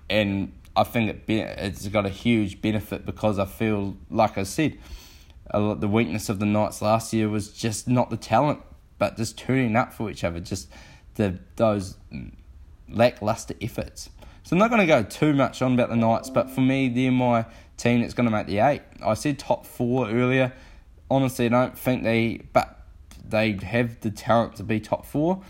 And 0.08 0.52
I 0.76 0.84
think 0.84 1.10
it 1.10 1.26
be, 1.26 1.40
it's 1.40 1.86
got 1.88 2.06
a 2.06 2.10
huge 2.10 2.62
benefit 2.62 3.04
because 3.04 3.38
I 3.38 3.44
feel, 3.44 3.96
like 4.10 4.38
I 4.38 4.44
said, 4.44 4.78
the 5.52 5.88
weakness 5.88 6.28
of 6.28 6.38
the 6.38 6.46
Knights 6.46 6.80
last 6.80 7.12
year 7.12 7.28
was 7.28 7.52
just 7.52 7.88
not 7.88 8.10
the 8.10 8.16
talent, 8.16 8.60
but 8.98 9.16
just 9.16 9.36
turning 9.36 9.76
up 9.76 9.92
for 9.92 10.10
each 10.10 10.24
other, 10.24 10.40
just 10.40 10.68
the 11.14 11.38
those 11.56 11.96
lackluster 12.88 13.54
efforts. 13.60 14.10
So 14.42 14.54
I'm 14.54 14.58
not 14.58 14.70
going 14.70 14.80
to 14.80 14.86
go 14.86 15.02
too 15.02 15.32
much 15.32 15.60
on 15.62 15.74
about 15.74 15.90
the 15.90 15.96
Knights, 15.96 16.30
but 16.30 16.50
for 16.50 16.60
me, 16.60 16.88
they're 16.88 17.12
my 17.12 17.46
team 17.76 18.00
that's 18.00 18.14
going 18.14 18.24
to 18.24 18.30
make 18.30 18.46
the 18.46 18.58
eight. 18.58 18.82
I 19.04 19.14
said 19.14 19.38
top 19.38 19.66
four 19.66 20.08
earlier. 20.08 20.52
Honestly, 21.10 21.46
I 21.46 21.48
don't 21.48 21.78
think 21.78 22.04
they, 22.04 22.42
but 22.52 22.79
they 23.30 23.52
have 23.52 24.00
the 24.00 24.10
talent 24.10 24.56
to 24.56 24.62
be 24.62 24.80
top 24.80 25.06
four. 25.06 25.42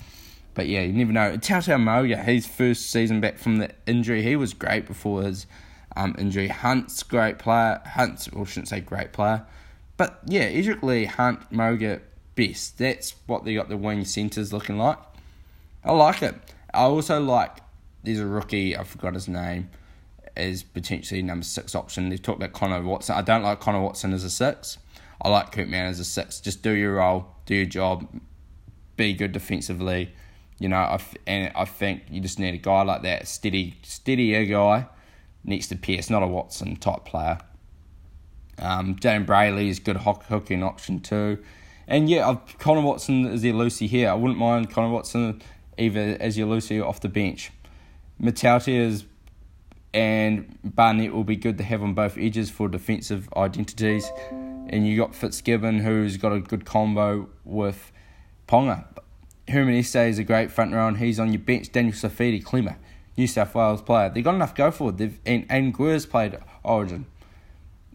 But 0.55 0.66
yeah, 0.66 0.83
you 0.83 0.93
never 0.93 1.12
know. 1.12 1.37
Tautau 1.37 1.81
Moga, 1.81 2.16
his 2.16 2.47
first 2.47 2.91
season 2.91 3.20
back 3.20 3.39
from 3.39 3.59
the 3.59 3.70
injury, 3.87 4.22
he 4.22 4.37
was 4.37 4.53
great 4.53 4.87
before 4.87 5.22
his 5.22 5.47
um, 5.97 6.14
injury. 6.18 6.49
Hunt's 6.49 7.03
great 7.03 7.39
player. 7.39 7.81
Hunt's, 7.87 8.31
well, 8.33 8.45
shouldn't 8.45 8.68
say 8.68 8.81
great 8.81 9.12
player. 9.12 9.47
But 9.97 10.20
yeah, 10.26 10.51
Edrick 10.51 10.83
Lee, 10.83 11.05
Hunt, 11.05 11.51
Moga, 11.53 12.01
best. 12.35 12.78
That's 12.78 13.14
what 13.26 13.45
they 13.45 13.55
got 13.55 13.68
the 13.68 13.76
wing 13.76 14.05
centres 14.05 14.53
looking 14.53 14.78
like. 14.78 14.99
I 15.85 15.93
like 15.93 16.22
it. 16.22 16.35
I 16.74 16.83
also 16.83 17.20
like, 17.20 17.59
there's 18.03 18.20
a 18.20 18.26
rookie, 18.26 18.76
I 18.76 18.85
forgot 18.85 19.14
his 19.14 19.28
name, 19.28 19.70
is 20.37 20.62
potentially 20.62 21.22
number 21.22 21.45
six 21.45 21.74
option. 21.74 22.09
They've 22.09 22.20
talked 22.20 22.39
about 22.39 22.53
Connor 22.53 22.83
Watson. 22.83 23.14
I 23.14 23.22
don't 23.22 23.43
like 23.43 23.61
Connor 23.61 23.81
Watson 23.81 24.12
as 24.12 24.24
a 24.24 24.31
six. 24.31 24.78
I 25.22 25.28
like 25.28 25.53
Kurt 25.53 25.68
Mann 25.68 25.87
as 25.87 26.01
a 26.01 26.05
six. 26.05 26.41
Just 26.41 26.62
do 26.62 26.70
your 26.70 26.95
role, 26.95 27.26
do 27.51 27.57
your 27.57 27.66
job, 27.66 28.07
be 28.96 29.12
good 29.12 29.32
defensively. 29.32 30.14
You 30.59 30.68
know, 30.68 30.76
I 30.76 31.01
and 31.26 31.53
I 31.57 31.64
think 31.64 32.05
you 32.09 32.20
just 32.20 32.38
need 32.38 32.55
a 32.55 32.59
guy 32.59 32.82
like 32.82 33.03
that, 33.03 33.26
steady, 33.26 33.76
steadier 33.82 34.44
guy 34.44 34.86
next 35.42 35.66
to 35.68 35.76
Pearce, 35.76 36.09
not 36.09 36.22
a 36.22 36.26
Watson 36.26 36.76
type 36.76 37.05
player. 37.05 37.38
Um, 38.59 38.94
Jayden 38.94 39.26
Brailey 39.26 39.68
is 39.68 39.80
good 39.80 39.96
hooking 39.96 40.62
option 40.62 41.01
too. 41.01 41.38
And 41.88 42.09
yeah, 42.09 42.28
I've, 42.28 42.59
Connor 42.59 42.82
Watson 42.82 43.26
is 43.26 43.42
your 43.42 43.55
Lucy 43.55 43.88
here. 43.88 44.11
I 44.11 44.14
wouldn't 44.14 44.38
mind 44.38 44.70
Connor 44.70 44.90
Watson 44.90 45.42
either 45.76 46.16
as 46.20 46.38
your 46.38 46.46
Lucy 46.46 46.80
off 46.80 47.01
the 47.01 47.09
bench. 47.09 47.51
Matauti 48.22 49.05
and 49.92 50.57
Barnett 50.62 51.12
will 51.12 51.24
be 51.24 51.36
good 51.36 51.59
to 51.59 51.64
have 51.64 51.82
on 51.82 51.94
both 51.94 52.16
edges 52.16 52.48
for 52.48 52.68
defensive 52.68 53.28
identities 53.36 54.09
and 54.70 54.86
you 54.86 54.96
got 54.96 55.14
Fitzgibbon 55.14 55.80
who's 55.80 56.16
got 56.16 56.32
a 56.32 56.40
good 56.40 56.64
combo 56.64 57.28
with 57.44 57.92
Ponga. 58.48 58.86
Herman 59.48 59.74
Esse 59.74 59.96
is 59.96 60.18
a 60.18 60.24
great 60.24 60.50
front 60.50 60.72
row 60.72 60.86
and 60.86 60.96
he's 60.96 61.18
on 61.18 61.32
your 61.32 61.40
bench. 61.40 61.72
Daniel 61.72 61.92
Saifiti, 61.92 62.42
Klemmer, 62.42 62.76
New 63.16 63.26
South 63.26 63.54
Wales 63.54 63.82
player. 63.82 64.08
They've 64.08 64.24
got 64.24 64.36
enough 64.36 64.54
go 64.54 64.70
for. 64.70 64.92
They've 64.92 65.18
and, 65.26 65.44
and 65.50 65.74
Guer's 65.74 66.06
played 66.06 66.38
Origin. 66.62 67.06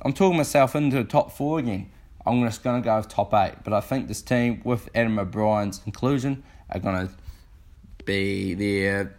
I'm 0.04 0.12
talking 0.12 0.38
myself 0.38 0.76
into 0.76 0.98
the 0.98 1.06
top 1.06 1.32
four 1.32 1.60
again. 1.60 1.90
I'm 2.26 2.44
just 2.44 2.62
going 2.62 2.82
to 2.82 2.86
go 2.86 2.98
with 2.98 3.08
top 3.08 3.34
eight. 3.34 3.64
But 3.64 3.72
I 3.72 3.80
think 3.80 4.08
this 4.08 4.22
team, 4.22 4.62
with 4.66 4.90
Adam 4.94 5.18
O'Brien's 5.18 5.82
inclusion, 5.86 6.44
are 6.70 6.80
going 6.80 7.08
to 7.08 7.14
be 8.04 8.54
there 8.54 9.16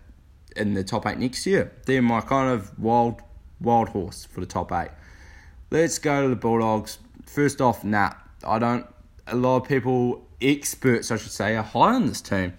in 0.57 0.75
the 0.75 0.85
top 0.85 1.07
eight 1.07 1.19
next 1.19 1.47
year. 1.47 1.73
They're 1.87 2.03
my 2.03 2.21
kind 2.21 2.51
of 2.51 2.79
wild, 2.79 3.23
wild 3.61 3.91
horse 3.91 4.27
for 4.27 4.41
the 4.41 4.47
top 4.47 4.73
eight. 4.73 4.91
Let's 5.71 5.99
go 5.99 6.23
to 6.23 6.29
the 6.29 6.37
Bulldogs 6.37 6.99
first 7.27 7.61
off, 7.61 7.85
nah, 7.85 8.13
I 8.45 8.59
don't. 8.59 8.87
A 9.27 9.37
lot 9.37 9.57
of 9.57 9.69
people, 9.69 10.27
experts, 10.41 11.11
I 11.11 11.17
should 11.17 11.33
say, 11.33 11.57
are 11.57 11.63
high 11.63 11.95
on 11.95 12.07
this 12.07 12.21
team 12.21 12.55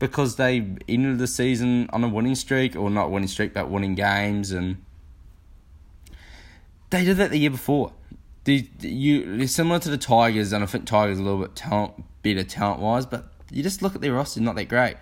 because 0.00 0.36
they 0.36 0.66
ended 0.88 1.18
the 1.18 1.26
season 1.26 1.88
on 1.92 2.02
a 2.02 2.08
winning 2.08 2.34
streak, 2.34 2.74
or 2.74 2.90
not 2.90 3.10
winning 3.10 3.28
streak, 3.28 3.54
but 3.54 3.70
winning 3.70 3.94
games, 3.94 4.50
and 4.50 4.82
they 6.88 7.04
did 7.04 7.18
that 7.18 7.30
the 7.30 7.38
year 7.38 7.50
before. 7.50 7.92
They, 8.44 8.68
you, 8.80 9.36
they're 9.36 9.46
similar 9.46 9.78
to 9.78 9.90
the 9.90 9.98
Tigers, 9.98 10.52
and 10.52 10.64
I 10.64 10.66
think 10.66 10.86
Tigers 10.86 11.18
a 11.18 11.22
little 11.22 11.40
bit 11.40 11.54
talent, 11.54 12.02
better 12.22 12.42
talent 12.42 12.80
wise, 12.80 13.06
but 13.06 13.30
you 13.50 13.62
just 13.62 13.82
look 13.82 13.94
at 13.94 14.00
their 14.00 14.14
roster, 14.14 14.40
not 14.40 14.56
that 14.56 14.68
great, 14.68 14.96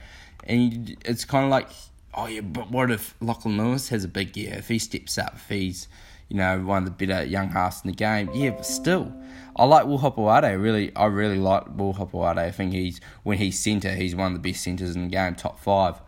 and 0.45 0.89
you, 0.89 0.97
it's 1.05 1.25
kind 1.25 1.45
of 1.45 1.51
like, 1.51 1.69
oh 2.15 2.27
yeah, 2.27 2.41
but 2.41 2.71
what 2.71 2.91
if 2.91 3.15
Lachlan 3.21 3.57
Lewis 3.57 3.89
has 3.91 4.05
a 4.05 4.09
big 4.09 4.37
year? 4.37 4.57
If 4.59 4.69
he 4.69 4.81
steps 4.81 5.17
up, 5.17 5.37
if 5.37 5.49
he's 5.49 5.87
you 6.29 6.37
know, 6.37 6.61
one 6.61 6.85
of 6.87 6.97
the 6.99 7.07
better 7.07 7.25
young 7.25 7.49
halves 7.51 7.83
in 7.85 7.91
the 7.91 7.97
game. 7.97 8.31
Yeah, 8.35 8.51
but 8.51 8.67
still, 8.67 9.13
I 9.57 9.65
like 9.65 9.87
Will 9.87 9.99
Hopoate. 9.99 10.61
Really, 10.61 10.95
I 10.95 11.07
really 11.07 11.39
like 11.39 11.77
Will 11.77 11.95
Hopoate. 11.95 12.39
I 12.39 12.51
think 12.51 12.73
he's 12.73 13.01
when 13.23 13.39
he's 13.39 13.59
centre, 13.59 13.95
he's 13.95 14.15
one 14.15 14.35
of 14.35 14.43
the 14.43 14.51
best 14.51 14.63
centres 14.63 14.95
in 14.95 15.05
the 15.05 15.09
game, 15.09 15.35
top 15.35 15.59
five. 15.59 16.01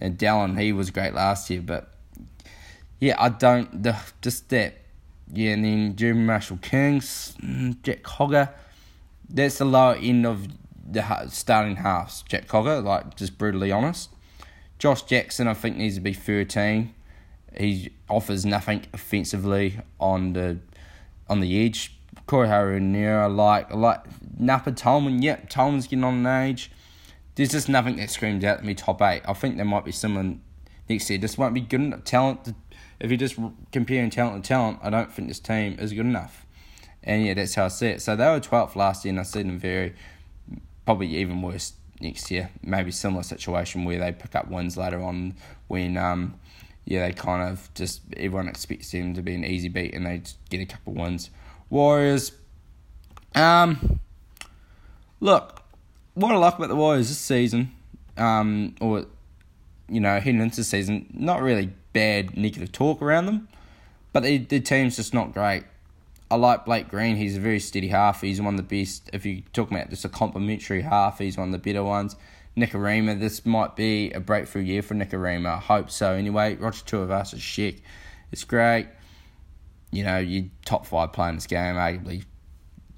And 0.00 0.16
Dallin, 0.16 0.60
he 0.60 0.72
was 0.72 0.90
great 0.90 1.12
last 1.12 1.50
year, 1.50 1.60
but 1.60 1.92
yeah, 3.00 3.16
I 3.18 3.28
don't 3.28 3.82
the 3.82 3.96
just 4.22 4.48
that. 4.50 4.76
Yeah, 5.32 5.50
and 5.50 5.64
then 5.64 5.96
Jeremy 5.96 6.22
Marshall 6.22 6.58
Kings, 6.62 7.34
mm, 7.42 7.82
Jack 7.82 8.02
Cogger. 8.02 8.50
That's 9.28 9.58
the 9.58 9.66
lower 9.66 9.96
end 9.96 10.24
of 10.24 10.48
the 10.90 11.26
starting 11.28 11.76
halves. 11.76 12.22
Jack 12.28 12.46
Cogger, 12.46 12.82
like 12.82 13.16
just 13.16 13.36
brutally 13.36 13.70
honest. 13.70 14.10
Josh 14.78 15.02
Jackson, 15.02 15.48
I 15.48 15.54
think 15.54 15.76
needs 15.76 15.96
to 15.96 16.00
be 16.00 16.14
thirteen. 16.14 16.94
He 17.56 17.92
offers 18.08 18.44
nothing 18.44 18.86
offensively 18.92 19.80
on 19.98 20.32
the 20.32 20.58
on 21.28 21.40
the 21.40 21.64
edge. 21.64 21.94
Corey 22.26 22.48
I 22.48 23.26
like 23.26 23.72
like 23.72 24.04
Napa 24.38 24.72
Tolman. 24.72 25.22
Yep, 25.22 25.48
Tolman's 25.48 25.86
getting 25.86 26.04
on 26.04 26.26
an 26.26 26.48
age. 26.48 26.70
There's 27.34 27.50
just 27.50 27.68
nothing 27.68 27.96
that 27.96 28.10
screams 28.10 28.44
out 28.44 28.58
to 28.58 28.64
me 28.64 28.74
top 28.74 29.00
eight. 29.00 29.22
I 29.26 29.32
think 29.32 29.56
there 29.56 29.64
might 29.64 29.84
be 29.84 29.92
someone 29.92 30.42
next 30.88 31.08
year. 31.08 31.18
Just 31.18 31.38
won't 31.38 31.54
be 31.54 31.60
good 31.60 31.80
enough 31.80 32.04
talent. 32.04 32.44
To, 32.46 32.54
if 33.00 33.10
you're 33.10 33.18
just 33.18 33.36
comparing 33.70 34.10
talent 34.10 34.44
to 34.44 34.48
talent, 34.48 34.80
I 34.82 34.90
don't 34.90 35.12
think 35.12 35.28
this 35.28 35.38
team 35.38 35.76
is 35.78 35.92
good 35.92 36.06
enough. 36.06 36.44
And 37.02 37.24
yeah, 37.24 37.34
that's 37.34 37.54
how 37.54 37.66
I 37.66 37.68
see 37.68 37.88
it. 37.88 38.02
So 38.02 38.16
they 38.16 38.26
were 38.26 38.40
12th 38.40 38.74
last 38.74 39.04
year, 39.04 39.10
and 39.10 39.20
I 39.20 39.22
see 39.22 39.42
them 39.42 39.58
very, 39.58 39.94
probably 40.84 41.16
even 41.16 41.40
worse 41.40 41.74
next 42.00 42.30
year. 42.30 42.50
Maybe 42.62 42.90
similar 42.90 43.22
situation 43.22 43.84
where 43.84 43.98
they 43.98 44.12
pick 44.12 44.34
up 44.34 44.48
wins 44.48 44.76
later 44.76 45.00
on 45.00 45.34
when 45.68 45.96
um, 45.96 46.38
yeah, 46.88 47.06
they 47.06 47.12
kind 47.12 47.46
of 47.46 47.68
just 47.74 48.00
everyone 48.16 48.48
expects 48.48 48.90
them 48.92 49.12
to 49.12 49.20
be 49.20 49.34
an 49.34 49.44
easy 49.44 49.68
beat 49.68 49.94
and 49.94 50.06
they 50.06 50.22
get 50.48 50.62
a 50.62 50.64
couple 50.64 50.94
wins. 50.94 51.28
Warriors, 51.68 52.32
um, 53.34 54.00
look, 55.20 55.62
what 56.14 56.32
I 56.32 56.36
like 56.36 56.56
about 56.56 56.70
the 56.70 56.76
Warriors 56.76 57.10
this 57.10 57.18
season, 57.18 57.72
um, 58.16 58.74
or 58.80 59.04
you 59.86 60.00
know, 60.00 60.18
heading 60.18 60.40
into 60.40 60.56
the 60.56 60.64
season, 60.64 61.06
not 61.12 61.42
really 61.42 61.70
bad 61.92 62.38
negative 62.38 62.72
talk 62.72 63.02
around 63.02 63.26
them, 63.26 63.48
but 64.14 64.22
the 64.22 64.38
the 64.38 64.58
team's 64.58 64.96
just 64.96 65.12
not 65.12 65.34
great. 65.34 65.64
I 66.30 66.36
like 66.36 66.64
Blake 66.64 66.88
Green. 66.88 67.16
He's 67.16 67.36
a 67.36 67.40
very 67.40 67.60
steady 67.60 67.88
half. 67.88 68.22
He's 68.22 68.40
one 68.40 68.54
of 68.54 68.66
the 68.66 68.80
best. 68.80 69.10
If 69.12 69.26
you 69.26 69.42
talk 69.52 69.70
about 69.70 69.90
just 69.90 70.06
a 70.06 70.08
complimentary 70.08 70.82
half, 70.82 71.18
he's 71.18 71.36
one 71.36 71.48
of 71.48 71.52
the 71.52 71.58
better 71.58 71.84
ones. 71.84 72.16
Nikorima, 72.58 73.18
this 73.18 73.46
might 73.46 73.76
be 73.76 74.10
a 74.10 74.20
breakthrough 74.20 74.62
year 74.62 74.82
for 74.82 74.94
Nikorima. 74.94 75.46
I 75.46 75.58
hope 75.58 75.90
so. 75.90 76.14
Anyway, 76.14 76.56
Roger 76.56 76.84
Tuivasa 76.84 77.34
is 77.34 77.42
shit. 77.42 77.80
It's 78.32 78.44
great. 78.44 78.88
You 79.90 80.04
know, 80.04 80.18
you 80.18 80.50
top 80.64 80.84
five 80.86 81.12
player 81.12 81.30
in 81.30 81.36
this 81.36 81.46
game, 81.46 81.76
arguably. 81.76 82.24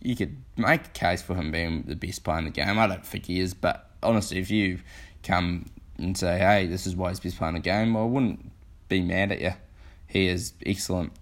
You 0.03 0.17
could 0.17 0.37
make 0.57 0.87
a 0.87 0.91
case 0.91 1.23
for 1.23 1.35
him 1.35 1.53
being 1.53 1.83
the 1.83 1.95
best 1.95 2.25
player 2.25 2.39
in 2.39 2.45
the 2.45 2.51
game. 2.51 2.79
I 2.79 2.87
don't 2.87 3.05
think 3.05 3.27
he 3.27 3.39
is, 3.39 3.55
but 3.55 3.91
honestly, 4.03 4.39
if 4.39 4.51
you 4.51 4.81
come 5.23 5.67
and 5.99 6.17
say, 6.17 6.39
hey, 6.39 6.67
this 6.67 6.87
is 6.87 6.97
why 6.97 7.11
he's 7.11 7.21
best 7.21 7.37
player 7.37 7.51
in 7.51 7.55
the 7.55 7.61
game, 7.61 7.97
I 7.97 8.03
wouldn't 8.03 8.51
be 8.89 9.03
mad 9.03 9.33
at 9.33 9.41
you. 9.41 9.53
He 10.07 10.27
is 10.27 10.55
excellent. 10.65 11.13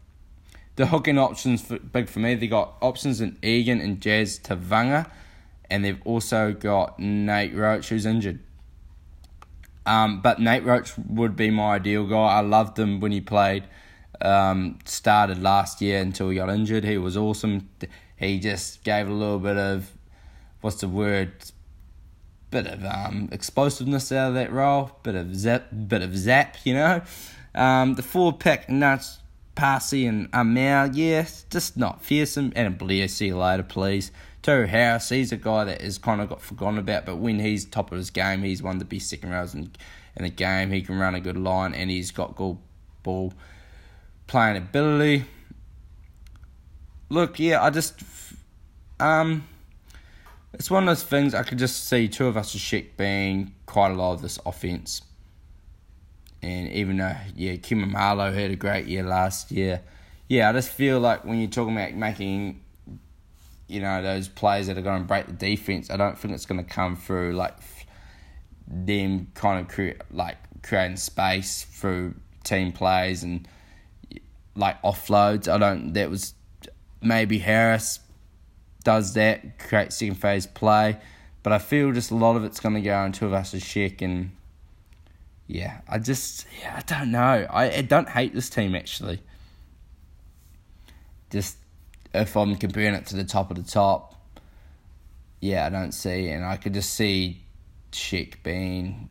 The 0.76 0.86
hooking 0.86 1.18
options 1.18 1.60
for, 1.60 1.78
big 1.78 2.08
for 2.08 2.20
me. 2.20 2.36
They 2.36 2.46
got 2.46 2.76
options 2.80 3.20
in 3.20 3.36
Egan 3.42 3.80
and 3.80 4.00
Jazz 4.00 4.38
Tevaga 4.38 5.10
and 5.70 5.84
they've 5.84 6.00
also 6.04 6.52
got 6.52 6.98
Nate 6.98 7.54
Roach 7.54 7.88
who's 7.88 8.06
injured. 8.06 8.40
Um, 9.86 10.20
but 10.20 10.38
Nate 10.38 10.64
Roach 10.64 10.92
would 10.98 11.34
be 11.34 11.50
my 11.50 11.76
ideal 11.76 12.06
guy. 12.06 12.16
I 12.16 12.40
loved 12.40 12.78
him 12.78 13.00
when 13.00 13.12
he 13.12 13.20
played. 13.20 13.64
Um, 14.20 14.78
started 14.84 15.42
last 15.42 15.80
year 15.80 16.00
until 16.00 16.28
he 16.28 16.36
got 16.36 16.50
injured. 16.50 16.84
He 16.84 16.98
was 16.98 17.16
awesome. 17.16 17.68
He 18.16 18.38
just 18.38 18.84
gave 18.84 19.08
a 19.08 19.12
little 19.12 19.38
bit 19.38 19.56
of 19.56 19.90
what's 20.60 20.80
the 20.80 20.88
word? 20.88 21.32
Bit 22.50 22.66
of 22.66 22.84
um, 22.84 23.28
explosiveness 23.32 24.10
out 24.12 24.28
of 24.28 24.34
that 24.34 24.52
role. 24.52 24.90
Bit 25.02 25.14
of 25.14 25.34
zap. 25.34 25.68
Bit 25.86 26.02
of 26.02 26.16
zap. 26.16 26.56
You 26.64 26.74
know. 26.74 27.02
Um, 27.54 27.94
the 27.94 28.02
four 28.02 28.32
pick 28.32 28.68
nuts. 28.68 29.18
Paasi 29.58 30.08
and 30.08 30.28
Amel, 30.32 30.94
yeah, 30.94 31.26
just 31.50 31.76
not 31.76 32.04
fearsome. 32.04 32.52
And 32.54 32.78
Blair, 32.78 33.08
see 33.08 33.26
you 33.26 33.38
later, 33.38 33.64
please. 33.64 34.12
Tohu 34.48 34.66
Harris, 34.66 35.10
he's 35.10 35.30
a 35.30 35.36
guy 35.36 35.64
that 35.64 35.82
has 35.82 35.98
kind 35.98 36.22
of 36.22 36.30
got 36.30 36.40
forgotten 36.40 36.78
about, 36.78 37.04
but 37.04 37.16
when 37.16 37.38
he's 37.38 37.66
top 37.66 37.92
of 37.92 37.98
his 37.98 38.08
game, 38.08 38.42
he's 38.42 38.62
one 38.62 38.76
of 38.76 38.78
the 38.78 38.86
best 38.86 39.10
second 39.10 39.30
rows 39.30 39.54
in, 39.54 39.70
in 40.16 40.22
the 40.22 40.30
game. 40.30 40.70
He 40.70 40.80
can 40.80 40.98
run 40.98 41.14
a 41.14 41.20
good 41.20 41.36
line 41.36 41.74
and 41.74 41.90
he's 41.90 42.10
got 42.10 42.34
good 42.34 42.56
ball 43.02 43.34
playing 44.26 44.56
ability. 44.56 45.26
Look, 47.10 47.38
yeah, 47.38 47.62
I 47.62 47.68
just. 47.68 48.02
um, 48.98 49.46
It's 50.54 50.70
one 50.70 50.88
of 50.88 50.96
those 50.96 51.04
things 51.04 51.34
I 51.34 51.42
could 51.42 51.58
just 51.58 51.86
see 51.86 52.08
Tuivasa 52.08 52.56
Sheck 52.56 52.96
being 52.96 53.54
quite 53.66 53.90
a 53.90 53.94
lot 53.94 54.14
of 54.14 54.22
this 54.22 54.38
offense. 54.46 55.02
And 56.40 56.70
even 56.72 56.96
though, 56.96 57.16
yeah, 57.36 57.56
Ken 57.56 57.84
Maumalo 57.84 58.32
had 58.32 58.50
a 58.50 58.56
great 58.56 58.86
year 58.86 59.02
last 59.02 59.50
year, 59.50 59.82
yeah, 60.26 60.48
I 60.48 60.52
just 60.54 60.70
feel 60.70 61.00
like 61.00 61.26
when 61.26 61.38
you're 61.38 61.50
talking 61.50 61.76
about 61.76 61.92
making 61.92 62.62
you 63.68 63.80
know, 63.80 64.02
those 64.02 64.28
players 64.28 64.66
that 64.66 64.78
are 64.78 64.82
going 64.82 65.02
to 65.02 65.06
break 65.06 65.26
the 65.26 65.32
defense, 65.32 65.90
I 65.90 65.96
don't 65.96 66.18
think 66.18 66.34
it's 66.34 66.46
going 66.46 66.62
to 66.62 66.68
come 66.68 66.96
through 66.96 67.34
like 67.34 67.56
them 68.66 69.28
kind 69.34 69.60
of 69.60 69.72
create 69.72 70.00
like 70.10 70.36
creating 70.62 70.96
space 70.96 71.64
through 71.64 72.14
team 72.44 72.72
plays 72.72 73.22
and 73.22 73.46
like 74.56 74.80
offloads. 74.82 75.48
I 75.48 75.58
don't. 75.58 75.92
That 75.92 76.10
was 76.10 76.34
maybe 77.00 77.38
Harris 77.38 78.00
does 78.84 79.14
that 79.14 79.58
create 79.58 79.92
second 79.92 80.14
phase 80.14 80.46
play, 80.46 80.98
but 81.42 81.52
I 81.52 81.58
feel 81.58 81.92
just 81.92 82.10
a 82.10 82.14
lot 82.14 82.36
of 82.36 82.44
it's 82.44 82.60
going 82.60 82.74
to 82.74 82.80
go 82.80 83.04
into 83.04 83.26
Tuivasa 83.26 83.60
Sheck 83.60 84.02
and 84.02 84.30
yeah, 85.46 85.80
I 85.88 85.98
just 85.98 86.46
yeah 86.62 86.74
I 86.76 86.80
don't 86.80 87.10
know. 87.10 87.46
I, 87.50 87.70
I 87.70 87.82
don't 87.82 88.08
hate 88.08 88.34
this 88.34 88.48
team 88.48 88.74
actually. 88.74 89.20
Just 91.30 91.58
if 92.18 92.36
I'm 92.36 92.56
comparing 92.56 92.94
it 92.94 93.06
to 93.06 93.16
the 93.16 93.24
top 93.24 93.50
of 93.50 93.56
the 93.56 93.70
top, 93.70 94.14
yeah, 95.40 95.66
I 95.66 95.70
don't 95.70 95.92
see, 95.92 96.28
and 96.28 96.44
I 96.44 96.56
could 96.56 96.74
just 96.74 96.94
see 96.94 97.42
Sheck 97.92 98.42
being 98.42 99.08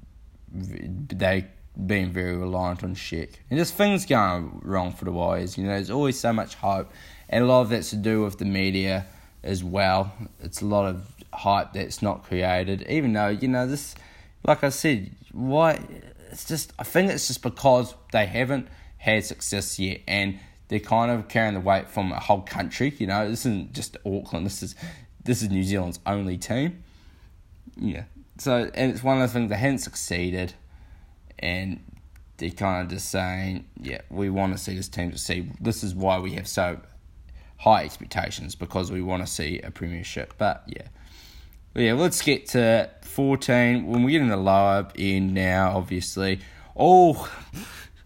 they 0.51 1.47
being 1.85 2.11
very 2.11 2.35
reliant 2.35 2.83
on 2.83 2.95
Sheck, 2.95 3.35
and 3.49 3.57
just 3.57 3.75
things 3.75 4.05
going 4.05 4.59
wrong 4.63 4.91
for 4.93 5.05
the 5.05 5.11
Warriors. 5.11 5.57
You 5.57 5.63
know, 5.65 5.71
there's 5.71 5.89
always 5.89 6.19
so 6.19 6.33
much 6.33 6.55
hope, 6.55 6.91
and 7.29 7.43
a 7.43 7.47
lot 7.47 7.61
of 7.61 7.69
that's 7.69 7.91
to 7.91 7.95
do 7.95 8.23
with 8.23 8.37
the 8.37 8.45
media 8.45 9.05
as 9.43 9.63
well. 9.63 10.11
It's 10.41 10.61
a 10.61 10.65
lot 10.65 10.87
of 10.87 11.05
hype 11.33 11.73
that's 11.73 12.01
not 12.01 12.23
created, 12.23 12.85
even 12.89 13.13
though 13.13 13.29
you 13.29 13.47
know 13.47 13.67
this. 13.67 13.95
Like 14.45 14.63
I 14.63 14.69
said, 14.69 15.11
why? 15.31 15.79
It's 16.31 16.45
just 16.45 16.73
I 16.77 16.83
think 16.83 17.11
it's 17.11 17.27
just 17.27 17.41
because 17.41 17.95
they 18.11 18.25
haven't 18.25 18.67
had 18.97 19.25
success 19.25 19.79
yet, 19.79 20.01
and 20.07 20.39
they're 20.67 20.79
kind 20.79 21.11
of 21.11 21.27
carrying 21.27 21.53
the 21.53 21.59
weight 21.59 21.89
from 21.89 22.11
a 22.11 22.19
whole 22.19 22.41
country. 22.41 22.93
You 22.97 23.07
know, 23.07 23.29
this 23.29 23.41
isn't 23.41 23.73
just 23.73 23.97
Auckland. 24.05 24.45
This 24.45 24.61
is 24.63 24.75
this 25.23 25.41
is 25.41 25.49
New 25.49 25.63
Zealand's 25.63 25.99
only 26.05 26.37
team. 26.37 26.83
Yeah. 27.75 28.03
So 28.37 28.69
and 28.73 28.91
it's 28.91 29.03
one 29.03 29.21
of 29.21 29.27
the 29.27 29.33
things 29.33 29.49
they 29.49 29.57
hadn't 29.57 29.79
succeeded, 29.79 30.53
and 31.39 31.83
they're 32.37 32.49
kind 32.51 32.83
of 32.83 32.89
just 32.89 33.09
saying, 33.09 33.65
yeah, 33.81 34.01
we 34.09 34.29
want 34.29 34.53
to 34.53 34.57
see 34.57 34.75
this 34.75 34.87
team 34.87 35.11
to 35.11 35.17
see. 35.17 35.49
This 35.59 35.83
is 35.83 35.95
why 35.95 36.19
we 36.19 36.33
have 36.33 36.47
so 36.47 36.79
high 37.57 37.83
expectations 37.83 38.55
because 38.55 38.91
we 38.91 39.01
want 39.01 39.25
to 39.25 39.31
see 39.31 39.59
a 39.61 39.71
premiership. 39.71 40.33
But 40.37 40.63
yeah. 40.67 40.87
Yeah, 41.75 41.93
let's 41.93 42.23
get 42.23 42.47
to 42.49 42.89
14. 43.03 43.85
When 43.85 44.03
we 44.03 44.11
get 44.11 44.21
in 44.21 44.29
the 44.29 44.37
lower 44.37 44.87
end 44.97 45.35
now, 45.35 45.77
obviously. 45.77 46.39
Oh, 46.75 47.31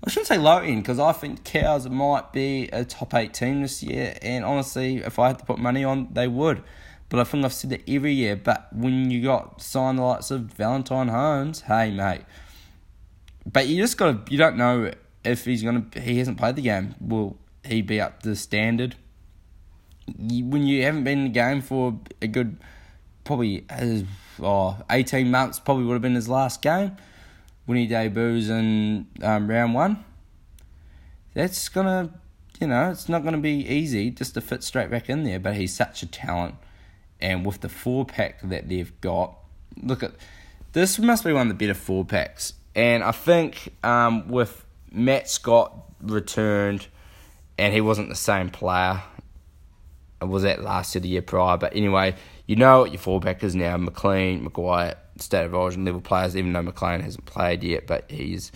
I 0.03 0.09
shouldn't 0.09 0.27
say 0.27 0.37
low 0.37 0.57
end 0.57 0.81
because 0.81 0.99
I 0.99 1.11
think 1.11 1.43
Cows 1.43 1.87
might 1.87 2.33
be 2.33 2.69
a 2.73 2.83
top 2.83 3.13
eight 3.13 3.33
team 3.33 3.61
this 3.61 3.83
year, 3.83 4.17
and 4.21 4.43
honestly, 4.43 4.97
if 4.97 5.19
I 5.19 5.27
had 5.27 5.39
to 5.39 5.45
put 5.45 5.59
money 5.59 5.83
on, 5.83 6.07
they 6.11 6.27
would. 6.27 6.63
But 7.09 7.19
I 7.19 7.23
think 7.23 7.45
I've 7.45 7.53
said 7.53 7.69
that 7.69 7.81
every 7.87 8.13
year. 8.13 8.35
But 8.35 8.73
when 8.73 9.11
you 9.11 9.21
got 9.21 9.61
signed 9.61 9.99
the 9.99 10.03
likes 10.03 10.31
of 10.31 10.41
Valentine 10.41 11.09
Holmes, 11.09 11.61
hey 11.61 11.91
mate. 11.91 12.21
But 13.45 13.67
you 13.67 13.81
just 13.81 13.97
got 13.97 14.25
to, 14.25 14.31
you 14.31 14.37
don't 14.37 14.57
know 14.57 14.91
if 15.23 15.45
he's 15.45 15.61
gonna. 15.61 15.85
He 15.95 16.17
hasn't 16.17 16.37
played 16.37 16.55
the 16.55 16.61
game. 16.63 16.95
Will 16.99 17.37
he 17.63 17.81
be 17.81 18.01
up 18.01 18.23
to 18.23 18.29
the 18.29 18.35
standard? 18.35 18.95
when 20.17 20.65
you 20.65 20.83
haven't 20.83 21.03
been 21.03 21.19
in 21.19 21.23
the 21.25 21.29
game 21.29 21.61
for 21.61 21.97
a 22.21 22.27
good, 22.27 22.57
probably 23.23 23.63
uh, 23.69 24.01
oh, 24.41 24.77
18 24.89 25.29
months, 25.31 25.59
probably 25.59 25.85
would 25.85 25.93
have 25.93 26.01
been 26.01 26.15
his 26.15 26.27
last 26.27 26.61
game 26.61 26.97
when 27.65 27.77
he 27.77 27.87
debuts 27.87 28.49
in 28.49 29.07
um, 29.21 29.49
round 29.49 29.73
one, 29.73 30.03
that's 31.33 31.69
gonna, 31.69 32.09
you 32.59 32.67
know, 32.67 32.91
it's 32.91 33.09
not 33.09 33.23
gonna 33.23 33.37
be 33.37 33.65
easy 33.67 34.11
just 34.11 34.33
to 34.33 34.41
fit 34.41 34.63
straight 34.63 34.89
back 34.89 35.09
in 35.09 35.23
there. 35.23 35.39
But 35.39 35.55
he's 35.55 35.73
such 35.73 36.03
a 36.03 36.07
talent, 36.07 36.55
and 37.19 37.45
with 37.45 37.61
the 37.61 37.69
four 37.69 38.05
pack 38.05 38.41
that 38.43 38.69
they've 38.69 38.99
got, 39.01 39.35
look 39.81 40.03
at 40.03 40.11
this 40.73 40.99
must 40.99 41.23
be 41.23 41.33
one 41.33 41.49
of 41.49 41.57
the 41.57 41.65
better 41.67 41.77
four 41.77 42.05
packs. 42.05 42.53
And 42.75 43.03
I 43.03 43.11
think 43.11 43.73
um, 43.83 44.29
with 44.29 44.65
Matt 44.91 45.29
Scott 45.29 45.73
returned 46.01 46.87
and 47.57 47.73
he 47.73 47.81
wasn't 47.81 48.09
the 48.09 48.15
same 48.15 48.49
player. 48.49 49.01
Was 50.21 50.43
that 50.43 50.61
last 50.63 50.93
year, 50.93 51.01
the 51.01 51.09
year 51.09 51.21
prior. 51.21 51.57
But 51.57 51.75
anyway, 51.75 52.15
you 52.45 52.55
know 52.55 52.81
what 52.81 52.91
your 52.91 52.99
fullback 52.99 53.43
is 53.43 53.55
now: 53.55 53.75
McLean, 53.77 54.47
McGuire, 54.47 54.95
state 55.21 55.45
of 55.45 55.53
origin 55.53 55.85
level 55.85 56.01
players. 56.01 56.35
Even 56.35 56.53
though 56.53 56.61
McLean 56.61 57.01
hasn't 57.01 57.25
played 57.25 57.63
yet, 57.63 57.87
but 57.87 58.09
he's 58.09 58.51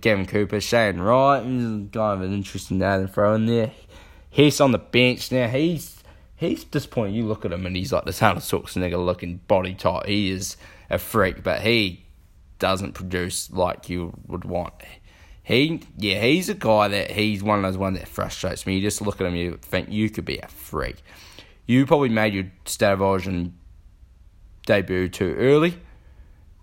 Gavin 0.00 0.26
Cooper, 0.26 0.60
Shane 0.60 0.98
Wright, 0.98 1.42
kind 1.42 1.96
of 1.96 2.20
an 2.22 2.32
interesting 2.32 2.78
name 2.78 3.06
to 3.06 3.12
throw 3.12 3.34
in 3.34 3.46
there. 3.46 3.72
He's 4.30 4.60
on 4.60 4.72
the 4.72 4.78
bench 4.78 5.32
now. 5.32 5.48
He's 5.48 6.02
he's 6.36 6.64
disappointing. 6.64 7.14
You 7.14 7.26
look 7.26 7.44
at 7.44 7.52
him 7.52 7.66
and 7.66 7.76
he's 7.76 7.92
like 7.92 8.04
this 8.04 8.20
Hunter 8.20 8.40
Schwarzenegger 8.40 9.04
looking 9.04 9.40
body 9.48 9.74
type. 9.74 10.06
He 10.06 10.30
is 10.30 10.56
a 10.90 10.98
freak, 10.98 11.42
but 11.42 11.60
he 11.60 12.04
doesn't 12.58 12.92
produce 12.92 13.50
like 13.50 13.88
you 13.88 14.12
would 14.26 14.44
want. 14.44 14.74
He, 15.42 15.80
yeah, 15.96 16.20
he's 16.20 16.50
a 16.50 16.54
guy 16.54 16.88
that 16.88 17.10
he's 17.10 17.42
one 17.42 17.58
of 17.58 17.62
those 17.62 17.78
ones 17.78 17.98
that 17.98 18.06
frustrates 18.06 18.66
me. 18.66 18.76
You 18.76 18.82
just 18.82 19.00
look 19.00 19.20
at 19.20 19.26
him, 19.26 19.34
you 19.34 19.58
think 19.62 19.90
you 19.90 20.10
could 20.10 20.26
be 20.26 20.38
a 20.38 20.46
freak. 20.46 21.02
You 21.66 21.86
probably 21.86 22.10
made 22.10 22.34
your 22.34 22.44
State 22.66 22.92
of 22.92 23.00
Origin 23.00 23.56
debut 24.66 25.08
too 25.08 25.34
early. 25.38 25.78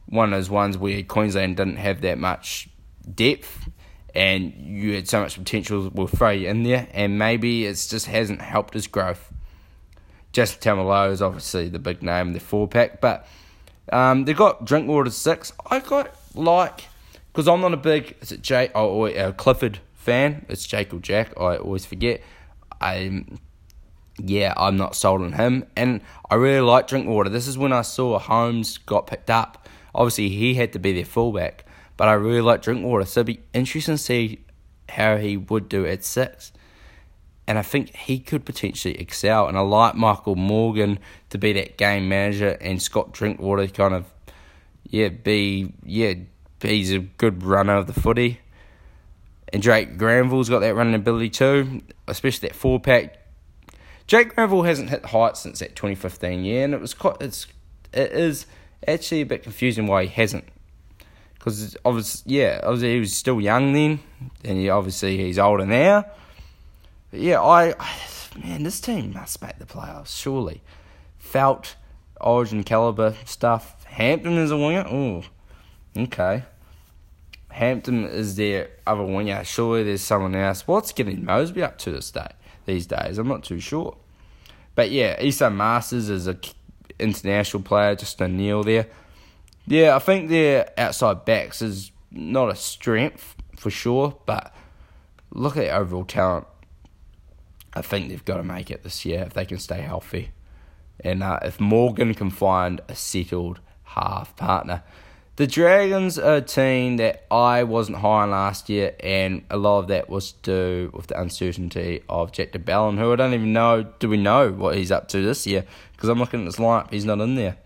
One 0.07 0.31
of 0.33 0.37
those 0.37 0.49
ones 0.49 0.77
where 0.77 1.01
Queensland 1.03 1.57
didn't 1.57 1.77
have 1.77 2.01
that 2.01 2.17
much 2.17 2.69
depth 3.13 3.69
and 4.15 4.53
you 4.53 4.93
had 4.93 5.09
so 5.09 5.19
much 5.19 5.37
potential, 5.37 5.91
we'll 5.93 6.07
throw 6.07 6.29
you 6.29 6.47
in 6.47 6.63
there, 6.63 6.87
and 6.93 7.19
maybe 7.19 7.65
it 7.65 7.73
just 7.73 8.05
hasn't 8.05 8.41
helped 8.41 8.73
his 8.73 8.87
growth. 8.87 9.33
Justin 10.31 10.77
Taumalolo 10.77 11.11
is 11.11 11.21
obviously 11.21 11.67
the 11.67 11.79
big 11.79 12.01
name, 12.01 12.33
the 12.33 12.39
four 12.39 12.67
pack, 12.67 13.01
but 13.01 13.27
um, 13.91 14.25
they 14.25 14.33
got 14.33 14.65
Drinkwater 14.65 15.09
six. 15.09 15.51
I 15.69 15.79
got 15.79 16.15
like 16.33 16.85
because 17.31 17.47
I'm 17.47 17.61
not 17.61 17.73
a 17.73 17.77
big 17.77 18.15
is 18.21 18.31
it 18.31 18.41
Jay 18.41 18.69
oh, 18.73 19.05
uh, 19.05 19.31
Clifford 19.33 19.79
fan. 19.93 20.45
It's 20.47 20.65
Jake 20.65 20.93
or 20.93 20.99
Jack. 20.99 21.33
I 21.37 21.57
always 21.57 21.85
forget. 21.85 22.21
I 22.79 23.25
yeah, 24.17 24.53
I'm 24.55 24.77
not 24.77 24.95
sold 24.95 25.21
on 25.21 25.33
him, 25.33 25.65
and 25.75 26.01
I 26.29 26.35
really 26.35 26.61
like 26.61 26.87
Drinkwater. 26.87 27.29
This 27.29 27.47
is 27.47 27.57
when 27.57 27.73
I 27.73 27.81
saw 27.81 28.17
Holmes 28.17 28.77
got 28.77 29.07
picked 29.07 29.29
up. 29.29 29.64
Obviously, 29.95 30.29
he 30.29 30.55
had 30.55 30.73
to 30.73 30.79
be 30.79 30.93
their 30.93 31.05
fullback, 31.05 31.65
but 31.97 32.07
I 32.07 32.13
really 32.13 32.41
like 32.41 32.61
Drinkwater. 32.61 33.05
So 33.05 33.21
it'd 33.21 33.37
be 33.37 33.43
interesting 33.53 33.95
to 33.95 33.97
see 33.97 34.39
how 34.89 35.17
he 35.17 35.37
would 35.37 35.69
do 35.69 35.85
at 35.85 36.03
six. 36.03 36.51
And 37.47 37.57
I 37.57 37.61
think 37.61 37.95
he 37.95 38.19
could 38.19 38.45
potentially 38.45 38.99
excel. 38.99 39.47
And 39.47 39.57
I 39.57 39.61
like 39.61 39.95
Michael 39.95 40.35
Morgan 40.35 40.99
to 41.29 41.37
be 41.37 41.53
that 41.53 41.77
game 41.77 42.09
manager 42.09 42.57
and 42.59 42.81
Scott 42.81 43.13
Drinkwater 43.13 43.67
kind 43.67 43.93
of, 43.93 44.05
yeah, 44.83 45.09
be, 45.09 45.73
yeah, 45.83 46.15
he's 46.61 46.91
a 46.91 46.99
good 46.99 47.43
runner 47.43 47.75
of 47.75 47.87
the 47.87 47.93
footy. 47.93 48.39
And 49.53 49.61
Drake 49.61 49.97
Granville's 49.97 50.49
got 50.49 50.59
that 50.59 50.75
running 50.75 50.95
ability 50.95 51.29
too, 51.29 51.81
especially 52.07 52.49
that 52.49 52.55
four 52.55 52.79
pack. 52.79 53.17
Jake 54.07 54.35
Granville 54.35 54.63
hasn't 54.63 54.89
hit 54.89 55.05
height 55.05 55.37
since 55.37 55.59
that 55.59 55.75
2015 55.75 56.43
year, 56.43 56.63
and 56.63 56.73
it 56.73 56.81
was 56.81 56.93
quite 56.93 57.17
it's 57.21 57.47
it 57.93 58.11
is 58.11 58.45
actually 58.87 59.21
a 59.21 59.25
bit 59.25 59.43
confusing 59.43 59.87
why 59.87 60.03
he 60.05 60.09
hasn't. 60.09 60.45
Because 61.33 61.77
obviously, 61.85 62.37
yeah, 62.37 62.59
obviously 62.63 62.93
he 62.93 62.99
was 62.99 63.15
still 63.15 63.39
young 63.39 63.73
then, 63.73 63.99
and 64.43 64.57
he, 64.57 64.69
obviously 64.69 65.17
he's 65.17 65.37
older 65.37 65.65
now. 65.65 66.05
But 67.11 67.19
yeah, 67.19 67.41
I, 67.41 67.75
I 67.79 67.97
man, 68.43 68.63
this 68.63 68.81
team 68.81 69.13
must 69.13 69.41
make 69.41 69.59
the 69.59 69.65
playoffs 69.65 70.19
surely. 70.19 70.61
Felt 71.17 71.75
Origin 72.19 72.63
caliber 72.63 73.15
stuff. 73.25 73.85
Hampton 73.85 74.37
is 74.37 74.51
a 74.51 74.57
winger. 74.57 74.85
Oh, 74.89 75.23
Okay. 75.97 76.43
Hampton 77.49 78.03
is 78.05 78.35
their 78.35 78.69
other 78.85 79.03
winger. 79.03 79.43
Surely 79.45 79.83
there's 79.83 80.01
someone 80.01 80.35
else. 80.35 80.67
What's 80.67 80.91
getting 80.91 81.23
Mosby 81.23 81.63
up 81.63 81.77
to 81.79 81.91
this 81.91 82.11
day? 82.11 82.27
These 82.65 82.87
days, 82.87 83.17
I'm 83.17 83.29
not 83.29 83.43
too 83.43 83.59
sure. 83.59 83.95
But 84.73 84.91
yeah, 84.91 85.17
Esan 85.21 85.55
Masters 85.55 86.09
is 86.09 86.27
a 86.27 86.37
international 86.99 87.63
player. 87.63 87.95
Just 87.95 88.21
a 88.21 88.27
Neil 88.27 88.63
there. 88.63 88.87
Yeah, 89.67 89.95
I 89.95 89.99
think 89.99 90.29
their 90.29 90.71
outside 90.77 91.25
backs 91.25 91.61
is 91.61 91.91
not 92.11 92.49
a 92.49 92.55
strength 92.55 93.35
for 93.55 93.69
sure, 93.69 94.17
but 94.25 94.53
look 95.31 95.57
at 95.57 95.73
overall 95.73 96.05
talent. 96.05 96.47
I 97.73 97.81
think 97.81 98.09
they've 98.09 98.23
got 98.23 98.37
to 98.37 98.43
make 98.43 98.71
it 98.71 98.83
this 98.83 99.05
year 99.05 99.23
if 99.23 99.33
they 99.33 99.45
can 99.45 99.59
stay 99.59 99.81
healthy. 99.81 100.31
And 100.99 101.23
uh, 101.23 101.39
if 101.41 101.59
Morgan 101.59 102.13
can 102.13 102.29
find 102.29 102.79
a 102.87 102.95
settled 102.95 103.59
half 103.83 104.35
partner, 104.35 104.83
the 105.37 105.47
Dragons 105.47 106.17
are 106.17 106.37
a 106.37 106.41
team 106.41 106.97
that 106.97 107.25
I 107.29 107.63
wasn't 107.63 107.97
high 107.97 108.23
on 108.23 108.31
last 108.31 108.69
year, 108.69 108.95
and 109.01 109.43
a 109.49 109.57
lot 109.57 109.79
of 109.79 109.87
that 109.89 110.09
was 110.09 110.31
do 110.31 110.91
with 110.93 111.07
the 111.07 111.19
uncertainty 111.19 112.03
of 112.07 112.31
Jack 112.31 112.53
de 112.53 112.59
Belin, 112.59 112.97
who 112.97 113.11
I 113.11 113.17
don't 113.17 113.33
even 113.33 113.51
know. 113.51 113.83
Do 113.83 114.07
we 114.07 114.17
know 114.17 114.51
what 114.51 114.77
he's 114.77 114.91
up 114.91 115.09
to 115.09 115.21
this 115.21 115.45
year? 115.45 115.65
Because 115.91 116.07
I'm 116.07 116.19
looking 116.19 116.41
at 116.41 116.45
his 116.45 116.55
lineup, 116.55 116.91
he's 116.91 117.05
not 117.05 117.19
in 117.19 117.35
there. 117.35 117.57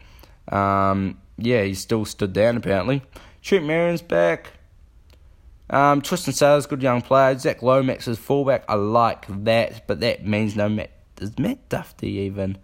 Um, 0.51 1.19
yeah, 1.37 1.63
he's 1.63 1.79
still 1.79 2.05
stood 2.05 2.33
down 2.33 2.57
apparently. 2.57 3.03
Trent 3.41 3.65
Merrin's 3.65 4.01
back. 4.01 4.53
Um, 5.69 6.01
Tristan 6.01 6.33
Sailor's 6.33 6.65
good 6.65 6.81
young 6.81 7.01
player. 7.01 7.37
Zach 7.37 7.61
Lomax 7.61 8.07
is 8.07 8.17
fullback. 8.17 8.65
I 8.67 8.73
like 8.73 9.25
that, 9.43 9.85
but 9.85 9.99
that 9.99 10.25
means 10.25 10.55
no 10.55 10.67
Matt. 10.67 10.89
Is 11.21 11.37
Matt 11.37 11.69
Dufty 11.69 12.07
even 12.07 12.57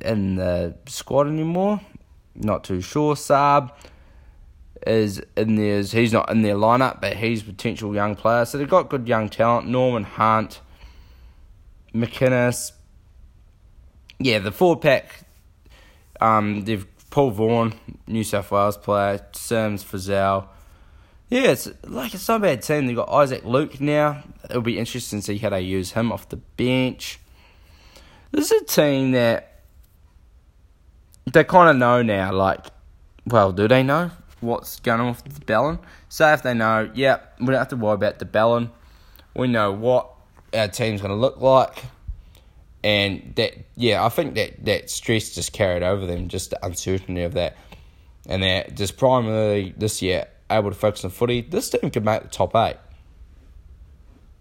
in 0.00 0.36
the 0.36 0.76
squad 0.86 1.28
anymore? 1.28 1.80
Not 2.36 2.64
too 2.64 2.80
sure. 2.80 3.14
Saab 3.14 3.72
is 4.86 5.22
in 5.36 5.56
there. 5.56 5.82
He's 5.82 6.12
not 6.12 6.30
in 6.30 6.42
their 6.42 6.54
lineup, 6.54 7.00
but 7.00 7.16
he's 7.16 7.42
a 7.42 7.44
potential 7.46 7.94
young 7.94 8.14
player. 8.14 8.44
So 8.44 8.58
they've 8.58 8.68
got 8.68 8.88
good 8.88 9.08
young 9.08 9.28
talent. 9.28 9.68
Norman 9.68 10.04
Hunt, 10.04 10.60
McInnes. 11.94 12.72
Yeah, 14.18 14.38
the 14.38 14.52
four 14.52 14.78
pack. 14.78 15.24
Um, 16.20 16.64
they've 16.64 16.86
Paul 17.10 17.30
Vaughan, 17.30 17.74
New 18.06 18.24
South 18.24 18.50
Wales 18.50 18.76
player. 18.76 19.24
Sims 19.32 19.82
Frizzell. 19.82 20.48
Yeah, 21.28 21.50
it's 21.52 21.68
like 21.84 22.14
it's 22.14 22.28
not 22.28 22.36
a 22.36 22.40
bad 22.40 22.62
team. 22.62 22.86
They've 22.86 22.94
got 22.94 23.08
Isaac 23.08 23.44
Luke 23.44 23.80
now. 23.80 24.22
It'll 24.48 24.62
be 24.62 24.78
interesting 24.78 25.20
to 25.20 25.24
see 25.24 25.38
how 25.38 25.48
they 25.48 25.62
use 25.62 25.92
him 25.92 26.12
off 26.12 26.28
the 26.28 26.36
bench. 26.36 27.18
This 28.30 28.52
is 28.52 28.62
a 28.62 28.64
team 28.64 29.12
that 29.12 29.55
they 31.32 31.44
kind 31.44 31.68
of 31.70 31.76
know 31.76 32.02
now, 32.02 32.32
like, 32.32 32.66
well, 33.26 33.52
do 33.52 33.66
they 33.66 33.82
know 33.82 34.10
what's 34.40 34.80
going 34.80 35.00
on 35.00 35.08
with 35.08 35.24
de 35.24 35.44
Belin? 35.44 35.78
Say 36.08 36.32
if 36.32 36.42
they 36.42 36.54
know, 36.54 36.90
yeah, 36.94 37.20
we 37.40 37.46
don't 37.46 37.56
have 37.56 37.68
to 37.68 37.76
worry 37.76 37.94
about 37.94 38.18
de 38.18 38.24
Belin. 38.24 38.70
We 39.34 39.48
know 39.48 39.72
what 39.72 40.10
our 40.54 40.68
team's 40.68 41.00
going 41.00 41.10
to 41.10 41.16
look 41.16 41.40
like. 41.40 41.84
And 42.84 43.32
that, 43.34 43.54
yeah, 43.74 44.04
I 44.04 44.08
think 44.08 44.34
that, 44.36 44.64
that 44.64 44.90
stress 44.90 45.34
just 45.34 45.52
carried 45.52 45.82
over 45.82 46.06
them, 46.06 46.28
just 46.28 46.50
the 46.50 46.64
uncertainty 46.64 47.22
of 47.22 47.34
that. 47.34 47.56
And 48.28 48.42
they're 48.42 48.68
just 48.72 48.96
primarily 48.96 49.74
this 49.76 50.00
year 50.00 50.28
able 50.48 50.70
to 50.70 50.76
focus 50.76 51.04
on 51.04 51.10
footy. 51.10 51.40
This 51.40 51.68
team 51.70 51.90
could 51.90 52.04
make 52.04 52.22
the 52.22 52.28
top 52.28 52.54
eight. 52.54 52.76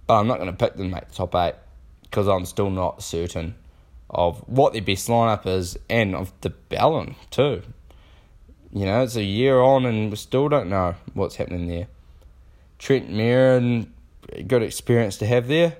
But 0.05 0.19
I'm 0.19 0.27
not 0.27 0.37
going 0.37 0.51
to 0.51 0.57
pick 0.57 0.75
them 0.75 0.89
to 0.89 0.95
make 0.95 1.07
the 1.07 1.15
top 1.15 1.33
eight 1.33 1.55
because 2.03 2.27
I'm 2.27 2.45
still 2.45 2.69
not 2.69 3.01
certain 3.01 3.55
of 4.15 4.39
what 4.47 4.71
their 4.71 4.81
best 4.81 5.09
lineup 5.09 5.45
is 5.45 5.77
and 5.89 6.15
of 6.15 6.31
de 6.39 6.49
Belin 6.49 7.15
too. 7.29 7.61
You 8.71 8.85
know, 8.85 9.03
it's 9.03 9.15
a 9.15 9.23
year 9.23 9.59
on 9.59 9.85
and 9.85 10.09
we 10.09 10.15
still 10.15 10.49
don't 10.49 10.69
know 10.69 10.95
what's 11.13 11.35
happening 11.35 11.67
there. 11.67 11.87
Trent 12.79 13.09
Merrin, 13.09 13.87
good 14.47 14.63
experience 14.63 15.17
to 15.17 15.25
have 15.25 15.47
there. 15.47 15.77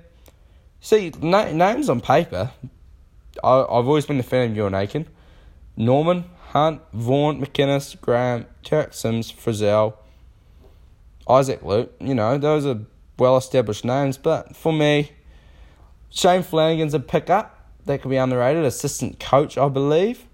See, 0.81 1.13
na- 1.21 1.51
names 1.51 1.89
on 1.89 2.01
paper, 2.01 2.51
I, 3.43 3.61
I've 3.61 3.88
always 3.88 4.05
been 4.05 4.19
a 4.19 4.23
fan 4.23 4.51
of 4.51 4.57
Euan 4.57 4.73
Aitken. 4.73 5.07
Norman, 5.77 6.25
Hunt, 6.49 6.81
Vaughan, 6.93 7.41
McInnes, 7.41 7.99
Graham, 7.99 8.45
Tariq 8.63 8.93
Sims, 8.93 9.31
Frizzell, 9.31 9.93
Isaac 11.29 11.63
Luke. 11.63 11.93
You 11.99 12.15
know, 12.15 12.38
those 12.38 12.65
are 12.65 12.79
well 13.17 13.38
established 13.38 13.83
names, 13.83 14.17
but 14.17 14.55
for 14.55 14.71
me, 14.71 15.11
Shane 16.09 16.43
Flanagan's 16.43 16.93
a 16.93 16.99
pick 16.99 17.29
up 17.29 17.55
that 17.86 18.01
could 18.01 18.09
be 18.09 18.17
underrated. 18.17 18.63
Assistant 18.65 19.19
coach, 19.19 19.57
I 19.57 19.69
believe. 19.69 20.25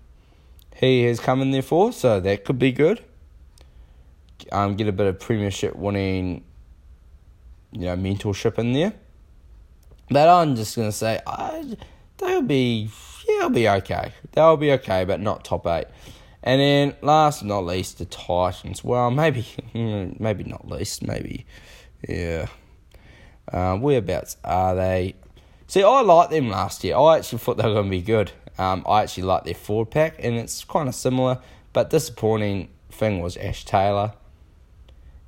He 0.76 1.04
has 1.04 1.20
come 1.20 1.42
in 1.42 1.52
there 1.52 1.62
for, 1.62 1.92
so 1.92 2.20
that 2.20 2.46
could 2.46 2.58
be 2.58 2.72
good. 2.72 3.04
Um, 4.52 4.76
get 4.76 4.88
a 4.88 4.92
bit 4.92 5.08
of 5.08 5.20
premiership 5.20 5.76
winning, 5.76 6.44
you 7.72 7.82
know, 7.82 7.96
mentorship 7.96 8.58
in 8.58 8.74
there. 8.74 8.94
But 10.10 10.28
I'm 10.28 10.56
just 10.56 10.76
gonna 10.76 10.92
say, 10.92 11.20
I, 11.28 11.78
they'll 12.18 12.42
be, 12.42 12.90
yeah, 13.28 13.40
they'll 13.40 13.50
be 13.50 13.70
okay. 13.70 14.12
They'll 14.32 14.58
be 14.58 14.72
okay, 14.74 15.06
but 15.06 15.20
not 15.20 15.46
top 15.46 15.68
eight. 15.68 15.86
And 16.44 16.60
then 16.60 16.96
last 17.02 17.42
but 17.42 17.48
not 17.48 17.66
least, 17.66 18.00
the 18.00 18.06
Titans. 18.06 18.84
Well, 18.84 19.12
maybe, 19.12 19.46
maybe 19.74 20.44
not 20.44 20.68
least, 20.68 21.04
maybe, 21.06 21.46
yeah. 22.08 22.48
Uh, 23.52 23.78
whereabouts 23.78 24.38
are 24.44 24.76
they? 24.76 25.16
See, 25.72 25.84
I 25.84 26.02
liked 26.02 26.32
them 26.32 26.50
last 26.50 26.84
year. 26.84 26.98
I 26.98 27.16
actually 27.16 27.40
thought 27.40 27.56
they 27.56 27.64
were 27.64 27.76
going 27.76 27.86
to 27.86 27.92
be 27.92 28.02
good. 28.02 28.34
Um, 28.58 28.84
I 28.86 29.04
actually 29.04 29.24
liked 29.24 29.46
their 29.46 29.54
forward 29.54 29.90
pack, 29.90 30.16
and 30.20 30.36
it's 30.36 30.66
kind 30.66 30.90
of 30.90 30.96
similar. 30.96 31.40
But 31.72 31.90
disappointing 31.90 32.68
thing 32.90 33.22
was 33.22 33.38
Ash 33.38 33.64
Taylor, 33.64 34.12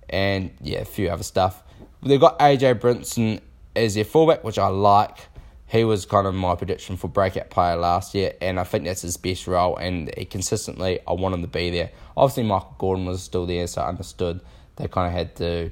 and 0.09 0.51
yeah, 0.59 0.79
a 0.79 0.85
few 0.85 1.07
other 1.07 1.23
stuff. 1.23 1.63
They've 2.01 2.19
got 2.19 2.37
AJ 2.39 2.81
Brimson 2.81 3.39
as 3.73 3.95
their 3.95 4.03
fullback, 4.03 4.43
which 4.43 4.59
I 4.59 4.67
like. 4.67 5.29
He 5.67 5.85
was 5.85 6.05
kind 6.05 6.27
of 6.27 6.35
my 6.35 6.55
prediction 6.55 6.97
for 6.97 7.07
breakout 7.07 7.49
player 7.49 7.77
last 7.77 8.13
year, 8.13 8.33
and 8.41 8.59
I 8.59 8.65
think 8.65 8.83
that's 8.83 9.03
his 9.03 9.15
best 9.15 9.47
role. 9.47 9.77
And 9.77 10.13
he 10.17 10.25
consistently, 10.25 10.99
I 11.07 11.13
want 11.13 11.35
him 11.35 11.41
to 11.43 11.47
be 11.47 11.69
there. 11.69 11.89
Obviously, 12.17 12.43
Michael 12.43 12.75
Gordon 12.79 13.05
was 13.05 13.23
still 13.23 13.45
there, 13.45 13.65
so 13.65 13.81
I 13.81 13.87
understood 13.87 14.41
they 14.75 14.89
kind 14.89 15.07
of 15.07 15.13
had 15.13 15.37
to 15.37 15.71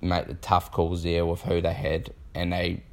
make 0.00 0.28
the 0.28 0.34
tough 0.34 0.70
calls 0.70 1.02
there 1.02 1.26
with 1.26 1.42
who 1.42 1.60
they 1.60 1.72
had, 1.72 2.14
and 2.36 2.52
they 2.52 2.84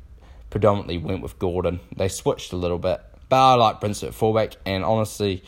predominantly 0.51 0.99
went 0.99 1.23
with 1.23 1.39
Gordon. 1.39 1.79
They 1.95 2.07
switched 2.07 2.53
a 2.53 2.57
little 2.57 2.77
bit, 2.77 3.01
but 3.29 3.37
I 3.37 3.55
like 3.55 3.79
Prince 3.79 4.03
at 4.03 4.13
fullback, 4.13 4.57
and 4.67 4.83
honestly, 4.83 5.43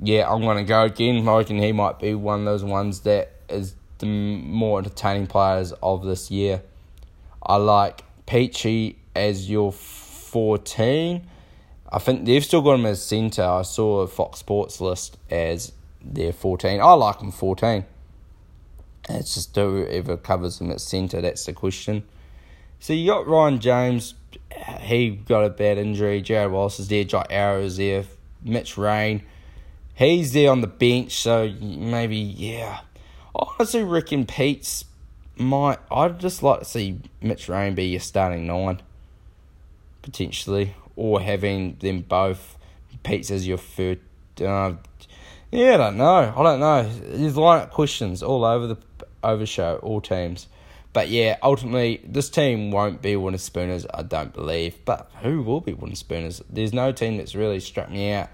yeah, 0.00 0.28
I'm 0.28 0.40
going 0.40 0.56
to 0.56 0.64
go 0.64 0.82
again. 0.82 1.28
I 1.28 1.36
reckon 1.36 1.58
he 1.58 1.70
might 1.70 2.00
be 2.00 2.14
one 2.14 2.40
of 2.40 2.44
those 2.46 2.64
ones 2.64 3.00
that 3.00 3.30
is 3.48 3.76
the 3.98 4.06
more 4.06 4.80
entertaining 4.80 5.28
players 5.28 5.72
of 5.82 6.04
this 6.04 6.30
year. 6.30 6.62
I 7.40 7.56
like 7.56 8.02
Peachey 8.26 8.96
as 9.14 9.48
your 9.48 9.70
14. 9.70 11.26
I 11.92 11.98
think 11.98 12.24
they've 12.24 12.44
still 12.44 12.62
got 12.62 12.74
him 12.74 12.86
as 12.86 13.02
centre. 13.02 13.44
I 13.44 13.62
saw 13.62 14.00
a 14.00 14.08
Fox 14.08 14.40
Sports 14.40 14.80
list 14.80 15.16
as 15.30 15.72
their 16.02 16.32
14. 16.32 16.80
I 16.80 16.92
like 16.94 17.20
him 17.20 17.30
14. 17.30 17.84
It's 19.10 19.34
just 19.34 19.54
whoever 19.54 20.16
covers 20.16 20.60
him 20.60 20.70
at 20.70 20.80
centre, 20.80 21.20
that's 21.20 21.44
the 21.44 21.52
question. 21.52 22.04
So 22.84 22.92
you 22.92 23.06
got 23.06 23.26
Ryan 23.26 23.60
James, 23.60 24.12
he 24.80 25.08
got 25.08 25.42
a 25.42 25.48
bad 25.48 25.78
injury. 25.78 26.20
Jarrod 26.20 26.50
Wallace 26.50 26.78
is 26.78 26.88
there, 26.88 27.02
Jai 27.02 27.24
Arrow 27.30 27.62
is 27.62 27.78
there, 27.78 28.04
Mitch 28.42 28.76
Rein, 28.76 29.22
He's 29.94 30.34
there 30.34 30.50
on 30.50 30.60
the 30.60 30.66
bench, 30.66 31.12
so 31.12 31.50
maybe, 31.62 32.18
yeah. 32.18 32.80
I 33.34 33.46
honestly 33.58 33.84
reckon 33.84 34.26
Pete's 34.26 34.84
might. 35.34 35.78
I'd 35.90 36.20
just 36.20 36.42
like 36.42 36.58
to 36.58 36.66
see 36.66 37.00
Mitch 37.22 37.48
Rein 37.48 37.74
be 37.74 37.86
your 37.86 38.00
starting 38.00 38.46
nine, 38.46 38.82
potentially, 40.02 40.74
or 40.94 41.22
having 41.22 41.76
them 41.76 42.02
both. 42.02 42.58
Pete's 43.02 43.30
as 43.30 43.48
your 43.48 43.56
third. 43.56 44.00
Uh, 44.38 44.74
yeah, 45.50 45.72
I 45.72 45.76
don't 45.78 45.96
know. 45.96 46.34
I 46.36 46.42
don't 46.42 46.60
know. 46.60 46.82
There's 46.82 47.38
of 47.38 47.70
questions 47.70 48.22
all 48.22 48.44
over 48.44 48.66
the 48.66 48.76
over 49.22 49.46
show, 49.46 49.76
all 49.76 50.02
teams. 50.02 50.48
But 50.94 51.08
yeah, 51.08 51.38
ultimately, 51.42 52.00
this 52.06 52.30
team 52.30 52.70
won't 52.70 53.02
be 53.02 53.16
winning 53.16 53.38
spooners, 53.38 53.84
I 53.92 54.02
don't 54.02 54.32
believe. 54.32 54.76
But 54.84 55.10
who 55.22 55.42
will 55.42 55.60
be 55.60 55.74
winning 55.74 55.96
spooners? 55.96 56.40
There's 56.48 56.72
no 56.72 56.92
team 56.92 57.16
that's 57.18 57.34
really 57.34 57.58
struck 57.58 57.90
me 57.90 58.12
out. 58.12 58.30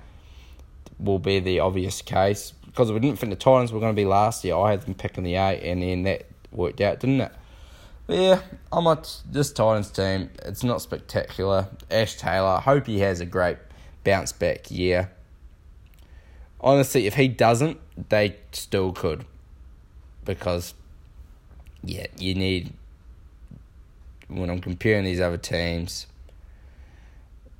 Will 0.99 1.19
be 1.19 1.41
the 1.41 1.61
obvious 1.61 2.03
case 2.03 2.53
because 2.67 2.93
we 2.93 3.01
didn't 3.01 3.19
think 3.19 3.31
the 3.31 3.37
Titans 3.37 3.73
were 3.73 3.81
going 3.81 3.95
to 3.95 4.01
be 4.01 4.05
last 4.05 4.45
year. 4.45 4.57
I 4.57 4.73
had 4.73 4.83
them 4.83 4.95
picking 4.95 5.25
the 5.25 5.37
eight, 5.37 5.63
and 5.67 5.83
then 5.83 6.03
that 6.03 6.27
worked 6.53 6.83
out, 6.83 7.01
didn't 7.01 7.23
it? 7.23 7.33
But 8.07 8.17
yeah, 8.17 8.41
I'm 8.71 8.87
on 8.87 9.03
this 9.25 9.53
Titans 9.53 9.91
team. 9.91 10.29
It's 10.45 10.63
not 10.63 10.83
spectacular. 10.83 11.69
Ash 11.91 12.17
Taylor, 12.17 12.59
hope 12.59 12.87
he 12.87 12.99
has 12.99 13.21
a 13.21 13.27
great 13.27 13.57
bounce 14.05 14.33
back 14.33 14.71
year. 14.71 15.11
Honestly, 16.61 17.07
if 17.07 17.15
he 17.15 17.27
doesn't, 17.27 17.81
they 18.11 18.37
still 18.53 18.93
could. 18.93 19.25
Because 20.27 20.75
yeah, 21.85 22.07
you 22.19 22.35
need 22.35 22.73
when 24.29 24.51
I'm 24.51 24.61
comparing 24.61 25.05
these 25.05 25.21
other 25.21 25.39
teams. 25.39 26.07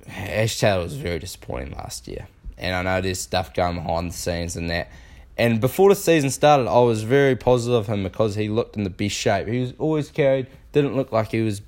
Ash 0.07 0.59
Taylor 0.59 0.83
was 0.83 0.95
very 0.95 1.19
disappointing 1.19 1.73
last 1.73 2.07
year, 2.07 2.27
and 2.57 2.75
I 2.75 2.81
know 2.81 3.01
there's 3.01 3.19
stuff 3.19 3.53
going 3.53 3.75
behind 3.75 4.11
the 4.11 4.15
scenes 4.15 4.55
and 4.55 4.69
that. 4.69 4.89
And 5.37 5.59
before 5.59 5.89
the 5.89 5.95
season 5.95 6.29
started, 6.29 6.67
I 6.67 6.79
was 6.79 7.03
very 7.03 7.35
positive 7.35 7.75
of 7.75 7.87
him 7.87 8.03
because 8.03 8.35
he 8.35 8.49
looked 8.49 8.77
in 8.77 8.83
the 8.83 8.89
best 8.89 9.15
shape. 9.15 9.47
He 9.47 9.61
was 9.61 9.73
always 9.79 10.09
carried, 10.09 10.47
didn't 10.71 10.95
look 10.95 11.11
like 11.11 11.31
he 11.31 11.41
was 11.41 11.61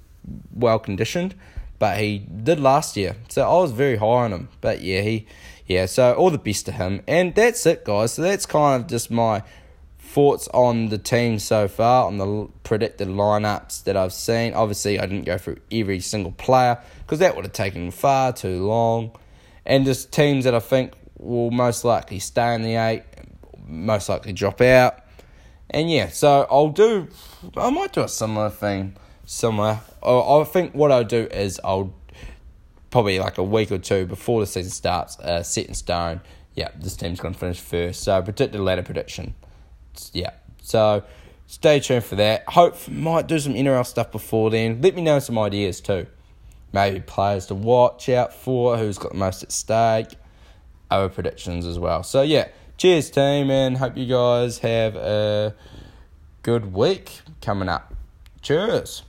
well 0.54 0.80
conditioned, 0.80 1.36
but 1.80 1.98
he 1.98 2.20
did 2.20 2.60
last 2.60 2.96
year. 2.98 3.16
So 3.30 3.42
I 3.42 3.62
was 3.62 3.72
very 3.72 3.96
high 3.96 4.06
on 4.06 4.34
him. 4.34 4.50
But 4.62 4.82
yeah, 4.82 5.02
he, 5.02 5.26
yeah. 5.66 5.86
So 5.86 6.14
all 6.14 6.30
the 6.30 6.38
best 6.38 6.66
to 6.68 6.72
him. 6.72 7.02
And 7.08 7.34
that's 7.34 7.66
it, 7.66 7.84
guys. 7.84 8.14
So 8.14 8.22
that's 8.22 8.46
kind 8.46 8.82
of 8.82 8.90
just 8.90 9.10
my 9.10 9.44
thoughts 10.14 10.48
on 10.54 10.90
the 10.90 10.98
team 11.00 11.40
so 11.40 11.68
far, 11.68 12.06
on 12.06 12.20
the 12.20 12.48
predicted 12.64 13.08
lineups 13.08 13.84
that 13.86 13.98
I've 13.98 14.14
seen. 14.14 14.54
Obviously, 14.54 15.00
I 15.00 15.08
didn't 15.08 15.26
go 15.26 15.40
through 15.40 15.58
every 15.72 16.02
single 16.02 16.32
player 16.34 16.78
because 17.00 17.18
that 17.18 17.36
would 17.36 17.46
have 17.46 17.54
taken 17.54 17.90
far 17.90 18.32
too 18.32 18.64
long. 18.64 19.12
And 19.66 19.86
just 19.86 20.12
teams 20.12 20.44
that 20.44 20.54
I 20.54 20.60
think 20.60 20.94
will 21.18 21.50
most 21.50 21.84
likely 21.84 22.20
stay 22.20 22.54
in 22.54 22.62
the 22.62 22.76
eight, 22.76 23.04
most 23.66 24.08
likely 24.08 24.34
drop 24.34 24.62
out. 24.62 25.00
And 25.72 25.90
yeah, 25.90 26.10
so 26.10 26.46
I'll 26.52 26.70
do, 26.70 27.08
I 27.58 27.72
might 27.72 27.92
do 27.92 28.02
a 28.02 28.08
similar 28.08 28.52
thing 28.52 28.96
somewhere. 29.26 29.82
I 30.04 30.44
think 30.44 30.76
what 30.76 30.92
I'll 30.92 31.04
do 31.04 31.28
is 31.32 31.60
I'll 31.64 31.92
probably 32.92 33.18
like 33.18 33.40
a 33.40 33.44
week 33.44 33.72
or 33.72 33.80
two 33.80 34.06
before 34.06 34.42
the 34.42 34.46
season 34.46 34.70
starts, 34.72 35.18
uh, 35.22 35.42
set 35.42 35.66
in 35.66 35.74
stone. 35.74 36.22
Yeah, 36.54 36.70
this 36.76 36.96
team's 36.96 37.20
going 37.20 37.34
to 37.34 37.40
finish 37.40 37.60
first. 37.60 38.04
So 38.04 38.22
predicted 38.22 38.62
ladder 38.62 38.84
prediction 38.84 39.34
yeah. 40.14 40.32
So 40.62 41.04
stay 41.48 41.80
tuned 41.80 42.04
for 42.04 42.16
that. 42.16 42.44
Hope 42.50 42.88
might 42.88 43.28
do 43.28 43.40
some 43.40 43.54
NRL 43.54 43.86
stuff 43.86 44.12
before 44.12 44.50
then. 44.50 44.82
Let 44.82 44.96
me 44.96 45.02
know 45.02 45.20
some 45.20 45.38
ideas 45.38 45.82
too. 45.82 46.08
Maybe 46.72 47.00
players 47.00 47.46
to 47.48 47.56
watch 47.56 48.10
out 48.10 48.34
for, 48.34 48.78
who's 48.78 48.98
got 48.98 49.12
the 49.12 49.18
most 49.18 49.44
at 49.44 49.52
stake, 49.52 50.08
other 50.90 51.10
predictions 51.10 51.66
as 51.66 51.78
well. 51.78 52.02
So 52.04 52.24
yeah, 52.24 52.48
cheers 52.78 53.12
team, 53.12 53.52
and 53.52 53.78
hope 53.78 53.96
you 53.96 54.08
guys 54.08 54.60
have 54.60 54.96
a 54.96 55.54
good 56.42 56.74
week 56.74 57.22
coming 57.42 57.70
up. 57.70 57.94
Cheers. 58.42 59.04